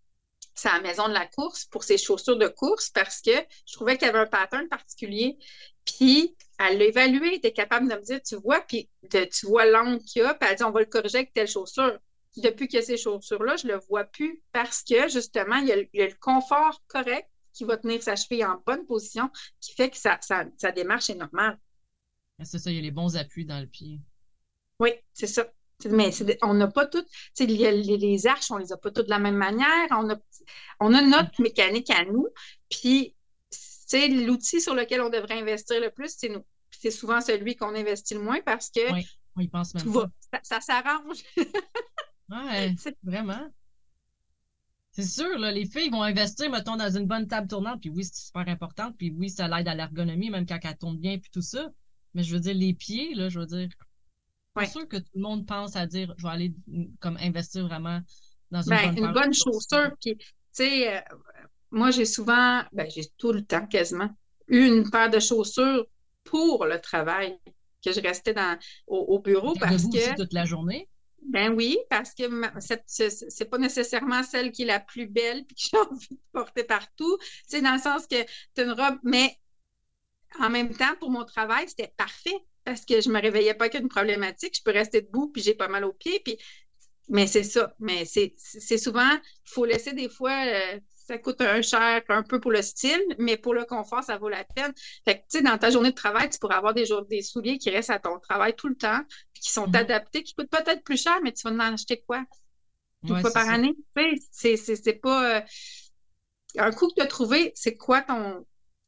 c'est 0.55 0.69
à 0.69 0.77
la 0.77 0.81
maison 0.81 1.07
de 1.07 1.13
la 1.13 1.27
course 1.27 1.65
pour 1.65 1.83
ses 1.83 1.99
chaussures 1.99 2.37
de 2.37 2.47
course 2.47 2.89
parce 2.89 3.21
que 3.21 3.31
je 3.67 3.73
trouvais 3.73 3.95
qu'il 3.95 4.07
y 4.07 4.09
avait 4.09 4.19
un 4.19 4.25
pattern 4.25 4.67
particulier. 4.67 5.37
Puis, 5.85 6.35
elle 6.57 6.79
l'a 6.79 6.85
évalué, 6.85 7.27
elle 7.27 7.33
était 7.35 7.53
capable 7.53 7.87
de 7.87 7.93
me 7.93 8.01
dire, 8.01 8.21
tu 8.23 8.35
vois, 8.37 8.61
puis 8.61 8.89
tu 9.11 9.45
vois 9.45 9.65
l'angle 9.65 10.03
qu'il 10.03 10.23
y 10.23 10.25
a, 10.25 10.33
puis 10.33 10.49
elle 10.49 10.57
dit, 10.57 10.63
on 10.63 10.71
va 10.71 10.79
le 10.79 10.87
corriger 10.87 11.19
avec 11.19 11.33
telle 11.33 11.47
chaussure. 11.47 11.99
Depuis 12.37 12.75
a 12.75 12.81
ces 12.81 12.97
chaussures-là, 12.97 13.57
je 13.57 13.67
ne 13.67 13.73
le 13.73 13.79
vois 13.87 14.05
plus 14.05 14.41
parce 14.51 14.81
que, 14.81 15.07
justement, 15.09 15.57
il 15.57 15.67
y 15.93 16.01
a 16.01 16.07
le 16.07 16.19
confort 16.19 16.81
correct 16.87 17.27
qui 17.53 17.63
va 17.63 17.77
tenir 17.77 18.01
sa 18.01 18.15
cheville 18.15 18.45
en 18.45 18.61
bonne 18.65 18.85
position, 18.85 19.29
qui 19.59 19.73
fait 19.73 19.89
que 19.89 19.97
sa, 19.97 20.71
démarche 20.71 21.09
est 21.09 21.15
normale. 21.15 21.59
C'est 22.43 22.59
ça, 22.59 22.71
il 22.71 22.75
y 22.75 22.79
a 22.79 22.81
les 22.81 22.91
bons 22.91 23.15
appuis 23.15 23.45
dans 23.45 23.59
le 23.59 23.67
pied. 23.67 24.01
Oui, 24.79 24.91
c'est 25.13 25.27
ça. 25.27 25.45
Mais 25.89 26.11
on 26.41 26.53
n'a 26.53 26.67
pas 26.67 26.85
toutes, 26.85 27.07
les, 27.39 27.71
les, 27.71 28.27
arches, 28.27 28.51
on 28.51 28.57
les 28.57 28.71
a 28.71 28.77
pas 28.77 28.91
toutes 28.91 29.05
de 29.05 29.09
la 29.09 29.19
même 29.19 29.35
manière. 29.35 29.87
On 29.91 30.09
a, 30.09 30.15
on 30.79 30.93
a 30.93 31.01
notre 31.01 31.41
mécanique 31.41 31.89
à 31.89 32.05
nous. 32.05 32.27
Puis, 32.69 33.15
l'outil 33.93 34.61
sur 34.61 34.75
lequel 34.75 35.01
on 35.01 35.09
devrait 35.09 35.39
investir 35.39 35.79
le 35.79 35.89
plus, 35.91 36.15
c'est 36.17 36.29
nous. 36.29 36.43
C'est 36.71 36.91
souvent 36.91 37.21
celui 37.21 37.55
qu'on 37.55 37.75
investit 37.75 38.15
le 38.15 38.21
moins 38.21 38.41
parce 38.41 38.69
que 38.69 38.91
oui, 38.91 39.07
on 39.35 39.41
y 39.41 39.47
pense 39.47 39.73
même 39.75 40.09
ça, 40.41 40.59
s'arrange. 40.59 41.19
oui, 42.29 42.75
vraiment. 43.03 43.49
C'est 44.93 45.03
sûr, 45.03 45.39
là, 45.39 45.51
les 45.51 45.65
filles 45.65 45.89
vont 45.89 46.03
investir, 46.03 46.51
mettons, 46.51 46.75
dans 46.75 46.95
une 46.95 47.07
bonne 47.07 47.27
table 47.27 47.47
tournante, 47.47 47.81
puis 47.81 47.89
oui, 47.89 48.03
c'est 48.05 48.27
super 48.27 48.47
important, 48.47 48.91
puis 48.91 49.11
oui, 49.17 49.29
ça 49.29 49.47
l'aide 49.47 49.67
à 49.67 49.73
l'ergonomie, 49.73 50.29
même 50.29 50.45
quand 50.45 50.59
elle 50.63 50.77
tourne 50.77 50.99
bien, 50.99 51.17
puis 51.17 51.31
tout 51.31 51.41
ça. 51.41 51.67
Mais 52.13 52.21
je 52.21 52.31
veux 52.31 52.39
dire, 52.39 52.53
les 52.53 52.75
pieds, 52.75 53.15
là, 53.15 53.27
je 53.27 53.39
veux 53.39 53.47
dire, 53.47 53.69
c'est 54.55 54.67
sûr 54.67 54.87
que 54.87 54.97
tout 54.97 55.11
le 55.15 55.21
monde 55.21 55.47
pense 55.47 55.75
à 55.75 55.87
dire, 55.87 56.13
je 56.17 56.23
vais 56.23 56.31
aller 56.31 56.53
comme 56.99 57.17
investir 57.17 57.67
vraiment 57.67 58.01
dans 58.51 58.61
une 58.61 58.69
ben, 58.69 58.93
bonne 58.93 59.05
Une 59.05 59.13
bonne 59.13 59.33
chaussure, 59.33 59.91
puis, 59.99 60.15
tu 60.15 60.27
sais, 60.51 60.95
euh, 60.95 61.01
moi, 61.71 61.89
j'ai 61.89 62.05
souvent, 62.05 62.61
ben, 62.71 62.87
j'ai 62.87 63.07
tout 63.17 63.31
le 63.31 63.43
temps 63.43 63.65
quasiment, 63.65 64.15
eu 64.47 64.67
une 64.67 64.91
paire 64.91 65.09
de 65.09 65.19
chaussures 65.19 65.87
pour 66.23 66.65
le 66.67 66.79
travail, 66.79 67.35
que 67.83 67.91
je 67.91 67.99
restais 67.99 68.33
dans, 68.33 68.57
au, 68.87 69.19
bureau 69.19 69.55
parce 69.59 69.83
que. 69.83 70.15
toute 70.15 70.33
la 70.33 70.45
journée? 70.45 70.87
Ben 71.29 71.53
oui, 71.53 71.77
parce 71.89 72.13
que 72.13 72.23
c'est 72.59 73.49
pas 73.49 73.57
nécessairement 73.57 74.23
celle 74.23 74.51
qui 74.51 74.63
est 74.63 74.65
la 74.65 74.79
plus 74.79 75.07
belle 75.07 75.45
puis 75.45 75.55
que 75.55 75.61
j'ai 75.61 75.77
envie 75.91 76.07
de 76.09 76.19
porter 76.31 76.63
partout. 76.63 77.17
C'est 77.47 77.61
dans 77.61 77.73
le 77.73 77.79
sens 77.79 78.07
que 78.07 78.23
tu 78.55 78.61
une 78.61 78.71
robe, 78.71 78.99
mais 79.03 79.37
en 80.39 80.49
même 80.49 80.75
temps, 80.75 80.95
pour 80.99 81.11
mon 81.11 81.25
travail, 81.25 81.67
c'était 81.67 81.93
parfait 81.97 82.37
parce 82.65 82.85
que 82.85 83.01
je 83.01 83.09
me 83.09 83.21
réveillais 83.21 83.53
pas 83.53 83.69
qu'une 83.69 83.89
problématique. 83.89 84.57
Je 84.57 84.63
peux 84.63 84.71
rester 84.71 85.01
debout 85.01 85.29
puis 85.31 85.41
j'ai 85.41 85.53
pas 85.53 85.67
mal 85.67 85.85
aux 85.85 85.93
pieds. 85.93 86.19
Puis... 86.23 86.37
Mais 87.09 87.27
c'est 87.27 87.43
ça. 87.43 87.75
Mais 87.79 88.05
c'est 88.05 88.77
souvent, 88.77 89.11
il 89.11 89.51
faut 89.51 89.65
laisser 89.65 89.93
des 89.93 90.09
fois 90.09 90.45
euh, 90.45 90.79
ça 91.05 91.17
coûte 91.17 91.41
un 91.41 91.61
cher 91.61 92.01
un 92.07 92.23
peu 92.23 92.39
pour 92.39 92.51
le 92.51 92.61
style, 92.61 93.03
mais 93.17 93.37
pour 93.37 93.53
le 93.53 93.65
confort, 93.65 94.03
ça 94.03 94.17
vaut 94.17 94.29
la 94.29 94.43
peine. 94.43 94.73
Fait 95.05 95.17
que, 95.17 95.21
tu 95.21 95.37
sais, 95.37 95.41
dans 95.41 95.57
ta 95.57 95.69
journée 95.69 95.91
de 95.91 95.95
travail, 95.95 96.29
tu 96.29 96.39
pourrais 96.39 96.55
avoir 96.55 96.73
des, 96.73 96.85
jours, 96.85 97.05
des 97.05 97.21
souliers 97.21 97.57
qui 97.57 97.69
restent 97.69 97.89
à 97.89 97.99
ton 97.99 98.19
travail 98.19 98.55
tout 98.55 98.67
le 98.67 98.75
temps, 98.75 99.01
puis 99.33 99.43
qui 99.43 99.51
sont 99.51 99.67
mhm. 99.67 99.75
adaptés, 99.75 100.23
qui 100.23 100.33
coûtent 100.33 100.49
peut-être 100.49 100.83
plus 100.83 101.01
cher, 101.01 101.19
mais 101.23 101.33
tu 101.33 101.47
vas 101.47 101.53
en 101.53 101.59
acheter 101.59 102.01
quoi? 102.07 102.23
Une 103.03 103.19
fois 103.19 103.31
par 103.31 103.49
année? 103.49 103.75
C'est 104.31 105.01
pas. 105.01 105.37
Euh, 105.37 105.41
un 106.57 106.71
coup 106.71 106.87
que 106.87 106.93
tu 106.95 107.01
as 107.01 107.07
trouvé, 107.07 107.51
c'est 107.55 107.75
quoi 107.75 108.01
ton, 108.01 108.45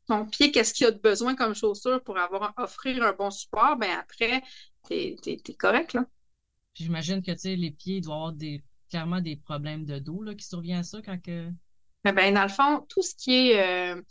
ton 0.08 0.26
pied, 0.26 0.52
qu'est-ce 0.52 0.74
qu'il 0.74 0.86
a 0.86 0.92
de 0.92 1.00
besoin 1.00 1.36
comme 1.36 1.56
chaussure 1.56 2.02
pour 2.04 2.18
avoir 2.18 2.54
offrir 2.58 3.04
un 3.04 3.14
bon 3.14 3.32
support? 3.32 3.76
Ben 3.78 3.90
après, 4.00 4.44
tu 4.88 4.94
es, 4.94 5.40
correct, 5.58 5.94
là. 5.94 6.06
J'imagine 6.76 7.22
que, 7.22 7.32
tu 7.32 7.40
sais, 7.40 7.56
les 7.56 7.72
pieds 7.72 8.02
doivent 8.02 8.18
avoir 8.18 8.34
des, 8.34 8.64
clairement 8.90 9.22
des 9.22 9.36
problèmes 9.36 9.86
de 9.86 9.98
dos, 10.00 10.22
là, 10.22 10.36
qui 10.36 10.46
surviennent 10.46 10.80
à 10.80 10.84
ça 10.84 11.02
quand 11.02 11.22
que. 11.22 11.50
Ben, 12.14 12.34
dans 12.34 12.44
le 12.44 12.50
fond, 12.50 12.86
tout 12.88 13.02
ce 13.02 13.16
qui 13.16 13.52
est, 13.52 13.60
euh, 13.60 14.02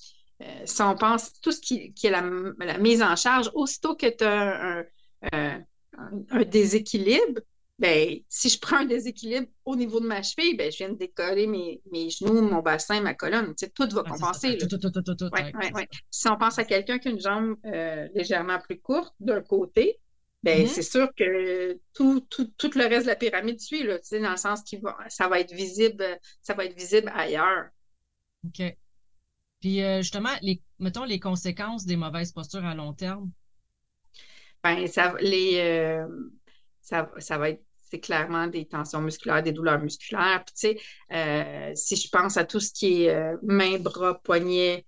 euh, 0.42 0.44
si 0.64 0.82
on 0.82 0.96
pense, 0.96 1.40
tout 1.40 1.52
ce 1.52 1.60
qui, 1.60 1.94
est 2.02 2.10
la, 2.10 2.22
mise 2.78 3.02
en 3.02 3.14
charge, 3.14 3.50
aussitôt 3.54 3.94
que 3.94 4.06
tu 4.06 4.24
as 4.24 4.84
euh, 5.32 5.58
un, 6.30 6.44
déséquilibre, 6.44 7.40
ben, 7.78 8.18
si 8.28 8.48
je 8.48 8.58
prends 8.58 8.78
un 8.78 8.84
déséquilibre 8.84 9.46
au 9.64 9.76
niveau 9.76 10.00
de 10.00 10.06
ma 10.06 10.22
cheville, 10.22 10.56
ben, 10.56 10.72
je 10.72 10.78
viens 10.78 10.88
de 10.88 10.98
décoller 10.98 11.46
mes, 11.46 12.10
genoux, 12.10 12.40
mon 12.40 12.62
bassin, 12.62 13.00
ma 13.00 13.14
colonne. 13.14 13.54
tout 13.74 13.88
va 13.92 14.02
compenser. 14.02 14.58
Si 16.10 16.28
on 16.28 16.36
pense 16.36 16.58
à 16.58 16.64
quelqu'un 16.64 16.98
qui 16.98 17.08
a 17.08 17.10
une 17.12 17.20
jambe 17.20 17.56
légèrement 18.14 18.58
plus 18.58 18.80
courte 18.80 19.14
d'un 19.20 19.40
côté, 19.40 20.00
ben, 20.42 20.64
mm-hmm. 20.64 20.68
c'est 20.68 20.82
sûr 20.82 21.08
que 21.16 21.78
tout, 21.94 22.20
tout, 22.28 22.52
tout, 22.58 22.70
le 22.74 22.86
reste 22.86 23.06
de 23.06 23.10
la 23.10 23.16
pyramide 23.16 23.60
suit, 23.60 23.82
là, 23.82 23.98
dans 24.20 24.30
le 24.30 24.36
sens 24.36 24.62
que 24.62 24.76
ça 25.08 25.26
va 25.26 25.40
être 25.40 25.54
visible, 25.54 26.04
ça 26.42 26.52
va 26.54 26.66
être 26.66 26.76
visible 26.76 27.10
ailleurs. 27.14 27.68
OK. 28.46 28.76
Puis 29.60 29.82
euh, 29.82 30.02
justement, 30.02 30.34
les, 30.42 30.60
mettons 30.78 31.04
les 31.04 31.18
conséquences 31.18 31.86
des 31.86 31.96
mauvaises 31.96 32.32
postures 32.32 32.64
à 32.64 32.74
long 32.74 32.92
terme? 32.92 33.30
Ben, 34.62 34.86
ça, 34.86 35.14
les, 35.20 35.58
euh, 35.58 36.06
ça, 36.80 37.10
ça, 37.18 37.38
va 37.38 37.50
être 37.50 37.62
c'est 37.80 38.00
clairement 38.00 38.46
des 38.46 38.66
tensions 38.66 39.00
musculaires, 39.00 39.42
des 39.42 39.52
douleurs 39.52 39.80
musculaires. 39.80 40.42
Puis, 40.44 40.54
tu 40.54 40.78
sais, 40.78 40.84
euh, 41.12 41.72
si 41.74 41.96
je 41.96 42.08
pense 42.08 42.36
à 42.36 42.44
tout 42.44 42.60
ce 42.60 42.72
qui 42.72 43.04
est 43.04 43.34
main, 43.42 43.78
bras, 43.78 44.20
poignet, 44.22 44.84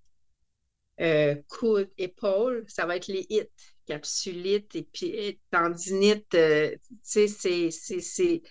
coude, 1.49 1.91
épaule, 1.99 2.65
ça 2.69 2.87
va 2.87 2.97
être 2.97 3.07
les 3.07 3.27
hits, 3.31 3.49
capsulite 3.87 4.75
et 4.75 4.89
puis 4.93 5.41
tendinite. 5.51 6.29
tu 6.31 6.79
sais, 7.03 7.71
c'est 7.71 8.43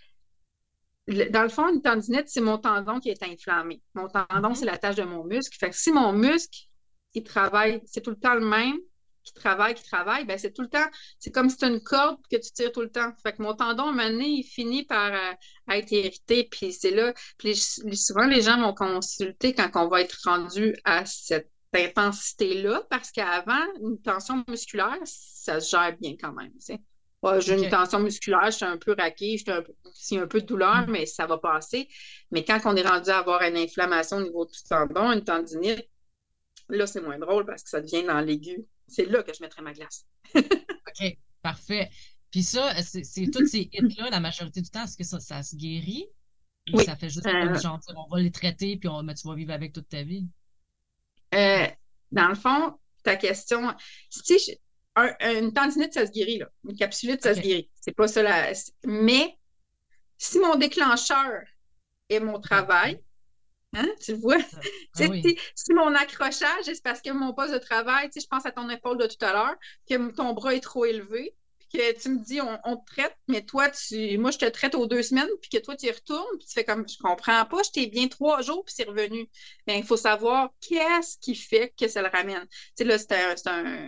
dans 1.07 1.43
le 1.43 1.49
fond, 1.49 1.69
une 1.71 1.81
tendinite, 1.81 2.27
c'est 2.27 2.41
mon 2.41 2.57
tendon 2.57 2.99
qui 2.99 3.09
est 3.09 3.23
inflammé. 3.23 3.81
Mon 3.93 4.07
tendon, 4.07 4.49
mhm. 4.49 4.55
c'est 4.55 4.65
la 4.65 4.77
tâche 4.77 4.95
de 4.95 5.03
mon 5.03 5.23
muscle. 5.23 5.55
Fait 5.57 5.69
que 5.69 5.75
si 5.75 5.91
mon 5.91 6.13
muscle, 6.13 6.67
il 7.13 7.23
travaille, 7.23 7.81
c'est 7.85 8.01
tout 8.01 8.09
le 8.09 8.19
temps 8.19 8.33
le 8.33 8.45
même, 8.45 8.77
qui 9.23 9.33
travaille, 9.33 9.73
qui 9.73 9.83
travaille, 9.83 10.25
ben 10.25 10.37
c'est 10.37 10.53
tout 10.53 10.61
le 10.61 10.69
temps, 10.69 10.87
c'est 11.19 11.31
comme 11.31 11.49
si 11.49 11.57
c'est 11.59 11.67
une 11.67 11.81
corde 11.81 12.17
que 12.29 12.37
tu 12.37 12.51
tires 12.51 12.71
tout 12.71 12.81
le 12.81 12.91
temps. 12.91 13.11
Fait 13.23 13.33
que 13.33 13.41
mon 13.41 13.55
tendon, 13.55 13.83
à 13.83 13.87
un 13.87 13.91
moment 13.91 14.09
donné, 14.09 14.27
il 14.27 14.43
finit 14.43 14.83
par 14.83 15.11
euh, 15.11 15.33
être 15.71 15.91
irrité, 15.91 16.47
puis 16.49 16.71
c'est 16.71 16.91
là, 16.91 17.13
puis 17.37 17.55
souvent 17.55 18.27
les 18.27 18.41
gens 18.41 18.61
vont 18.61 18.73
consulter 18.73 19.53
quand 19.53 19.69
on 19.75 19.87
va 19.87 20.01
être 20.01 20.17
rendu 20.25 20.75
à 20.83 21.05
cette 21.05 21.49
intensité-là, 21.73 22.83
parce 22.89 23.11
qu'avant, 23.11 23.65
une 23.81 23.99
tension 24.01 24.43
musculaire, 24.47 24.99
ça 25.03 25.59
se 25.59 25.71
gère 25.71 25.97
bien 25.97 26.15
quand 26.19 26.31
même, 26.31 26.51
tu 26.53 26.61
sais 26.61 26.81
j'ai 27.39 27.61
une 27.61 27.69
tension 27.69 27.99
musculaire, 27.99 28.45
je 28.45 28.57
suis 28.57 28.65
un 28.65 28.77
peu 28.77 28.95
raquée, 28.97 29.37
j'ai 29.37 29.51
un, 29.51 29.63
un 30.23 30.27
peu 30.27 30.41
de 30.41 30.45
douleur, 30.45 30.87
mm. 30.87 30.91
mais 30.91 31.05
ça 31.05 31.25
va 31.25 31.37
passer. 31.37 31.87
Mais 32.31 32.43
quand 32.43 32.59
on 32.65 32.75
est 32.75 32.87
rendu 32.87 33.09
à 33.09 33.19
avoir 33.19 33.41
une 33.41 33.57
inflammation 33.57 34.17
au 34.17 34.23
niveau 34.23 34.45
du 34.45 34.61
tendon, 34.67 35.11
une 35.11 35.23
tendinite, 35.23 35.89
là, 36.69 36.87
c'est 36.87 37.01
moins 37.01 37.19
drôle 37.19 37.45
parce 37.45 37.63
que 37.63 37.69
ça 37.69 37.81
devient 37.81 38.03
dans 38.03 38.19
l'aigu. 38.19 38.65
C'est 38.87 39.05
là 39.05 39.23
que 39.23 39.33
je 39.33 39.41
mettrai 39.41 39.61
ma 39.61 39.73
glace. 39.73 40.05
OK, 40.35 41.17
parfait. 41.41 41.89
Puis 42.31 42.43
ça, 42.43 42.73
c'est 42.81 43.31
toutes 43.31 43.47
ces 43.47 43.69
hits-là, 43.71 44.09
la 44.09 44.19
majorité 44.19 44.61
du 44.61 44.69
temps, 44.69 44.83
est-ce 44.83 44.97
que 44.97 45.03
ça, 45.03 45.41
se 45.41 45.55
guérit? 45.55 46.07
Ou 46.73 46.79
ça 46.79 46.95
fait 46.95 47.09
juste 47.09 47.27
euh, 47.27 47.55
genre, 47.59 47.79
on 47.95 48.13
va 48.13 48.19
les 48.19 48.31
traiter, 48.31 48.75
puis 48.75 48.89
on, 48.89 49.03
mais 49.03 49.13
tu 49.13 49.27
vas 49.27 49.35
vivre 49.35 49.53
avec 49.53 49.71
toute 49.71 49.87
ta 49.87 50.03
vie? 50.03 50.27
Euh, 51.33 51.67
dans 52.11 52.27
le 52.27 52.35
fond, 52.35 52.77
ta 53.03 53.15
question, 53.15 53.73
si 54.09 54.57
une 54.95 55.53
tendinite, 55.53 55.93
ça 55.93 56.05
se 56.05 56.11
guérit, 56.11 56.39
là. 56.39 56.49
Une 56.67 56.75
capsulite, 56.75 57.23
ça 57.23 57.35
se 57.35 57.41
guérit. 57.41 57.69
C'est 57.81 57.91
pas 57.91 58.07
ça 58.07 58.23
là. 58.23 58.51
Mais 58.85 59.37
si 60.17 60.39
mon 60.39 60.55
déclencheur 60.55 61.41
est 62.09 62.19
mon 62.19 62.39
travail, 62.39 63.01
hein, 63.73 63.87
tu 64.03 64.13
vois, 64.13 64.37
ah 64.39 64.59
si 65.55 65.73
mon 65.73 65.93
accrochage, 65.95 66.65
c'est 66.65 66.83
parce 66.83 67.01
que 67.01 67.11
mon 67.11 67.33
poste 67.33 67.53
de 67.53 67.57
travail, 67.57 68.09
je 68.15 68.25
pense 68.29 68.45
à 68.45 68.51
ton 68.51 68.69
épaule 68.69 68.97
de 68.97 69.07
tout 69.07 69.23
à 69.25 69.33
l'heure, 69.33 69.55
que 69.89 70.11
ton 70.11 70.33
bras 70.33 70.55
est 70.55 70.61
trop 70.61 70.85
élevé, 70.85 71.35
que 71.75 71.99
tu 71.99 72.09
me 72.09 72.23
dis 72.23 72.39
on, 72.41 72.77
te 72.77 72.85
traite, 72.85 73.15
mais 73.27 73.41
toi, 73.43 73.69
tu 73.69 74.17
moi, 74.17 74.31
je 74.31 74.37
te 74.37 74.45
traite 74.45 74.75
aux 74.75 74.87
deux 74.87 75.03
semaines, 75.03 75.29
puis 75.41 75.49
que 75.49 75.57
toi, 75.57 75.75
tu 75.75 75.87
y 75.87 75.91
retournes, 75.91 76.37
puis 76.37 76.47
tu 76.47 76.53
fais 76.53 76.63
comme 76.63 76.87
je 76.87 76.97
comprends 76.97 77.45
pas, 77.45 77.63
je 77.63 77.71
t'ai 77.71 77.87
bien 77.87 78.07
trois 78.07 78.41
jours, 78.41 78.63
puis 78.65 78.73
c'est 78.75 78.87
revenu. 78.87 79.29
Mais 79.67 79.79
il 79.79 79.85
faut 79.85 79.97
savoir 79.97 80.49
qu'est-ce 80.61 81.17
qui 81.19 81.35
fait 81.35 81.73
que 81.77 81.87
ça 81.87 82.01
le 82.01 82.09
ramène. 82.09 82.45
Tu 82.77 82.83
sais, 82.83 82.83
là, 82.83 82.97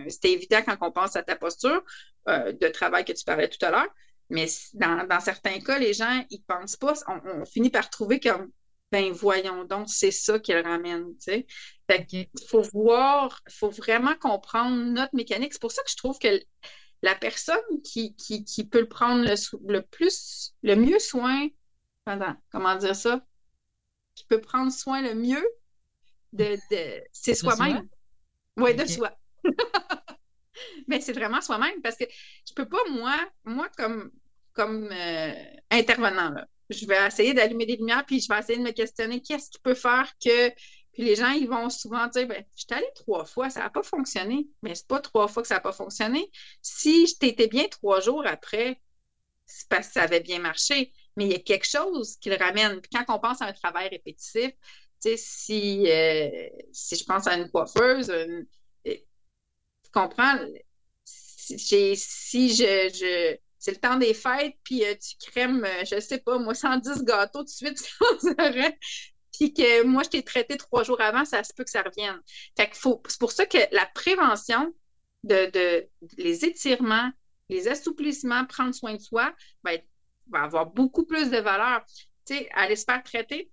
c'était 0.08 0.32
évident 0.32 0.62
quand 0.64 0.76
on 0.80 0.92
pense 0.92 1.16
à 1.16 1.22
ta 1.22 1.36
posture 1.36 1.82
euh, 2.28 2.52
de 2.52 2.68
travail 2.68 3.04
que 3.04 3.12
tu 3.12 3.24
parlais 3.24 3.48
tout 3.48 3.64
à 3.64 3.70
l'heure. 3.70 3.88
Mais 4.30 4.46
dans, 4.74 5.20
certains 5.20 5.58
cas, 5.60 5.78
les 5.78 5.94
gens, 5.94 6.24
ils 6.30 6.42
pensent 6.42 6.76
pas. 6.76 6.94
On, 7.06 7.44
finit 7.46 7.70
par 7.70 7.88
trouver 7.88 8.20
comme 8.20 8.50
ben 8.90 9.12
voyons 9.12 9.64
donc, 9.64 9.88
c'est 9.90 10.10
ça 10.10 10.38
qui 10.38 10.52
le 10.52 10.62
ramène, 10.62 11.14
tu 11.18 11.32
sais. 11.32 11.46
Fait 11.90 12.06
faut 12.48 12.62
voir, 12.72 13.42
il 13.46 13.52
faut 13.52 13.70
vraiment 13.70 14.14
comprendre 14.14 14.76
notre 14.76 15.14
mécanique. 15.14 15.52
C'est 15.52 15.60
pour 15.60 15.72
ça 15.72 15.82
que 15.82 15.90
je 15.90 15.96
trouve 15.96 16.18
que 16.18 16.40
la 17.02 17.14
personne 17.14 17.56
qui, 17.84 18.14
qui, 18.16 18.64
peut 18.66 18.80
le 18.80 18.88
prendre 18.88 19.24
le, 19.24 19.80
plus, 19.80 20.54
le 20.62 20.74
mieux 20.74 20.98
soin, 20.98 21.48
pendant, 22.04 22.34
comment 22.50 22.76
dire 22.76 22.96
ça, 22.96 23.24
qui 24.14 24.24
peut 24.24 24.40
prendre 24.40 24.72
soin 24.72 25.02
le 25.02 25.14
mieux 25.14 25.46
de, 26.32 26.56
c'est 27.12 27.34
soi-même? 27.34 27.88
Oui, 28.56 28.74
de 28.74 28.84
soi. 28.84 29.16
Mais 30.88 31.00
c'est 31.00 31.12
vraiment 31.12 31.40
soi-même 31.40 31.80
parce 31.82 31.96
que 31.96 32.04
je 32.46 32.52
peux 32.54 32.68
pas, 32.68 32.82
moi, 32.90 33.16
moi 33.44 33.68
comme, 33.76 34.10
comme 34.52 34.90
euh, 34.90 35.32
intervenant, 35.70 36.34
je 36.70 36.86
vais 36.86 37.06
essayer 37.06 37.32
d'allumer 37.32 37.66
des 37.66 37.76
lumières, 37.76 38.04
puis 38.04 38.20
je 38.20 38.28
vais 38.28 38.38
essayer 38.38 38.58
de 38.58 38.64
me 38.64 38.72
questionner 38.72 39.22
qu'est-ce 39.22 39.50
qui 39.50 39.58
peut 39.60 39.74
faire 39.74 40.12
que 40.22 40.50
puis 40.98 41.06
les 41.06 41.14
gens, 41.14 41.30
ils 41.30 41.48
vont 41.48 41.70
souvent 41.70 42.08
dire 42.08 42.26
ben, 42.26 42.44
Je 42.56 42.62
suis 42.62 42.74
allée 42.74 42.90
trois 42.96 43.24
fois, 43.24 43.50
ça 43.50 43.60
n'a 43.60 43.70
pas 43.70 43.84
fonctionné. 43.84 44.48
Mais 44.62 44.74
c'est 44.74 44.88
pas 44.88 44.98
trois 44.98 45.28
fois 45.28 45.42
que 45.42 45.48
ça 45.48 45.54
n'a 45.54 45.60
pas 45.60 45.70
fonctionné. 45.70 46.28
Si 46.60 47.06
je 47.06 47.14
t'étais 47.16 47.46
bien 47.46 47.68
trois 47.68 48.00
jours 48.00 48.26
après, 48.26 48.80
c'est 49.46 49.68
parce 49.68 49.86
que 49.86 49.92
ça 49.92 50.02
avait 50.02 50.18
bien 50.18 50.40
marché. 50.40 50.92
Mais 51.16 51.26
il 51.26 51.30
y 51.30 51.36
a 51.36 51.38
quelque 51.38 51.68
chose 51.68 52.16
qui 52.16 52.30
le 52.30 52.36
ramène. 52.36 52.80
Puis 52.80 52.90
quand 52.92 53.14
on 53.14 53.20
pense 53.20 53.40
à 53.40 53.44
un 53.44 53.52
travail 53.52 53.88
répétitif, 53.90 54.50
si, 55.16 55.84
euh, 55.88 56.48
si 56.72 56.96
je 56.96 57.04
pense 57.04 57.28
à 57.28 57.36
une 57.36 57.48
coiffeuse, 57.48 58.10
euh, 58.10 58.42
tu 58.84 58.98
comprends? 59.92 60.36
Si, 61.04 61.94
je, 62.56 63.36
c'est 63.56 63.70
le 63.70 63.76
temps 63.76 63.98
des 63.98 64.14
fêtes, 64.14 64.56
puis 64.64 64.84
euh, 64.84 64.96
tu 64.96 65.30
crèmes, 65.30 65.64
je 65.88 66.00
sais 66.00 66.18
pas, 66.18 66.38
moi, 66.38 66.54
110 66.54 67.04
gâteaux 67.04 67.38
tout 67.38 67.44
de 67.44 67.48
suite, 67.50 67.88
puis 69.38 69.54
que 69.54 69.84
moi, 69.84 70.02
je 70.02 70.10
t'ai 70.10 70.22
traité 70.22 70.56
trois 70.56 70.82
jours 70.82 71.00
avant, 71.00 71.24
ça 71.24 71.44
se 71.44 71.52
peut 71.54 71.62
que 71.62 71.70
ça 71.70 71.82
revienne. 71.82 72.20
Fait 72.56 72.68
faut, 72.74 73.00
c'est 73.06 73.20
pour 73.20 73.30
ça 73.30 73.46
que 73.46 73.58
la 73.70 73.86
prévention 73.86 74.74
de, 75.22 75.86
les 76.16 76.44
étirements, 76.44 77.10
les 77.48 77.68
assouplissements, 77.68 78.44
prendre 78.46 78.74
soin 78.74 78.94
de 78.94 79.00
soi, 79.00 79.32
va, 79.62 79.72
avoir 80.32 80.66
beaucoup 80.66 81.04
plus 81.04 81.30
de 81.30 81.38
valeur. 81.38 81.84
Tu 82.26 82.34
sais, 82.34 82.48
aller 82.52 82.76
se 82.76 82.84
faire 82.84 83.02
traiter, 83.02 83.50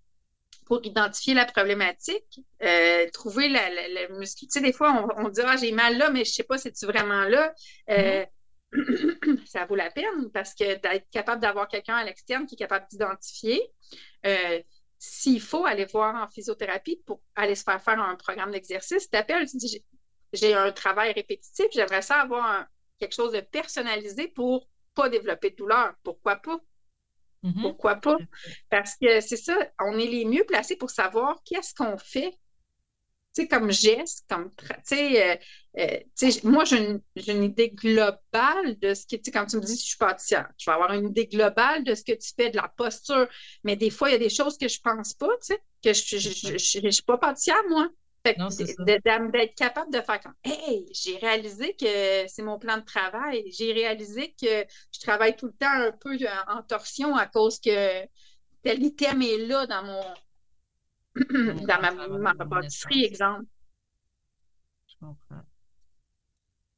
pour 0.65 0.83
identifier 0.83 1.35
la 1.35 1.45
problématique, 1.45 2.41
euh, 2.63 3.07
trouver 3.13 3.47
la, 3.49 3.69
la. 3.69 4.07
Tu 4.07 4.47
sais, 4.49 4.61
des 4.61 4.73
fois, 4.73 5.07
on, 5.17 5.29
dit 5.29 5.41
Ah, 5.45 5.55
j'ai 5.57 5.71
mal 5.71 5.97
là, 5.97 6.09
mais 6.09 6.25
je 6.25 6.33
sais 6.33 6.43
pas 6.43 6.57
si 6.57 6.71
c'est 6.73 6.87
vraiment 6.87 7.25
là? 7.25 7.53
Euh, 7.91 8.25
ça 9.45 9.65
vaut 9.65 9.75
la 9.75 9.91
peine 9.91 10.31
parce 10.33 10.55
que 10.55 10.63
d'être 10.63 11.07
capable 11.11 11.41
d'avoir 11.41 11.67
quelqu'un 11.67 11.95
à 11.95 12.03
l'externe 12.03 12.47
qui 12.47 12.55
est 12.55 12.57
capable 12.57 12.87
d'identifier. 12.89 13.61
Euh, 14.25 14.59
s'il 15.05 15.41
faut 15.41 15.65
aller 15.65 15.85
voir 15.85 16.15
en 16.15 16.27
physiothérapie 16.29 17.01
pour 17.05 17.21
aller 17.35 17.55
se 17.55 17.63
faire 17.63 17.81
faire 17.81 17.99
un 17.99 18.15
programme 18.15 18.51
d'exercice, 18.51 19.09
tu 19.09 19.17
appelles, 19.17 19.47
tu 19.49 19.57
dis 19.57 19.83
j'ai 20.33 20.53
un 20.53 20.71
travail 20.71 21.13
répétitif, 21.13 21.67
j'aimerais 21.71 22.01
ça 22.01 22.21
avoir 22.21 22.65
quelque 22.99 23.13
chose 23.13 23.31
de 23.31 23.41
personnalisé 23.41 24.27
pour 24.27 24.67
pas 24.95 25.09
développer 25.09 25.51
de 25.51 25.55
douleur. 25.55 25.93
Pourquoi 26.03 26.37
pas? 26.37 26.59
Mm-hmm. 27.43 27.61
Pourquoi 27.61 27.95
pas? 27.97 28.17
Parce 28.69 28.95
que 28.99 29.21
c'est 29.21 29.37
ça, 29.37 29.55
on 29.79 29.97
est 29.99 30.07
les 30.07 30.25
mieux 30.25 30.43
placés 30.45 30.75
pour 30.75 30.89
savoir 30.89 31.41
qu'est-ce 31.45 31.75
qu'on 31.75 31.97
fait. 31.97 32.33
Sais, 33.35 33.47
comme 33.47 33.69
geste, 33.71 34.23
comme. 34.29 34.49
Tu 34.55 34.65
sais, 34.83 35.31
euh, 35.31 35.35
euh, 35.79 36.31
moi, 36.43 36.63
j'ai 36.63 36.77
une, 37.27 37.43
idée 37.43 37.69
globale 37.69 38.79
de 38.79 38.93
ce 38.93 39.05
que, 39.05 39.17
tu 39.17 39.23
sais, 39.25 39.31
quand 39.31 39.45
tu 39.45 39.57
me 39.57 39.61
dis, 39.61 39.75
je 39.75 39.83
suis 39.83 39.97
pâtissière, 39.97 40.47
je 40.57 40.69
vais 40.69 40.73
avoir 40.73 40.93
une 40.93 41.09
idée 41.09 41.27
globale 41.27 41.83
de 41.83 41.95
ce 41.95 42.03
que 42.03 42.13
tu 42.13 42.31
fais, 42.37 42.49
de 42.49 42.55
la 42.55 42.71
posture. 42.77 43.27
Mais 43.65 43.75
des 43.75 43.89
fois, 43.89 44.09
il 44.09 44.13
y 44.13 44.15
a 44.15 44.19
des 44.19 44.29
choses 44.29 44.57
que 44.57 44.69
je 44.69 44.79
pense 44.79 45.13
pas, 45.13 45.35
tu 45.45 45.53
sais, 45.53 45.61
que 45.83 45.91
je 45.93 46.79
ne 46.79 46.91
suis 46.91 47.03
pas 47.03 47.17
pâtissière, 47.17 47.61
moi 47.69 47.89
d'être 48.33 49.55
capable 49.55 49.93
de 49.93 50.01
faire 50.01 50.19
comme 50.19 50.33
Hey, 50.43 50.87
j'ai 50.91 51.17
réalisé 51.17 51.75
que 51.75 52.27
c'est 52.27 52.41
mon 52.41 52.57
plan 52.57 52.77
de 52.77 52.83
travail. 52.83 53.43
J'ai 53.51 53.73
réalisé 53.73 54.35
que 54.39 54.65
je 54.91 54.99
travaille 55.01 55.35
tout 55.35 55.47
le 55.47 55.53
temps 55.53 55.67
un 55.69 55.91
peu 55.91 56.17
en, 56.47 56.63
torsion 56.63 57.15
à 57.15 57.27
cause 57.27 57.59
que 57.59 58.03
tel 58.63 58.83
item 58.83 59.21
est 59.21 59.37
là 59.37 59.67
dans 59.67 59.83
mon 59.83 60.03
dans 61.15 61.81
ma, 61.81 62.33
ma 62.33 62.45
pâtisserie, 62.45 63.05
exemple. 63.05 63.45
Je 64.87 64.95
comprends. 64.99 65.43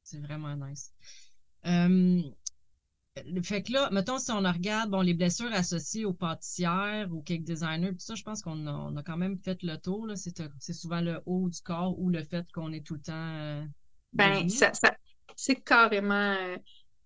C'est 0.02 0.20
vraiment 0.20 0.56
nice. 0.56 0.92
Euh, 1.66 2.22
fait 3.42 3.62
que 3.62 3.72
là, 3.72 3.90
mettons, 3.90 4.18
si 4.18 4.30
on 4.30 4.40
regarde 4.40 4.90
bon, 4.90 5.00
les 5.00 5.14
blessures 5.14 5.52
associées 5.52 6.04
aux 6.04 6.12
pâtissières, 6.12 7.08
aux 7.12 7.22
cake 7.22 7.44
designers, 7.44 7.92
tout 7.92 7.98
ça, 7.98 8.14
je 8.14 8.22
pense 8.22 8.42
qu'on 8.42 8.66
a, 8.96 9.02
quand 9.02 9.16
même 9.16 9.38
fait 9.38 9.62
le 9.62 9.76
tour. 9.76 10.06
C'est 10.14 10.72
souvent 10.72 11.00
le 11.00 11.20
haut 11.26 11.48
du 11.48 11.60
corps 11.60 11.98
ou 11.98 12.10
le 12.10 12.22
fait 12.22 12.46
qu'on 12.52 12.72
est 12.72 12.86
tout 12.86 12.94
le 12.94 13.00
temps. 13.00 13.12
Euh, 13.14 13.64
ben, 14.12 14.48
ça, 14.48 14.72
c'est 15.36 15.56
carrément, 15.56 16.14
euh, 16.14 16.56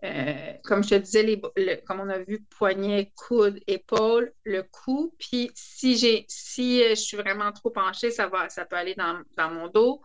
euh, 0.05 0.53
comme 0.65 0.83
je 0.83 0.91
te 0.91 0.95
disais, 0.97 1.41
comme 1.87 2.01
on 2.01 2.09
a 2.09 2.19
vu, 2.19 2.43
poignet, 2.51 3.13
coude, 3.17 3.61
épaule, 3.67 4.33
le 4.45 4.63
cou. 4.63 5.15
Puis 5.19 5.51
si 5.55 5.97
j'ai 5.97 6.25
si 6.29 6.83
je 6.89 6.95
suis 6.95 7.17
vraiment 7.17 7.53
trop 7.53 7.71
penchée, 7.71 8.11
ça 8.11 8.27
va, 8.27 8.49
ça 8.49 8.65
peut 8.65 8.77
aller 8.77 8.97
dans, 8.97 9.23
mon 9.51 9.69
dos. 9.69 10.03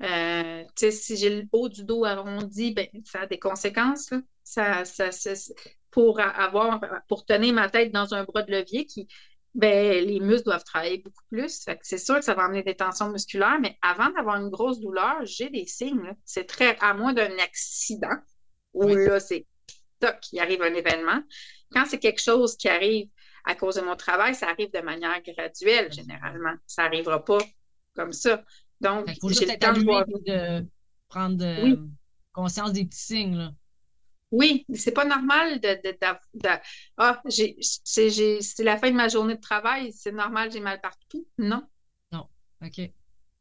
si 0.00 1.16
j'ai 1.16 1.30
le 1.30 1.48
haut 1.52 1.68
du 1.68 1.84
dos 1.84 2.04
arrondi, 2.04 2.72
ben, 2.72 2.88
ça 3.04 3.22
a 3.22 3.26
des 3.26 3.38
conséquences. 3.38 4.10
Ça, 4.44 4.82
pour 5.90 6.20
avoir, 6.20 6.80
pour 7.08 7.24
tenir 7.24 7.54
ma 7.54 7.70
tête 7.70 7.92
dans 7.92 8.14
un 8.14 8.24
bras 8.24 8.42
de 8.42 8.52
levier 8.52 8.84
qui, 8.84 9.08
ben, 9.54 10.04
les 10.04 10.20
muscles 10.20 10.44
doivent 10.44 10.64
travailler 10.64 10.98
beaucoup 10.98 11.24
plus. 11.30 11.64
c'est 11.82 11.98
sûr 11.98 12.16
que 12.16 12.24
ça 12.24 12.34
va 12.34 12.44
amener 12.44 12.62
des 12.62 12.76
tensions 12.76 13.10
musculaires, 13.10 13.58
mais 13.60 13.76
avant 13.82 14.10
d'avoir 14.10 14.36
une 14.36 14.50
grosse 14.50 14.78
douleur, 14.78 15.24
j'ai 15.24 15.48
des 15.50 15.66
signes. 15.66 16.14
C'est 16.24 16.44
très, 16.44 16.76
à 16.80 16.94
moins 16.94 17.12
d'un 17.12 17.36
accident, 17.38 18.16
où 18.78 18.94
là, 18.94 19.20
c'est 19.20 19.46
toc, 20.00 20.16
il 20.32 20.40
arrive 20.40 20.62
un 20.62 20.74
événement. 20.74 21.22
Quand 21.72 21.84
c'est 21.86 21.98
quelque 21.98 22.22
chose 22.22 22.56
qui 22.56 22.68
arrive 22.68 23.08
à 23.44 23.54
cause 23.54 23.76
de 23.76 23.80
mon 23.80 23.96
travail, 23.96 24.34
ça 24.34 24.48
arrive 24.48 24.70
de 24.72 24.80
manière 24.80 25.20
graduelle, 25.22 25.92
généralement. 25.92 26.54
Ça 26.66 26.84
n'arrivera 26.84 27.24
pas 27.24 27.38
comme 27.94 28.12
ça. 28.12 28.44
Donc, 28.80 29.08
j'ai 29.08 29.46
le 29.46 29.58
temps 29.58 29.72
de, 29.72 30.66
prendre 31.08 31.44
euh, 31.44 31.76
conscience 32.32 32.72
des 32.72 32.84
petits 32.84 33.02
signes. 33.02 33.36
Là. 33.36 33.52
Oui, 34.30 34.66
c'est 34.74 34.92
pas 34.92 35.06
normal 35.06 35.58
de, 35.60 35.68
de, 35.82 35.96
de, 36.34 36.48
ah, 36.98 37.22
c'est 37.28 38.62
la 38.62 38.76
fin 38.76 38.90
de 38.90 38.96
ma 38.96 39.08
journée 39.08 39.36
de 39.36 39.40
travail, 39.40 39.92
c'est 39.92 40.12
normal, 40.12 40.52
j'ai 40.52 40.60
mal 40.60 40.80
partout. 40.80 41.26
Non. 41.38 41.66
Non. 42.12 42.28
OK. 42.62 42.80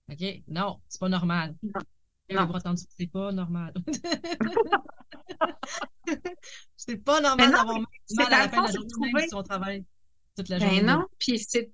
OK. 0.10 0.24
Non, 0.48 0.80
c'est 0.88 1.00
pas 1.00 1.10
normal. 1.10 1.56
Non. 1.62 1.82
Non. 2.30 2.52
c'est 2.98 3.08
pas 3.08 3.32
normal. 3.32 3.74
c'est 6.76 6.98
pas 6.98 7.22
normal 7.22 7.52
d'avoir 7.52 7.80
mal 7.80 7.88
à 8.20 8.30
la 8.30 8.50
fin 8.50 8.64
de 8.64 8.68
la 8.68 8.74
journée 8.74 9.26
toute 10.38 10.50
la 10.50 10.60
ben 10.60 10.66
journée. 10.66 10.82
Ben 10.82 10.86
non, 10.86 11.06
puis 11.18 11.40
c'est 11.40 11.72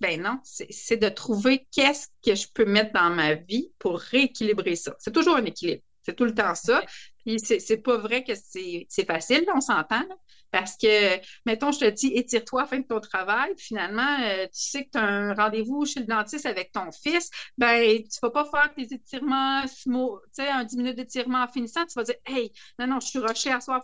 ben 0.00 0.22
non, 0.22 0.40
c'est 0.42 0.96
de 0.96 1.08
trouver 1.08 1.66
qu'est-ce 1.70 2.08
que 2.24 2.34
je 2.34 2.48
peux 2.52 2.64
mettre 2.64 2.92
dans 2.92 3.10
ma 3.10 3.34
vie 3.34 3.70
pour 3.78 4.00
rééquilibrer 4.00 4.76
ça. 4.76 4.96
C'est 4.98 5.12
toujours 5.12 5.36
un 5.36 5.44
équilibre. 5.44 5.82
C'est 6.02 6.16
tout 6.16 6.24
le 6.24 6.34
temps 6.34 6.54
ça. 6.54 6.82
Puis 7.26 7.40
c'est 7.40 7.82
pas 7.82 7.96
vrai 7.98 8.22
que 8.22 8.32
c'est 8.34 9.06
facile, 9.06 9.44
on 9.54 9.60
s'entend. 9.60 10.04
Parce 10.52 10.76
que, 10.76 11.20
mettons, 11.44 11.72
je 11.72 11.80
te 11.80 11.90
dis, 11.90 12.12
étire-toi 12.14 12.60
à 12.60 12.64
la 12.64 12.68
fin 12.68 12.78
de 12.78 12.86
ton 12.86 13.00
travail, 13.00 13.52
finalement, 13.58 14.16
euh, 14.22 14.44
tu 14.44 14.50
sais 14.52 14.84
que 14.84 14.90
tu 14.92 14.98
as 14.98 15.02
un 15.02 15.34
rendez-vous 15.34 15.84
chez 15.84 16.00
le 16.00 16.06
dentiste 16.06 16.46
avec 16.46 16.70
ton 16.70 16.92
fils, 16.92 17.30
ben, 17.58 18.00
tu 18.02 18.18
vas 18.22 18.30
pas 18.30 18.44
faire 18.44 18.72
tes 18.74 18.94
étirements, 18.94 19.62
tu 19.64 19.90
sais, 20.32 20.48
un 20.48 20.62
10 20.62 20.76
minutes 20.76 20.96
d'étirement 20.96 21.42
en 21.42 21.48
finissant, 21.48 21.84
tu 21.84 21.94
vas 21.96 22.04
dire, 22.04 22.14
hey, 22.26 22.52
non, 22.78 22.86
non, 22.86 23.00
je 23.00 23.08
suis 23.08 23.18
rushée 23.18 23.50
à 23.50 23.60
soir. 23.60 23.82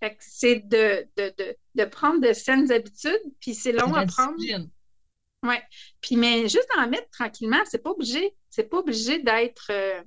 Fait 0.00 0.16
c'est 0.20 0.60
de, 0.60 1.06
de, 1.16 1.34
de, 1.36 1.56
de, 1.74 1.84
prendre 1.84 2.20
de 2.20 2.32
saines 2.32 2.70
habitudes, 2.70 3.20
puis 3.40 3.54
c'est 3.54 3.72
long 3.72 3.92
à 3.92 4.06
prendre. 4.06 4.36
Oui. 5.42 5.56
Puis, 6.00 6.16
mais 6.16 6.42
juste 6.48 6.68
en 6.78 6.88
mettre 6.88 7.10
tranquillement, 7.10 7.62
c'est 7.66 7.82
pas 7.82 7.90
obligé. 7.90 8.34
C'est 8.50 8.70
pas 8.70 8.78
obligé 8.78 9.18
d'être. 9.18 9.66
Euh, 9.70 10.00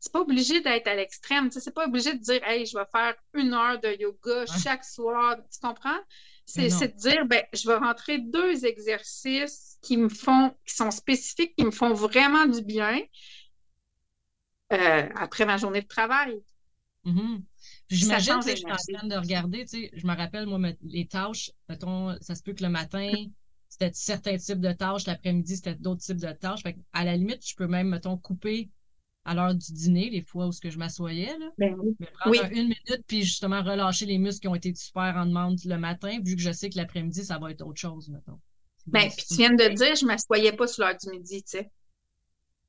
c'est 0.00 0.12
pas 0.12 0.20
obligé 0.20 0.60
d'être 0.60 0.86
à 0.86 0.94
l'extrême. 0.94 1.50
C'est 1.50 1.74
pas 1.74 1.86
obligé 1.86 2.14
de 2.14 2.18
dire 2.18 2.42
Hey, 2.44 2.66
je 2.66 2.76
vais 2.76 2.84
faire 2.90 3.14
une 3.34 3.52
heure 3.52 3.80
de 3.80 4.00
yoga 4.00 4.46
chaque 4.62 4.84
soir. 4.84 5.36
Tu 5.52 5.58
comprends? 5.60 5.98
C'est 6.46 6.68
de 6.68 6.96
dire 6.98 7.26
ben, 7.26 7.42
je 7.52 7.68
vais 7.68 7.76
rentrer 7.76 8.18
deux 8.18 8.64
exercices 8.64 9.76
qui 9.82 9.96
me 9.96 10.08
font, 10.08 10.54
qui 10.64 10.74
sont 10.74 10.90
spécifiques, 10.90 11.54
qui 11.56 11.64
me 11.64 11.70
font 11.70 11.92
vraiment 11.92 12.46
du 12.46 12.62
bien 12.62 13.00
euh, 14.72 15.08
après 15.16 15.44
ma 15.44 15.58
journée 15.58 15.82
de 15.82 15.86
travail. 15.86 16.40
Mm-hmm. 17.04 17.42
J'imagine 17.90 18.40
que 18.40 18.50
je 18.50 18.56
suis 18.56 18.66
en 18.66 18.98
train 18.98 19.06
de 19.06 19.16
regarder, 19.16 19.64
tu 19.64 19.82
sais, 19.82 19.90
je 19.92 20.06
me 20.06 20.14
rappelle, 20.14 20.46
moi, 20.46 20.58
les 20.82 21.06
tâches, 21.06 21.50
mettons, 21.68 22.16
ça 22.20 22.34
se 22.34 22.42
peut 22.42 22.52
que 22.52 22.62
le 22.62 22.70
matin, 22.70 23.10
c'était 23.68 23.92
certains 23.92 24.36
types 24.36 24.60
de 24.60 24.72
tâches, 24.72 25.06
l'après-midi, 25.06 25.56
c'était 25.56 25.74
d'autres 25.74 26.00
types 26.00 26.20
de 26.20 26.32
tâches. 26.32 26.62
Fait 26.62 26.76
à 26.92 27.04
la 27.04 27.16
limite, 27.16 27.46
je 27.46 27.54
peux 27.54 27.66
même, 27.66 27.88
mettons, 27.88 28.16
couper 28.16 28.70
à 29.28 29.34
l'heure 29.34 29.54
du 29.54 29.72
dîner, 29.72 30.08
les 30.08 30.22
fois 30.22 30.46
où 30.46 30.52
ce 30.52 30.60
que 30.60 30.70
je 30.70 30.78
m'assoyais. 30.78 31.36
Là. 31.38 31.50
Ben 31.58 31.76
prendre 32.14 32.44
une 32.50 32.68
minute, 32.68 33.04
puis 33.06 33.22
justement 33.22 33.62
relâcher 33.62 34.06
les 34.06 34.16
muscles 34.16 34.40
qui 34.40 34.48
ont 34.48 34.54
été 34.54 34.74
super 34.74 35.14
en 35.16 35.26
demande 35.26 35.58
le 35.64 35.76
matin, 35.76 36.18
vu 36.24 36.34
que 36.34 36.40
je 36.40 36.50
sais 36.50 36.70
que 36.70 36.78
l'après-midi, 36.78 37.24
ça 37.24 37.38
va 37.38 37.50
être 37.50 37.62
autre 37.62 37.78
chose, 37.78 38.08
mettons. 38.08 38.38
Ben, 38.86 39.10
puis 39.14 39.26
tu 39.28 39.34
viens 39.34 39.52
de 39.52 39.68
dire, 39.74 39.94
je 39.96 40.04
ne 40.04 40.08
m'assoyais 40.08 40.52
pas 40.52 40.66
sur 40.66 40.84
l'heure 40.84 40.96
du 40.96 41.10
midi, 41.10 41.42
tu 41.42 41.58
sais. 41.58 41.70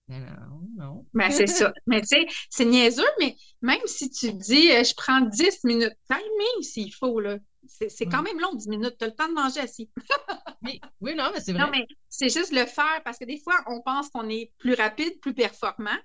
Ben 0.09 0.19
non, 0.19 0.67
non. 0.75 1.05
Ben, 1.13 1.31
c'est 1.31 1.47
ça. 1.47 1.71
Mais 1.87 2.01
tu 2.01 2.07
sais, 2.07 2.27
c'est 2.49 2.65
niaiseux, 2.65 3.03
mais 3.19 3.35
même 3.61 3.79
si 3.85 4.09
tu 4.09 4.33
dis, 4.33 4.71
euh, 4.71 4.83
je 4.83 4.95
prends 4.95 5.21
10 5.21 5.63
minutes, 5.65 5.93
timing 6.09 6.63
s'il 6.63 6.91
faut, 6.93 7.19
là. 7.19 7.37
C'est 7.67 8.07
quand 8.07 8.23
même 8.23 8.39
long, 8.39 8.55
10 8.55 8.67
minutes. 8.67 8.95
Tu 8.97 9.05
as 9.05 9.07
le 9.07 9.13
temps 9.13 9.27
de 9.27 9.33
manger 9.33 9.59
assis. 9.59 9.89
oui, 10.63 10.81
oui, 11.01 11.13
non, 11.13 11.29
mais 11.31 11.39
c'est 11.39 11.53
vrai. 11.53 11.61
Non, 11.61 11.69
mais 11.71 11.85
c'est 12.09 12.29
juste 12.29 12.51
le 12.51 12.65
faire 12.65 13.01
parce 13.05 13.19
que 13.19 13.25
des 13.25 13.37
fois, 13.37 13.53
on 13.67 13.81
pense 13.81 14.09
qu'on 14.09 14.27
est 14.27 14.51
plus 14.57 14.73
rapide, 14.73 15.19
plus 15.21 15.35
performant. 15.35 15.97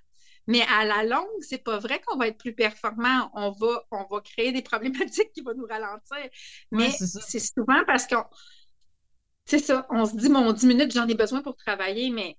Mais 0.47 0.61
à 0.63 0.85
la 0.85 1.03
longue, 1.03 1.27
c'est 1.41 1.63
pas 1.63 1.79
vrai 1.79 2.01
qu'on 2.05 2.17
va 2.17 2.27
être 2.27 2.37
plus 2.37 2.53
performant. 2.53 3.31
On 3.33 3.51
va, 3.51 3.83
on 3.91 4.05
va 4.05 4.21
créer 4.21 4.51
des 4.51 4.61
problématiques 4.61 5.31
qui 5.33 5.41
vont 5.41 5.53
nous 5.55 5.65
ralentir. 5.65 6.29
Mais 6.71 6.89
c'est 6.91 7.39
souvent 7.39 7.83
parce 7.85 8.07
qu'on. 8.07 8.23
C'est 9.45 9.59
ça, 9.59 9.85
on 9.91 10.05
se 10.05 10.15
dit, 10.15 10.29
mon 10.29 10.51
10 10.53 10.65
minutes, 10.65 10.91
j'en 10.91 11.07
ai 11.07 11.13
besoin 11.13 11.41
pour 11.41 11.55
travailler, 11.55 12.09
mais 12.09 12.37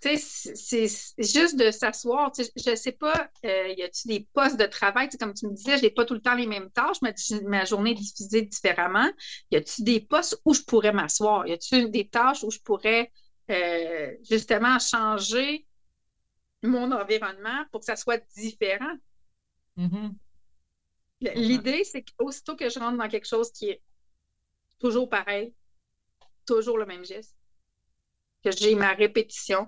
c'est 0.00 0.88
juste 1.18 1.56
de 1.56 1.70
s'asseoir. 1.70 2.32
Je 2.36 2.70
ne 2.70 2.76
sais 2.76 2.92
pas, 2.92 3.28
euh, 3.44 3.74
y 3.76 3.82
a-t-il 3.82 4.08
des 4.08 4.28
postes 4.32 4.58
de 4.58 4.66
travail? 4.66 5.08
comme 5.18 5.34
tu 5.34 5.46
me 5.46 5.54
disais, 5.54 5.78
je 5.78 5.82
n'ai 5.82 5.90
pas 5.90 6.04
tout 6.04 6.14
le 6.14 6.20
temps 6.20 6.34
les 6.34 6.46
mêmes 6.46 6.70
tâches, 6.70 7.00
ma, 7.02 7.12
ma 7.44 7.64
journée 7.64 7.92
est 7.92 7.94
diffusée 7.94 8.42
différemment. 8.42 9.08
Y 9.50 9.56
a-t-il 9.56 9.84
des 9.84 10.00
postes 10.00 10.40
où 10.44 10.54
je 10.54 10.62
pourrais 10.62 10.92
m'asseoir? 10.92 11.46
Y 11.46 11.52
a-t-il 11.52 11.90
des 11.90 12.08
tâches 12.08 12.44
où 12.44 12.50
je 12.50 12.58
pourrais 12.60 13.10
euh, 13.50 14.12
justement 14.28 14.78
changer 14.78 15.66
mon 16.62 16.92
environnement 16.92 17.64
pour 17.70 17.80
que 17.80 17.86
ça 17.86 17.96
soit 17.96 18.22
différent. 18.34 18.94
Mm-hmm. 19.76 20.14
L'idée, 21.20 21.84
c'est 21.84 22.04
qu'aussitôt 22.04 22.56
que 22.56 22.68
je 22.68 22.78
rentre 22.78 22.98
dans 22.98 23.08
quelque 23.08 23.26
chose 23.26 23.50
qui 23.50 23.70
est 23.70 23.82
toujours 24.78 25.08
pareil, 25.08 25.54
toujours 26.46 26.78
le 26.78 26.86
même 26.86 27.04
geste, 27.04 27.34
que 28.44 28.50
j'ai 28.50 28.74
ma 28.74 28.92
répétition, 28.92 29.66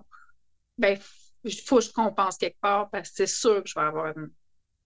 ben, 0.77 0.99
il 1.45 1.61
faut 1.61 1.79
que 1.79 1.85
je 1.85 1.93
compense 1.93 2.37
quelque 2.37 2.61
part 2.61 2.91
parce 2.91 3.11
que 3.11 3.17
c'est 3.17 3.27
sûr 3.27 3.63
que 3.63 3.69
je 3.69 3.75
vais 3.75 3.87
avoir 3.87 4.17
une. 4.17 4.31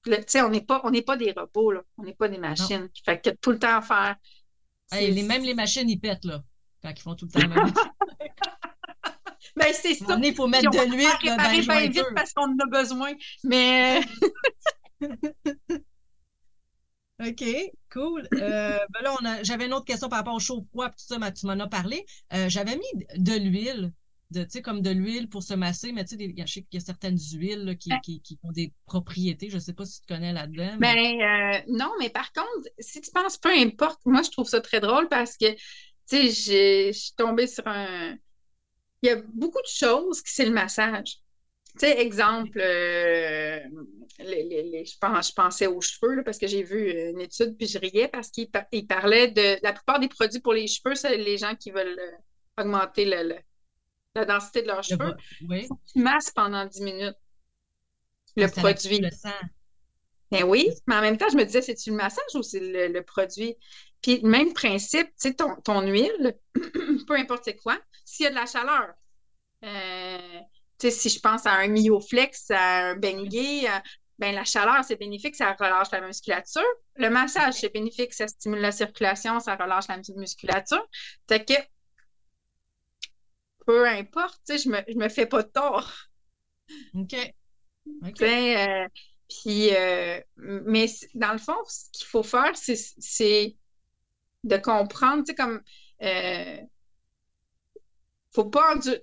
Tu 0.05 0.12
sais, 0.26 0.42
on 0.42 0.50
n'est 0.50 0.62
pas, 0.62 0.82
pas 1.07 1.16
des 1.16 1.32
robots, 1.32 1.72
là. 1.72 1.82
on 1.96 2.03
n'est 2.03 2.14
pas 2.14 2.28
des 2.28 2.38
machines. 2.38 2.88
Fait 3.05 3.20
que 3.20 3.30
tout 3.30 3.53
le 3.53 3.59
temps 3.59 3.76
à 3.76 3.82
faire. 3.82 4.16
les, 4.92 5.22
même 5.22 5.42
les 5.42 5.55
machines, 5.55 5.88
ils 5.88 6.00
pètent, 6.00 6.24
là, 6.24 6.42
quand 6.82 6.90
ils 6.90 7.00
font 7.00 7.14
tout 7.14 7.26
le 7.26 7.30
temps 7.30 7.48
la 7.48 7.64
même 7.64 7.72
Ben, 9.57 9.72
c'est 9.72 9.94
ça. 9.94 10.18
Il 10.22 10.34
faut 10.34 10.46
mettre 10.46 10.70
de 10.70 10.90
l'huile 10.90 11.09
On 11.24 11.36
va 11.36 11.48
réparer 11.48 11.88
bien 11.88 12.03
vite 12.03 12.14
parce 12.14 12.32
qu'on 12.32 12.44
en 12.44 12.59
a 12.59 12.66
besoin. 12.66 13.12
Mais. 13.44 14.00
OK, 17.20 17.44
cool. 17.92 18.26
Euh, 18.34 18.78
ben 18.90 19.03
là, 19.03 19.14
on 19.20 19.24
a, 19.24 19.42
j'avais 19.42 19.66
une 19.66 19.74
autre 19.74 19.84
question 19.84 20.09
par 20.09 20.18
rapport 20.18 20.34
au 20.34 20.40
chaud-froid, 20.40 20.88
tout 20.88 20.94
ça, 20.96 21.30
tu 21.30 21.46
m'en 21.46 21.53
as 21.53 21.68
parlé. 21.68 22.05
Euh, 22.32 22.48
j'avais 22.48 22.76
mis 22.76 23.05
de 23.16 23.34
l'huile, 23.34 23.92
de, 24.32 24.42
tu 24.42 24.50
sais, 24.50 24.62
comme 24.62 24.80
de 24.82 24.90
l'huile 24.90 25.28
pour 25.28 25.42
se 25.42 25.55
masser, 25.55 25.92
mais 25.92 26.05
tu 26.05 26.16
sais, 26.16 26.34
je 26.36 26.53
sais 26.53 26.62
qu'il 26.62 26.80
y 26.80 26.82
a 26.82 26.84
certaines 26.84 27.18
huiles 27.18 27.64
là, 27.64 27.74
qui, 27.76 27.90
qui, 28.03 28.20
qui, 28.22 28.38
ont 28.42 28.50
des 28.50 28.72
propriétés. 28.86 29.50
Je 29.50 29.57
ne 29.57 29.61
sais 29.61 29.72
pas 29.72 29.84
si 29.84 30.00
tu 30.00 30.07
connais 30.07 30.32
là-dedans. 30.32 30.76
Mais... 30.80 30.94
Ben, 30.94 31.20
euh, 31.20 31.61
non, 31.68 31.92
mais 32.00 32.11
par 32.11 32.32
contre, 32.32 32.68
si 32.78 33.00
tu 33.00 33.11
penses, 33.12 33.38
peu 33.38 33.50
importe, 33.50 34.00
moi, 34.05 34.22
je 34.22 34.30
trouve 34.30 34.48
ça 34.48 34.61
très 34.61 34.80
drôle 34.80 35.09
parce 35.09 35.36
que, 35.36 35.53
tu 35.53 35.59
sais, 36.07 36.90
je 36.92 36.92
suis 36.92 37.12
tombée 37.16 37.46
sur 37.46 37.66
un. 37.68 38.16
Il 39.03 39.09
y 39.09 39.11
a 39.11 39.16
beaucoup 39.34 39.61
de 39.61 39.66
choses 39.66 40.22
qui 40.22 40.32
c'est 40.32 40.44
le 40.44 40.53
massage. 40.53 41.18
Tu 41.74 41.86
sais, 41.86 42.00
exemple, 42.00 42.61
euh, 42.61 43.61
les, 44.18 44.84
je, 44.84 44.98
pense, 45.00 45.28
je 45.28 45.32
pensais 45.32 45.66
aux 45.66 45.80
cheveux 45.80 46.22
parce 46.22 46.38
que 46.38 46.46
j'ai 46.46 46.62
vu 46.62 46.90
une 47.11 47.20
étude 47.20 47.57
puis 47.57 47.66
je 47.66 47.78
riais 47.78 48.09
parce 48.09 48.30
qu'il 48.30 48.50
parlait 48.86 49.28
de 49.28 49.59
la 49.62 49.72
plupart 49.72 49.98
des 49.98 50.09
produits 50.09 50.40
pour 50.40 50.53
les 50.53 50.66
cheveux, 50.66 50.94
c'est 50.94 51.16
les 51.16 51.38
gens 51.38 51.55
qui 51.55 51.70
veulent 51.70 51.98
euh, 51.98 52.62
augmenter 52.62 53.07
la 53.07 54.24
densité 54.26 54.62
de 54.62 54.66
leurs 54.66 54.82
cheveux. 54.82 55.14
Oui. 55.48 55.66
tu 55.92 56.00
masses 56.00 56.30
pendant 56.30 56.66
10 56.66 56.82
minutes 56.82 57.16
le 58.36 58.46
produit. 58.48 58.98
Le 58.98 59.11
Ben 60.30 60.44
oui, 60.44 60.70
mais 60.86 60.96
en 60.96 61.00
même 61.00 61.16
temps, 61.18 61.28
je 61.30 61.36
me 61.36 61.44
disais, 61.44 61.62
c'est-tu 61.62 61.90
le 61.90 61.96
massage 61.96 62.34
ou 62.34 62.42
c'est 62.42 62.61
le, 62.61 63.03
produit? 63.03 63.57
Puis, 64.03 64.20
même 64.22 64.53
principe, 64.53 65.09
tu 65.09 65.28
sais, 65.28 65.34
ton, 65.34 65.57
ton 65.62 65.80
huile, 65.82 66.36
peu 67.07 67.14
importe 67.14 67.57
quoi, 67.62 67.78
s'il 68.05 68.24
y 68.24 68.26
a 68.26 68.30
de 68.30 68.34
la 68.34 68.46
chaleur, 68.46 68.88
euh, 69.64 70.40
si 70.78 71.09
je 71.09 71.20
pense 71.20 71.46
à 71.46 71.53
un 71.53 71.68
myoflex, 71.68 72.50
à 72.50 72.88
un 72.88 72.96
Bengay, 72.96 73.68
euh, 73.68 73.78
ben, 74.18 74.34
la 74.34 74.44
chaleur, 74.44 74.84
c'est 74.84 74.96
bénéfique, 74.96 75.36
ça 75.36 75.53
relâche 75.53 75.90
la 75.90 76.00
musculature. 76.00 76.62
Le 76.96 77.11
massage, 77.11 77.55
c'est 77.55 77.72
bénéfique, 77.72 78.12
ça 78.12 78.28
stimule 78.28 78.61
la 78.61 78.72
circulation, 78.72 79.40
ça 79.40 79.57
relâche 79.57 79.88
la 79.88 79.98
musculature. 80.16 80.86
Fait 81.28 81.44
que, 81.44 81.55
peu 83.66 83.88
importe, 83.88 84.40
je 84.48 84.68
me, 84.68 84.78
je 84.88 84.94
me 84.94 85.09
fais 85.09 85.26
pas 85.26 85.42
de 85.42 85.48
tort. 85.48 85.92
OK. 86.94 87.14
Euh, 88.22 88.88
puis, 89.28 89.74
euh, 89.74 90.20
mais 90.36 90.86
dans 91.14 91.32
le 91.32 91.38
fond, 91.38 91.57
ce 91.66 91.90
qu'il 91.92 92.07
faut 92.07 92.22
faire, 92.22 92.53
c'est 92.55 93.57
de 94.45 94.57
comprendre, 94.57 95.24
tu 95.24 95.26
sais, 95.26 95.34
comme, 95.34 95.61
euh, 96.03 96.57
faut 98.32 98.47
pas 98.47 98.74
endurer, 98.74 99.01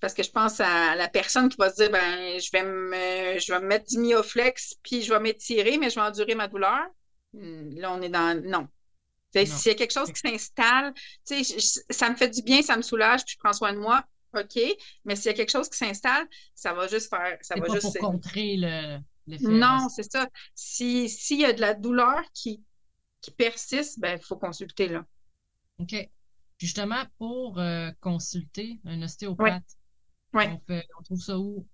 parce 0.00 0.14
que 0.14 0.22
je 0.22 0.30
pense 0.30 0.60
à 0.60 0.94
la 0.96 1.08
personne 1.08 1.48
qui 1.48 1.56
va 1.56 1.70
se 1.70 1.76
dire 1.76 1.90
ben 1.90 2.38
je 2.38 2.50
vais 2.52 2.62
me 2.62 3.38
je 3.38 3.52
vais 3.52 3.60
me 3.60 3.66
mettre 3.66 3.86
du 3.86 3.98
myoflex 3.98 4.74
puis 4.82 5.02
je 5.02 5.12
vais 5.12 5.20
m'étirer 5.20 5.78
mais 5.78 5.88
je 5.88 5.94
vais 5.94 6.06
endurer 6.06 6.34
ma 6.34 6.48
douleur. 6.48 6.86
Hmm, 7.32 7.78
là 7.78 7.92
on 7.92 8.02
est 8.02 8.08
dans 8.08 8.40
non. 8.44 8.68
S'il 9.34 9.68
y 9.68 9.70
a 9.70 9.74
quelque 9.74 9.92
chose 9.92 10.12
qui 10.12 10.20
s'installe 10.20 10.92
ça 11.24 12.10
me 12.10 12.16
fait 12.16 12.28
du 12.28 12.42
bien 12.42 12.62
ça 12.62 12.76
me 12.76 12.82
soulage 12.82 13.24
puis 13.24 13.34
je 13.34 13.38
prends 13.38 13.52
soin 13.52 13.72
de 13.72 13.78
moi 13.78 14.04
ok. 14.34 14.60
Mais 15.04 15.16
s'il 15.16 15.26
y 15.26 15.28
a 15.30 15.34
quelque 15.34 15.50
chose 15.50 15.68
qui 15.68 15.78
s'installe 15.78 16.26
ça 16.54 16.74
va 16.74 16.86
juste 16.86 17.08
faire 17.08 17.38
ça 17.40 17.54
va 17.54 17.66
pas 17.66 17.72
juste 17.72 17.98
pour 17.98 18.12
contrer 18.12 18.56
le 18.58 18.98
non 19.40 19.88
c'est 19.94 20.10
ça. 20.10 20.28
Si 20.54 21.08
s'il 21.08 21.40
y 21.40 21.44
a 21.44 21.52
de 21.52 21.60
la 21.60 21.74
douleur 21.74 22.22
qui 22.34 22.62
qui 23.20 23.30
persiste 23.30 24.00
ben 24.00 24.18
il 24.18 24.24
faut 24.24 24.36
consulter 24.36 24.88
là 24.88 25.04
ok 25.78 26.08
justement 26.58 27.04
pour 27.18 27.58
euh, 27.58 27.90
consulter 28.00 28.80
un 28.84 29.02
ostéopathe 29.02 29.78
on, 30.34 31.02
trouve 31.04 31.20
ça 31.20 31.38
où? 31.38 31.66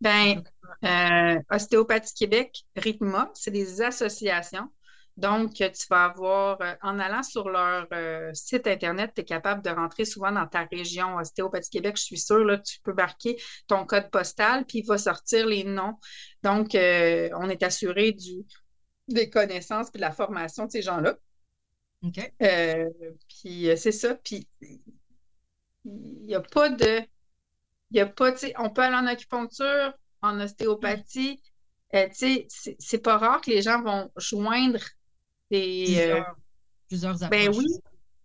Ben, 0.00 0.42
euh, 0.84 1.40
Ostéopathie 1.50 2.14
Québec, 2.14 2.64
RITMA, 2.76 3.30
c'est 3.34 3.50
des 3.50 3.82
associations. 3.82 4.68
Donc, 5.16 5.54
tu 5.54 5.86
vas 5.90 6.04
avoir, 6.04 6.60
euh, 6.60 6.74
en 6.80 7.00
allant 7.00 7.24
sur 7.24 7.48
leur 7.48 7.88
euh, 7.92 8.32
site 8.34 8.68
Internet, 8.68 9.10
tu 9.16 9.22
es 9.22 9.24
capable 9.24 9.62
de 9.62 9.70
rentrer 9.70 10.04
souvent 10.04 10.30
dans 10.30 10.46
ta 10.46 10.68
région. 10.70 11.16
Ostéopathie 11.16 11.70
Québec, 11.70 11.96
je 11.96 12.04
suis 12.04 12.18
sûre, 12.18 12.44
là, 12.44 12.58
tu 12.58 12.78
peux 12.84 12.92
marquer 12.92 13.36
ton 13.66 13.84
code 13.84 14.10
postal, 14.10 14.64
puis 14.64 14.78
il 14.78 14.86
va 14.86 14.96
sortir 14.96 15.46
les 15.46 15.64
noms. 15.64 15.94
Donc, 16.44 16.68
on 16.74 17.50
est 17.50 17.62
assuré 17.64 18.12
du, 18.12 18.44
des 19.08 19.30
connaissances 19.30 19.88
et 19.88 19.98
de 19.98 20.02
la 20.02 20.12
formation 20.12 20.66
de 20.66 20.70
ces 20.70 20.82
gens-là. 20.82 21.16
OK. 22.04 22.32
puis 23.28 23.70
c'est 23.76 23.92
ça. 23.92 24.14
Puis 24.14 24.46
il 25.84 26.26
n'y 26.26 26.34
a 26.34 26.40
pas 26.40 26.68
de 26.68 27.02
il 27.90 28.00
a 28.00 28.06
pas, 28.06 28.34
on 28.58 28.70
peut 28.70 28.82
aller 28.82 28.96
en 28.96 29.06
acupuncture, 29.06 29.92
en 30.22 30.40
ostéopathie. 30.40 31.40
Euh, 31.94 32.08
c'est 32.12 33.02
pas 33.02 33.16
rare 33.16 33.40
que 33.40 33.50
les 33.50 33.62
gens 33.62 33.82
vont 33.82 34.10
joindre 34.16 34.80
des. 35.50 35.96
Euh, 35.98 36.20
plusieurs, 36.88 37.16
plusieurs 37.16 37.30
Ben 37.30 37.48
oui. 37.56 37.66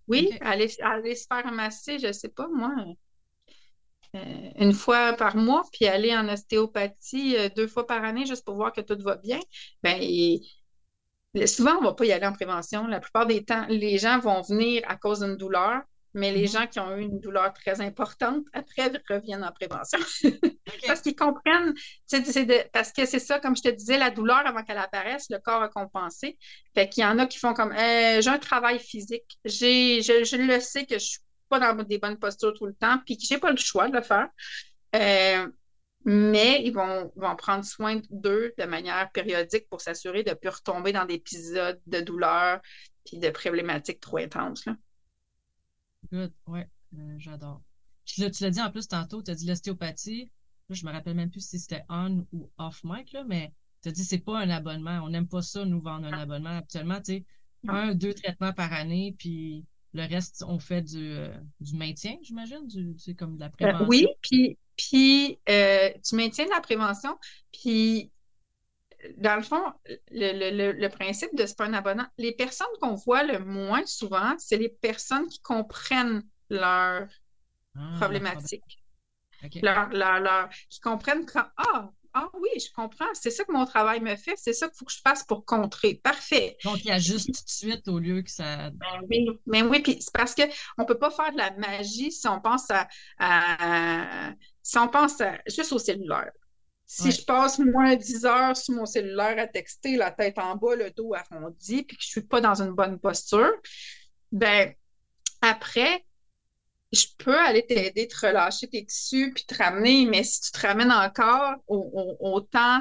Oui, 0.09 0.38
aller, 0.41 0.69
aller, 0.81 1.15
se 1.15 1.25
faire 1.27 1.49
masser, 1.53 1.97
je 1.97 2.11
sais 2.11 2.27
pas, 2.27 2.49
moi. 2.49 2.75
Euh, 4.15 4.49
une 4.57 4.73
fois 4.73 5.13
par 5.13 5.38
mois, 5.38 5.63
puis 5.71 5.88
aller 5.88 6.13
en 6.13 6.27
ostéopathie 6.27 7.38
deux 7.55 7.67
fois 7.67 7.88
par 7.88 8.03
année 8.03 8.25
juste 8.25 8.43
pour 8.43 8.55
voir 8.55 8.73
que 8.73 8.81
tout 8.81 9.01
va 9.01 9.15
bien. 9.15 9.39
Ben, 9.81 9.97
souvent, 11.45 11.77
on 11.77 11.81
ne 11.81 11.88
va 11.88 11.93
pas 11.93 12.05
y 12.05 12.11
aller 12.11 12.25
en 12.25 12.34
prévention. 12.34 12.88
La 12.88 12.99
plupart 12.99 13.25
des 13.25 13.43
temps, 13.43 13.65
les 13.69 13.97
gens 13.97 14.19
vont 14.19 14.41
venir 14.41 14.84
à 14.88 14.95
cause 14.95 15.21
d'une 15.21 15.36
douleur, 15.36 15.81
mais 16.13 16.31
les 16.31 16.45
mm-hmm. 16.45 16.51
gens 16.51 16.67
qui 16.67 16.79
ont 16.79 16.95
eu 16.95 17.01
une 17.01 17.19
douleur 17.19 17.53
très 17.53 17.81
importante, 17.81 18.45
après, 18.53 18.91
reviennent 19.09 19.43
en 19.43 19.51
prévention. 19.51 19.99
parce 20.88 21.01
qu'ils 21.01 21.15
comprennent, 21.15 21.73
parce 22.71 22.91
que 22.91 23.05
c'est 23.05 23.19
ça, 23.19 23.39
comme 23.39 23.55
je 23.57 23.63
te 23.63 23.69
disais, 23.69 23.97
la 23.97 24.11
douleur, 24.11 24.45
avant 24.45 24.63
qu'elle 24.63 24.77
apparaisse, 24.77 25.25
le 25.29 25.39
corps 25.39 25.63
a 25.63 25.69
compensé. 25.69 26.38
Fait 26.75 26.88
qu'il 26.88 27.03
y 27.03 27.05
en 27.05 27.17
a 27.17 27.25
qui 27.25 27.39
font 27.39 27.53
comme, 27.53 27.71
euh, 27.71 28.21
j'ai 28.21 28.29
un 28.29 28.38
travail 28.38 28.79
physique, 28.79 29.39
j'ai, 29.43 30.01
je, 30.01 30.38
le 30.38 30.59
sais 30.59 30.86
que 30.86 30.99
je 30.99 31.05
suis 31.05 31.19
pas 31.49 31.59
dans 31.59 31.84
des 31.84 31.97
bonnes 31.97 32.17
postures 32.17 32.53
tout 32.53 32.67
le 32.67 32.75
temps, 32.75 32.99
puis 33.05 33.17
que 33.17 33.23
j'ai 33.27 33.39
pas 33.39 33.51
le 33.51 33.57
choix 33.57 33.89
de 33.89 33.95
le 33.95 34.03
faire. 34.03 34.29
Euh, 34.95 35.47
mais 36.05 36.63
ils 36.63 36.73
vont, 36.73 37.11
vont 37.15 37.35
prendre 37.35 37.63
soin 37.63 38.01
d'eux 38.09 38.53
de 38.57 38.65
manière 38.65 39.11
périodique 39.11 39.67
pour 39.69 39.81
s'assurer 39.81 40.23
de 40.23 40.31
ne 40.31 40.35
plus 40.35 40.49
retomber 40.49 40.91
dans 40.91 41.05
des 41.05 41.15
épisodes 41.15 41.79
de 41.87 42.01
douleur 42.01 42.61
puis 43.05 43.17
de 43.17 43.29
problématiques 43.29 43.99
trop 43.99 44.17
intenses. 44.17 44.65
Là. 44.65 44.75
Good, 46.11 46.33
ouais, 46.47 46.67
euh, 46.97 47.15
j'adore. 47.17 47.61
tu 48.05 48.21
l'as 48.21 48.49
dit 48.49 48.61
en 48.61 48.71
plus 48.71 48.87
tantôt, 48.87 49.23
tu 49.23 49.31
as 49.31 49.35
dit 49.35 49.47
l'ostéopathie. 49.47 50.31
Là, 50.69 50.75
je 50.75 50.85
me 50.85 50.91
rappelle 50.91 51.15
même 51.15 51.29
plus 51.29 51.45
si 51.45 51.59
c'était 51.59 51.83
on 51.89 52.25
ou 52.31 52.49
off 52.57 52.81
mic, 52.83 53.11
là, 53.13 53.23
mais 53.23 53.53
tu 53.81 53.89
as 53.89 53.91
dit 53.91 54.03
c'est 54.03 54.19
pas 54.19 54.39
un 54.39 54.49
abonnement. 54.49 55.01
On 55.03 55.09
n'aime 55.09 55.27
pas 55.27 55.41
ça, 55.41 55.65
nous 55.65 55.81
vendre 55.81 56.07
un 56.07 56.13
abonnement. 56.13 56.57
Actuellement, 56.57 56.99
tu 57.01 57.13
sais, 57.13 57.25
un, 57.67 57.95
deux 57.95 58.13
traitements 58.13 58.53
par 58.53 58.73
année, 58.73 59.15
puis 59.17 59.65
le 59.93 60.07
reste, 60.07 60.43
on 60.47 60.59
fait 60.59 60.81
du, 60.81 61.11
euh, 61.11 61.33
du 61.59 61.75
maintien, 61.75 62.17
j'imagine, 62.21 62.67
du, 62.67 62.95
tu 62.95 63.15
comme 63.15 63.35
de 63.35 63.41
la 63.41 63.47
euh, 63.47 63.49
prévention? 63.49 63.87
oui, 63.87 64.07
puis, 64.21 64.57
puis 64.75 65.39
tu 65.45 66.15
maintiens 66.15 66.45
de 66.45 66.51
la 66.51 66.61
prévention, 66.61 67.17
puis 67.51 68.11
dans 69.17 69.35
le 69.35 69.43
fond, 69.43 69.61
le, 70.11 70.87
principe 70.87 71.35
de 71.35 71.45
ce 71.45 71.55
pas 71.55 71.65
un 71.65 71.73
abonnement, 71.73 72.07
les 72.17 72.31
personnes 72.31 72.67
qu'on 72.81 72.95
voit 72.95 73.23
le 73.23 73.39
moins 73.39 73.85
souvent, 73.85 74.35
c'est 74.37 74.57
les 74.57 74.69
personnes 74.69 75.27
qui 75.27 75.41
comprennent 75.41 76.23
leur 76.49 77.07
ah, 77.75 77.93
problématique. 77.97 78.83
Leur, 79.61 80.49
qui 80.69 80.79
comprennent 80.79 81.25
quand 81.25 81.45
Ah, 81.57 81.89
ah 82.14 82.30
oui, 82.34 82.49
je 82.59 82.72
comprends, 82.74 83.07
c'est 83.14 83.32
ça 83.32 83.43
que 83.43 83.51
mon 83.51 83.66
travail 83.66 83.99
me 83.99 84.16
fait, 84.16 84.36
c'est 84.38 84.53
ça 84.53 84.68
qu'il 84.68 84.78
faut 84.78 84.86
que 84.86 84.91
je 84.91 85.01
fasse 85.03 85.24
pour 85.24 85.45
contrer. 85.45 85.95
Parfait. 85.95 86.57
Donc, 86.64 86.84
il 86.84 86.88
y 86.88 86.91
a 86.91 86.99
juste 86.99 87.28
tout 87.28 87.32
de 87.43 87.49
suite 87.49 87.88
au 87.88 87.99
lieu 87.99 88.22
que 88.22 88.30
ça. 88.30 88.70
Ben 88.70 89.01
oui, 89.09 89.28
mais 89.47 89.64
oui, 89.64 89.80
puis 89.82 89.97
c'est 89.99 90.14
parce 90.14 90.36
qu'on 90.36 90.43
ne 90.78 90.86
peut 90.86 90.99
pas 90.99 91.09
faire 91.09 91.32
de 91.32 91.38
la 91.38 91.51
magie 91.51 92.11
si 92.11 92.28
on 92.28 92.39
pense 92.39 92.70
à, 92.70 92.88
à 93.18 94.32
si 94.61 94.78
on 94.78 94.88
pense 94.88 95.20
à, 95.22 95.39
juste 95.47 95.72
au 95.72 95.80
cellulaire. 95.80 96.32
Si 96.86 97.11
je 97.11 97.26
passe 97.26 97.57
moins 97.57 97.95
10 97.95 98.26
heures 98.26 98.55
sur 98.55 98.76
mon 98.76 98.86
cellulaire 98.86 99.39
à 99.39 99.47
texter, 99.47 99.95
la 99.95 100.11
tête 100.11 100.38
en 100.38 100.55
bas, 100.55 100.76
le 100.76 100.91
dos 100.91 101.14
arrondi, 101.16 101.82
puis 101.84 101.97
que 101.97 102.03
je 102.03 102.09
ne 102.09 102.11
suis 102.11 102.28
pas 102.28 102.39
dans 102.39 102.61
une 102.61 102.74
bonne 102.74 102.99
posture, 102.99 103.51
ben 104.32 104.74
après, 105.41 106.05
je 106.93 107.07
peux 107.17 107.37
aller 107.37 107.65
t'aider, 107.65 108.07
te 108.07 108.25
relâcher 108.25 108.67
tes 108.67 108.85
tissus, 108.85 109.31
puis 109.33 109.45
te 109.45 109.55
ramener, 109.55 110.05
mais 110.05 110.23
si 110.23 110.41
tu 110.41 110.51
te 110.51 110.65
ramènes 110.65 110.91
encore 110.91 111.55
autant 111.67 112.79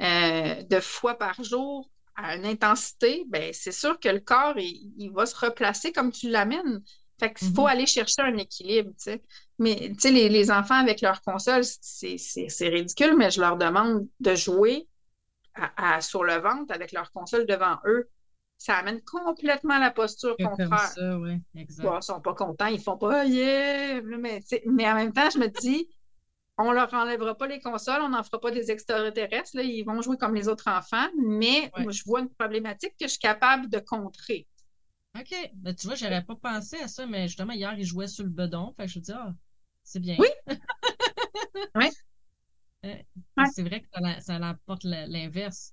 euh, 0.00 0.62
de 0.62 0.80
fois 0.80 1.18
par 1.18 1.42
jour 1.42 1.90
à 2.14 2.36
une 2.36 2.46
intensité, 2.46 3.24
ben 3.28 3.52
c'est 3.52 3.72
sûr 3.72 3.98
que 4.00 4.08
le 4.08 4.20
corps, 4.20 4.56
il 4.58 5.10
va 5.12 5.26
se 5.26 5.36
replacer 5.36 5.92
comme 5.92 6.12
tu 6.12 6.30
l'amènes. 6.30 6.82
Fait 7.18 7.32
qu'il 7.32 7.52
faut 7.54 7.62
mhm. 7.62 7.68
aller 7.68 7.86
chercher 7.86 8.22
un 8.22 8.36
équilibre, 8.36 8.90
tu 8.90 9.04
sais. 9.04 9.22
Mais, 9.58 9.74
tu 9.94 10.00
sais, 10.00 10.10
les, 10.10 10.50
enfants 10.50 10.74
avec 10.74 11.00
leur 11.00 11.22
console, 11.22 11.64
c'est 11.64 12.68
ridicule, 12.68 13.16
mais 13.16 13.30
je 13.30 13.40
leur 13.40 13.56
demande 13.56 14.06
de 14.20 14.34
jouer 14.34 14.86
à, 15.54 16.02
sur 16.02 16.24
le 16.24 16.34
ventre 16.34 16.74
avec 16.74 16.92
leur 16.92 17.10
console 17.12 17.46
devant 17.46 17.78
eux. 17.86 18.10
Ça 18.58 18.76
amène 18.76 19.00
complètement 19.02 19.78
la 19.78 19.90
posture 19.90 20.36
contraire. 20.36 20.78
ça, 20.78 21.18
oui, 21.18 21.40
exact. 21.54 21.84
Bon, 21.84 21.98
ils 21.98 22.02
sont 22.02 22.20
pas 22.20 22.34
contents, 22.34 22.66
ils 22.66 22.80
font 22.80 22.96
pas 22.96 23.24
yeah! 23.24 24.00
Mais, 24.02 24.90
en 24.90 24.94
même 24.94 25.12
temps, 25.12 25.28
je 25.30 25.38
me 25.38 25.48
dis, 25.48 25.88
on 26.58 26.72
leur 26.72 26.92
enlèvera 26.94 27.34
pas 27.36 27.46
les 27.46 27.60
consoles, 27.60 28.00
on 28.02 28.08
n'en 28.08 28.22
fera 28.22 28.40
pas 28.40 28.50
des 28.50 28.70
extraterrestres, 28.70 29.50
là, 29.54 29.62
ils 29.62 29.84
vont 29.84 30.00
jouer 30.00 30.16
comme 30.16 30.34
les 30.34 30.48
autres 30.48 30.68
enfants, 30.68 31.06
mais 31.22 31.70
Ouais. 31.76 31.82
moi, 31.82 31.92
je 31.92 32.02
vois 32.04 32.20
une 32.20 32.30
problématique 32.30 32.92
que 32.98 33.06
je 33.06 33.08
suis 33.08 33.18
capable 33.18 33.68
de 33.68 33.78
contrer. 33.78 34.46
OK. 35.18 35.34
Ben, 35.54 35.74
tu 35.74 35.86
vois, 35.86 35.96
j'aurais 35.96 36.22
pas 36.22 36.34
pensé 36.34 36.76
à 36.78 36.88
ça, 36.88 37.06
mais 37.06 37.28
justement, 37.28 37.52
hier, 37.52 37.74
il 37.78 37.84
jouait 37.84 38.06
sur 38.08 38.24
le 38.24 38.30
bedon. 38.30 38.72
Fait 38.76 38.86
que 38.86 38.92
je 38.92 38.98
me 38.98 39.04
dis, 39.04 39.12
ah, 39.12 39.32
c'est 39.82 40.00
bien. 40.00 40.16
Oui. 40.18 40.28
Oui. 41.74 41.88
Euh, 42.84 42.94
Ouais. 43.36 43.44
C'est 43.52 43.62
vrai 43.62 43.80
que 43.80 43.86
ça, 43.92 44.00
la- 44.00 44.20
ça 44.20 44.38
l'apporte 44.38 44.84
la- 44.84 45.06
l'inverse. 45.06 45.72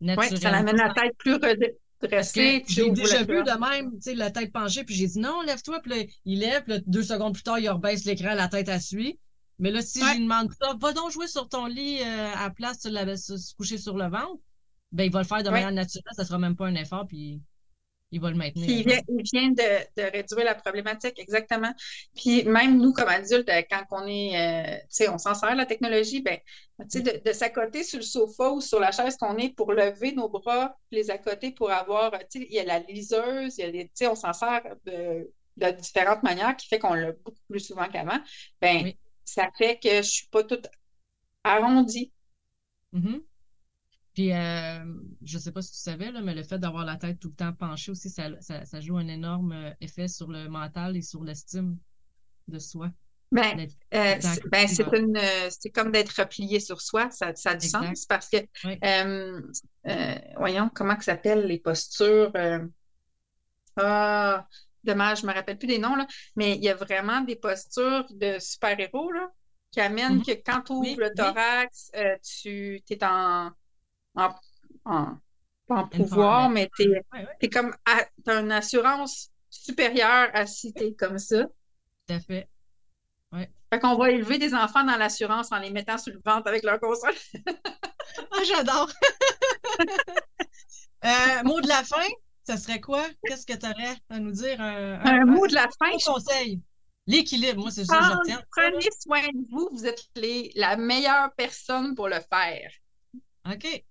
Oui, 0.00 0.38
ça 0.38 0.50
l'amène 0.50 0.76
la 0.76 0.92
tête 0.92 1.16
plus 1.16 1.38
J'ai 2.66 2.90
déjà 2.90 3.22
vu 3.24 3.42
de 3.42 3.50
même, 3.58 3.92
tu 3.92 4.02
sais, 4.02 4.14
la 4.14 4.30
tête 4.30 4.52
penchée, 4.52 4.84
puis 4.84 4.94
j'ai 4.94 5.06
dit 5.06 5.18
non, 5.18 5.40
lève-toi, 5.42 5.80
puis 5.80 5.90
là, 5.92 6.04
il 6.24 6.40
lève, 6.40 6.64
puis 6.64 6.72
là, 6.74 6.80
deux 6.86 7.02
secondes 7.02 7.34
plus 7.34 7.42
tard, 7.42 7.58
il 7.58 7.68
rebaisse 7.70 8.04
l'écran, 8.04 8.34
la 8.34 8.48
tête 8.48 8.68
à 8.68 8.80
suit. 8.80 9.18
Mais 9.58 9.70
là, 9.70 9.80
si 9.80 10.00
Ouais. 10.02 10.08
je 10.08 10.16
lui 10.18 10.24
demande 10.24 10.50
ça, 10.60 10.74
va 10.80 10.92
donc 10.92 11.10
jouer 11.12 11.28
sur 11.28 11.48
ton 11.48 11.66
lit 11.66 12.00
euh, 12.02 12.34
à 12.34 12.50
place, 12.50 12.80
tu 12.80 12.90
l'avais 12.90 13.16
se 13.16 13.36
se 13.38 13.54
coucher 13.54 13.78
sur 13.78 13.96
le 13.96 14.04
ventre, 14.08 14.42
ben 14.92 15.04
il 15.04 15.12
va 15.12 15.20
le 15.22 15.26
faire 15.26 15.42
de 15.42 15.48
Ouais. 15.48 15.52
manière 15.52 15.72
naturelle, 15.72 16.12
ça 16.16 16.24
sera 16.24 16.38
même 16.38 16.56
pas 16.56 16.66
un 16.66 16.74
effort, 16.74 17.06
puis 17.06 17.42
il 18.10 18.20
va 18.20 18.30
le 18.30 18.36
maintenir. 18.36 18.66
Puis 18.66 18.80
il 18.80 18.86
vient, 18.86 18.98
il 19.08 19.22
vient 19.32 19.50
de, 19.50 19.62
de 19.96 20.02
réduire 20.10 20.44
la 20.44 20.54
problématique, 20.54 21.18
exactement. 21.18 21.72
Puis 22.16 22.42
même 22.44 22.78
nous, 22.80 22.92
comme 22.92 23.08
adultes, 23.08 23.48
euh, 23.48 23.62
quand 23.70 23.84
on 23.90 24.06
est, 24.06 24.36
euh, 24.74 24.78
tu 24.80 24.86
sais, 24.90 25.08
on 25.08 25.18
s'en 25.18 25.34
sert 25.34 25.54
la 25.54 25.66
technologie, 25.66 26.22
ben, 26.22 26.38
tu 26.80 26.84
sais, 26.88 27.02
de, 27.02 27.22
de 27.24 27.32
s'accoter 27.32 27.84
sur 27.84 27.98
le 27.98 28.04
sofa 28.04 28.50
ou 28.50 28.60
sur 28.60 28.80
la 28.80 28.90
chaise 28.92 29.16
qu'on 29.16 29.36
est 29.36 29.50
pour 29.54 29.72
lever 29.72 30.12
nos 30.12 30.28
bras, 30.28 30.76
les 30.90 31.10
accoter 31.10 31.52
pour 31.52 31.70
avoir, 31.70 32.14
euh, 32.14 32.18
tu 32.30 32.40
sais, 32.40 32.46
il 32.48 32.54
y 32.54 32.58
a 32.58 32.64
la 32.64 32.80
liseuse, 32.80 33.58
il 33.58 33.76
y 33.76 33.80
a 33.80 33.84
tu 33.84 33.90
sais, 33.94 34.06
on 34.08 34.14
s'en 34.16 34.32
sert 34.32 34.62
de, 34.84 35.30
de 35.58 35.70
différentes 35.72 36.22
manières 36.22 36.56
qui 36.56 36.66
fait 36.68 36.78
qu'on 36.78 36.94
l'a 36.94 37.12
beaucoup 37.12 37.36
plus 37.48 37.60
souvent 37.60 37.88
qu'avant. 37.88 38.18
Ben, 38.60 38.84
Oui. 38.84 38.96
ça 39.24 39.48
fait 39.56 39.78
que 39.78 39.96
je 39.98 40.02
suis 40.02 40.26
pas 40.28 40.42
toute 40.44 40.66
arrondie. 41.44 42.12
Mhm. 42.92 43.26
Puis, 44.16 44.32
euh, 44.34 44.84
je 45.22 45.38
sais 45.38 45.52
pas 45.52 45.62
si 45.62 45.72
tu 45.74 45.78
savais, 45.80 46.12
là, 46.12 46.22
mais 46.22 46.34
le 46.34 46.44
fait 46.44 46.58
d'avoir 46.58 46.86
la 46.86 46.98
tête 46.98 47.20
tout 47.20 47.30
le 47.30 47.36
temps 47.36 47.54
penchée 47.54 47.92
aussi, 47.92 48.10
ça, 48.10 48.30
ça, 48.42 48.66
ça 48.66 48.80
joue 48.82 48.98
un 48.98 49.08
énorme 49.08 49.52
euh, 49.52 49.72
effet 49.80 50.08
sur 50.08 50.28
le 50.30 50.48
mental 50.48 50.96
et 50.98 51.02
sur 51.02 51.24
l'estime 51.24 51.78
de 52.48 52.58
soi. 52.58 52.90
Ben, 53.32 53.60
Euh, 53.94 54.18
c'est 54.20 54.42
ben, 54.50 54.66
une, 54.92 55.16
euh, 55.16 55.48
c'est 55.50 55.70
comme 55.70 55.90
d'être 55.92 56.10
replié 56.18 56.60
sur 56.60 56.80
soi, 56.80 57.10
ça, 57.10 57.34
ça 57.34 57.50
a 57.50 57.54
du 57.54 57.64
Exact. 57.64 57.66
sens 57.66 58.06
parce 58.06 58.28
que, 58.28 58.38
Oui. 58.64 58.84
euh, 58.84 59.40
euh, 59.88 60.14
voyons, 60.36 60.70
comment 60.74 60.96
que 60.96 61.04
ça 61.04 61.12
s'appelle 61.14 61.46
les 61.46 61.58
postures? 61.58 62.32
ah, 63.76 64.46
dommage, 64.84 65.20
je 65.22 65.26
me 65.26 65.32
rappelle 65.32 65.58
plus 65.58 65.66
des 65.66 65.78
noms, 65.78 65.96
là, 65.96 66.06
mais 66.36 66.56
il 66.56 66.62
y 66.64 66.68
a 66.68 66.74
vraiment 66.74 67.20
des 67.20 67.36
postures 67.36 68.06
de 68.10 68.38
super-héros, 68.38 69.12
là, 69.12 69.30
qui 69.70 69.80
amènent 69.80 70.22
Mhm. 70.22 70.22
que 70.22 70.32
quand 70.32 70.62
tu 70.62 70.72
ouvres 70.72 70.94
Oui, 70.94 71.00
le 71.00 71.10
thorax, 71.14 71.90
tu 72.42 72.82
es 72.88 73.04
en, 73.04 73.50
en, 74.16 74.34
en, 74.84 75.86
pouvoir, 75.88 76.50
mais 76.50 76.70
tu 76.76 76.82
es, 76.84 76.88
Ouais, 77.12 77.26
ouais, 77.42 77.48
comme, 77.48 77.74
à- 77.84 78.06
t'as 78.24 78.40
une 78.42 78.52
assurance 78.52 79.30
supérieure 79.50 80.30
à 80.34 80.46
si 80.46 80.72
tu 80.72 80.84
es 80.84 80.94
comme 80.94 81.18
ça. 81.18 81.44
tout 81.44 82.14
à 82.14 82.20
fait. 82.20 82.48
Fait 83.72 83.80
qu'on 83.80 83.96
va 83.96 84.10
élever 84.12 84.38
des 84.38 84.54
enfants 84.54 84.84
dans 84.84 84.96
l'assurance 84.96 85.50
en 85.50 85.58
les 85.58 85.70
mettant 85.70 85.98
sur 85.98 86.12
le 86.12 86.20
ventre 86.24 86.46
avec 86.48 86.62
leur 86.64 86.78
console. 86.80 87.14
Ah, 88.32 88.42
j'adore! 88.44 88.90
Euh, 91.04 91.42
mot 91.44 91.60
de 91.60 91.68
la 91.68 91.84
fin, 91.84 92.06
ça 92.44 92.56
serait 92.56 92.80
quoi? 92.80 93.04
Qu'est-ce 93.24 93.46
que 93.46 93.52
tu 93.52 93.66
aurais 93.66 93.96
à 94.08 94.18
nous 94.18 94.32
dire? 94.32 94.60
Un, 94.60 94.98
Un 95.04 95.24
mot 95.24 95.46
de 95.46 95.54
la 95.54 95.68
fin, 95.78 95.96
je 95.98 96.04
conseil? 96.04 96.60
L'équilibre, 97.06 97.60
moi, 97.60 97.70
c'est 97.70 97.84
ça 97.84 97.98
que 97.98 98.18
retiens. 98.18 98.42
prenez 98.50 98.88
soin 98.98 99.22
de 99.28 99.48
vous, 99.50 99.68
vous 99.72 99.86
êtes 99.86 100.02
les, 100.16 100.50
la 100.56 100.76
meilleure 100.76 101.32
personne 101.36 101.94
pour 101.94 102.08
le 102.08 102.16
faire. 102.20 102.70
OK. 103.48 103.84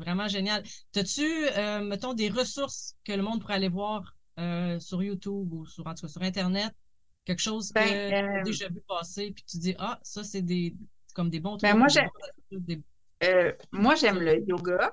Vraiment 0.00 0.28
génial. 0.28 0.62
T'as-tu, 0.92 1.22
euh, 1.56 1.82
mettons, 1.82 2.14
des 2.14 2.30
ressources 2.30 2.96
que 3.04 3.12
le 3.12 3.22
monde 3.22 3.40
pourrait 3.40 3.54
aller 3.54 3.68
voir 3.68 4.14
euh, 4.38 4.80
sur 4.80 5.02
YouTube 5.02 5.52
ou 5.52 5.66
sur, 5.66 5.86
en 5.86 5.94
tout 5.94 6.06
cas, 6.06 6.08
sur 6.08 6.22
Internet? 6.22 6.72
Quelque 7.26 7.42
chose 7.42 7.68
que 7.68 7.74
Ben, 7.74 8.08
tu 8.08 8.14
as 8.14 8.38
euh, 8.38 8.42
déjà 8.42 8.68
vu 8.68 8.80
passer, 8.88 9.30
puis 9.30 9.44
tu 9.44 9.58
dis, 9.58 9.74
ah, 9.78 9.98
ça, 10.02 10.24
c'est 10.24 10.40
des, 10.40 10.74
comme 11.14 11.28
des 11.28 11.38
bons 11.38 11.58
Ben, 11.58 11.76
trucs. 11.76 11.78
moi, 11.78 11.88
des- 12.50 12.80
Euh, 13.22 13.52
j'aime 14.00 14.20
le 14.20 14.42
yoga. 14.48 14.90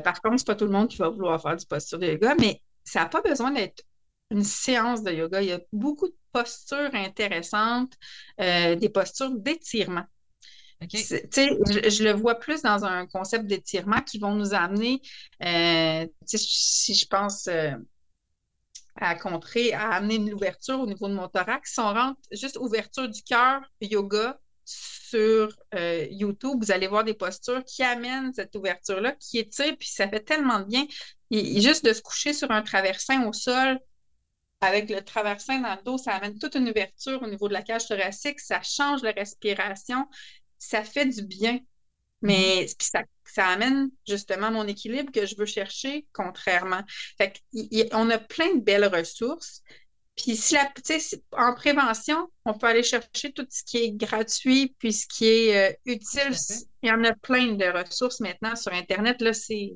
Par 0.00 0.20
contre, 0.20 0.38
c'est 0.38 0.46
pas 0.48 0.56
tout 0.56 0.64
le 0.64 0.72
monde 0.72 0.88
qui 0.88 0.96
va 0.96 1.08
vouloir 1.08 1.40
faire 1.40 1.56
du 1.56 1.64
posture 1.64 2.00
de 2.00 2.06
yoga, 2.08 2.34
mais 2.40 2.60
ça 2.82 3.00
n'a 3.00 3.06
pas 3.06 3.22
besoin 3.22 3.52
d'être 3.52 3.84
une 4.32 4.42
séance 4.42 5.04
de 5.04 5.12
yoga. 5.12 5.40
Il 5.40 5.48
y 5.48 5.52
a 5.52 5.60
beaucoup 5.72 6.08
de 6.08 6.16
postures 6.32 6.90
intéressantes, 6.94 7.92
des 8.38 8.90
postures 8.92 9.30
d'étirement. 9.30 10.04
Je, 10.92 12.04
le 12.04 12.12
vois 12.12 12.36
plus 12.36 12.62
dans 12.62 12.84
un 12.84 13.06
concept 13.06 13.46
d'étirement 13.46 14.00
qui 14.00 14.18
vont 14.18 14.34
nous 14.34 14.54
amener, 14.54 15.00
euh, 15.42 16.06
si 16.26 16.94
je 16.94 17.06
pense 17.06 17.46
euh, 17.48 17.72
à 18.96 19.14
contrer, 19.14 19.72
à 19.72 19.90
amener 19.90 20.18
de 20.18 20.30
l'ouverture 20.30 20.80
au 20.80 20.86
niveau 20.86 21.08
de 21.08 21.14
mon 21.14 21.28
thorax, 21.28 21.72
si 21.72 21.80
on 21.80 21.92
rentre 21.92 22.20
juste 22.32 22.56
ouverture 22.58 23.08
du 23.08 23.22
cœur, 23.22 23.62
yoga 23.80 24.38
sur 24.64 25.48
euh, 25.74 26.06
YouTube, 26.10 26.58
vous 26.62 26.72
allez 26.72 26.86
voir 26.86 27.04
des 27.04 27.14
postures 27.14 27.64
qui 27.64 27.82
amènent 27.82 28.32
cette 28.32 28.54
ouverture-là, 28.56 29.12
qui 29.12 29.38
étirent, 29.38 29.76
puis 29.78 29.88
ça 29.88 30.08
fait 30.08 30.20
tellement 30.20 30.60
de 30.60 30.64
bien. 30.64 30.86
Juste 31.30 31.84
de 31.84 31.92
se 31.92 32.00
coucher 32.00 32.32
sur 32.32 32.50
un 32.50 32.62
traversin 32.62 33.26
au 33.26 33.32
sol, 33.32 33.78
avec 34.60 34.90
le 34.90 35.02
traversin 35.02 35.60
dans 35.60 35.74
le 35.74 35.82
dos, 35.82 35.98
ça 35.98 36.12
amène 36.14 36.38
toute 36.38 36.54
une 36.54 36.68
ouverture 36.68 37.22
au 37.22 37.26
niveau 37.26 37.48
de 37.48 37.52
la 37.52 37.62
cage 37.62 37.86
thoracique, 37.86 38.40
ça 38.40 38.62
change 38.62 39.02
la 39.02 39.10
respiration, 39.12 40.06
ça 40.58 40.84
fait 40.84 41.06
du 41.06 41.22
bien. 41.22 41.60
Mais 42.22 42.66
puis 42.78 42.88
ça, 42.88 43.02
ça 43.24 43.46
amène 43.48 43.90
justement 44.08 44.50
mon 44.50 44.66
équilibre 44.66 45.12
que 45.12 45.26
je 45.26 45.36
veux 45.36 45.46
chercher, 45.46 46.06
contrairement. 46.12 46.82
Fait 47.18 47.32
que, 47.32 47.94
on 47.94 48.08
a 48.10 48.18
plein 48.18 48.54
de 48.54 48.60
belles 48.60 48.86
ressources. 48.86 49.62
Puis 50.16 50.36
si 50.36 50.54
la, 50.54 50.72
en 51.32 51.54
prévention, 51.54 52.28
on 52.44 52.54
peut 52.54 52.68
aller 52.68 52.84
chercher 52.84 53.32
tout 53.32 53.46
ce 53.50 53.64
qui 53.64 53.78
est 53.78 53.92
gratuit, 53.92 54.74
puis 54.78 54.92
ce 54.92 55.06
qui 55.06 55.26
est 55.26 55.72
euh, 55.72 55.76
utile. 55.86 56.36
Il 56.82 56.88
y 56.88 56.92
en 56.92 57.02
a 57.04 57.12
plein 57.14 57.52
de 57.52 57.64
ressources 57.64 58.20
maintenant 58.20 58.54
sur 58.54 58.72
Internet. 58.72 59.20
Là, 59.20 59.32
c'est, 59.32 59.72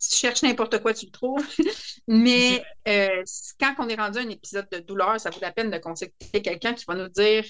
tu 0.00 0.16
cherches 0.16 0.42
n'importe 0.42 0.80
quoi, 0.80 0.94
tu 0.94 1.06
le 1.06 1.12
trouves. 1.12 1.46
Mais 2.08 2.64
euh, 2.88 3.22
quand 3.60 3.74
on 3.78 3.88
est 3.88 3.96
rendu 3.96 4.18
à 4.18 4.22
un 4.22 4.30
épisode 4.30 4.68
de 4.72 4.78
douleur, 4.78 5.20
ça 5.20 5.30
vaut 5.30 5.40
la 5.42 5.52
peine 5.52 5.70
de 5.70 5.78
consulter 5.78 6.40
quelqu'un 6.42 6.72
qui 6.72 6.84
va 6.86 6.94
nous 6.94 7.08
dire 7.08 7.44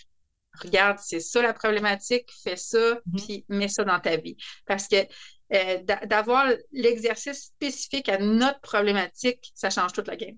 Regarde, 0.63 0.99
c'est 1.01 1.21
ça 1.21 1.43
la 1.43 1.53
problématique, 1.53 2.29
fais 2.43 2.57
ça, 2.57 3.01
Mhm. 3.07 3.17
puis 3.17 3.45
mets 3.49 3.69
ça 3.69 3.85
dans 3.85 4.01
ta 4.01 4.17
vie. 4.17 4.37
Parce 4.67 4.89
que 4.89 4.97
euh, 5.55 5.79
d'a- 5.83 6.05
d'avoir 6.07 6.47
l'exercice 6.73 7.47
spécifique 7.57 8.09
à 8.11 8.19
notre 8.19 8.61
problématique, 8.61 9.51
ça 9.55 9.71
change 9.71 9.93
toute 9.93 10.07
la 10.09 10.17
game. 10.17 10.37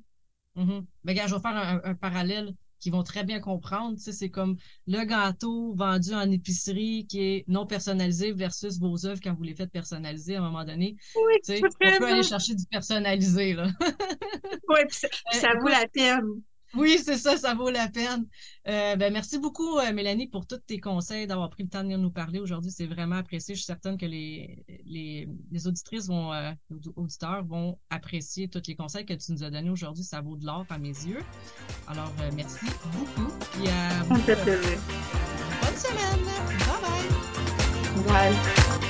Ben, 0.56 1.14
gars, 1.14 1.26
je 1.26 1.34
vais 1.34 1.40
faire 1.40 1.56
un, 1.56 1.80
un 1.84 1.94
parallèle 1.94 2.52
qu'ils 2.80 2.92
vont 2.92 3.02
très 3.02 3.24
bien 3.24 3.40
comprendre. 3.40 3.96
Tu 3.96 4.04
sais, 4.04 4.12
c'est 4.12 4.30
comme 4.30 4.56
le 4.86 5.04
gâteau 5.04 5.74
vendu 5.74 6.14
en 6.14 6.30
épicerie 6.30 7.06
qui 7.08 7.20
est 7.22 7.44
non 7.48 7.66
personnalisé 7.66 8.32
versus 8.32 8.78
vos 8.78 9.04
œuvres 9.06 9.20
quand 9.22 9.34
vous 9.34 9.42
les 9.42 9.54
faites 9.54 9.70
personnaliser 9.70 10.36
à 10.36 10.38
un 10.38 10.42
moment 10.42 10.64
donné. 10.64 10.96
Oui, 11.16 11.34
Tu 11.44 11.56
sais, 11.56 11.62
on 11.64 11.98
peut 11.98 12.06
aller 12.06 12.22
chercher 12.22 12.54
du 12.54 12.64
personnalisé, 12.66 13.54
là. 13.54 13.68
Puis 13.78 14.86
ça, 14.90 15.08
puis 15.08 15.18
ça 15.32 15.50
Euh, 15.50 15.58
vaut 15.60 15.68
la 15.68 15.86
peine. 15.88 16.42
Oui, 16.74 16.98
c'est 17.04 17.16
ça, 17.16 17.36
ça 17.36 17.54
vaut 17.54 17.70
la 17.70 17.88
peine. 17.88 18.26
Euh, 18.68 18.94
ben, 18.96 19.12
merci 19.12 19.38
beaucoup, 19.38 19.78
euh, 19.78 19.92
Mélanie, 19.92 20.28
pour 20.28 20.46
tous 20.46 20.58
tes 20.58 20.78
conseils, 20.78 21.26
d'avoir 21.26 21.50
pris 21.50 21.64
le 21.64 21.68
temps 21.68 21.78
de 21.80 21.84
venir 21.84 21.98
nous 21.98 22.10
parler 22.12 22.38
aujourd'hui. 22.38 22.70
C'est 22.70 22.86
vraiment 22.86 23.16
apprécié. 23.16 23.54
Je 23.54 23.60
suis 23.60 23.66
certaine 23.66 23.98
que 23.98 24.06
les, 24.06 24.64
les, 24.84 25.28
les 25.50 25.66
auditrices 25.66 26.06
vont, 26.06 26.32
euh, 26.32 26.52
aud- 26.70 26.92
auditeurs 26.96 27.44
vont 27.44 27.78
apprécier 27.90 28.48
tous 28.48 28.62
les 28.68 28.76
conseils 28.76 29.04
que 29.04 29.14
tu 29.14 29.32
nous 29.32 29.42
as 29.42 29.50
donnés 29.50 29.70
aujourd'hui. 29.70 30.04
Ça 30.04 30.20
vaut 30.20 30.36
de 30.36 30.46
l'or 30.46 30.64
à 30.70 30.78
mes 30.78 30.88
yeux. 30.88 31.22
Alors, 31.88 32.12
merci 32.34 32.64
beaucoup. 32.64 33.32
Puis 33.52 33.68
à 33.68 34.02
vous, 34.04 34.14
bonne 35.60 35.76
semaine. 35.76 36.24
Bye 38.04 38.04
bye. 38.06 38.38
Bye. 38.80 38.89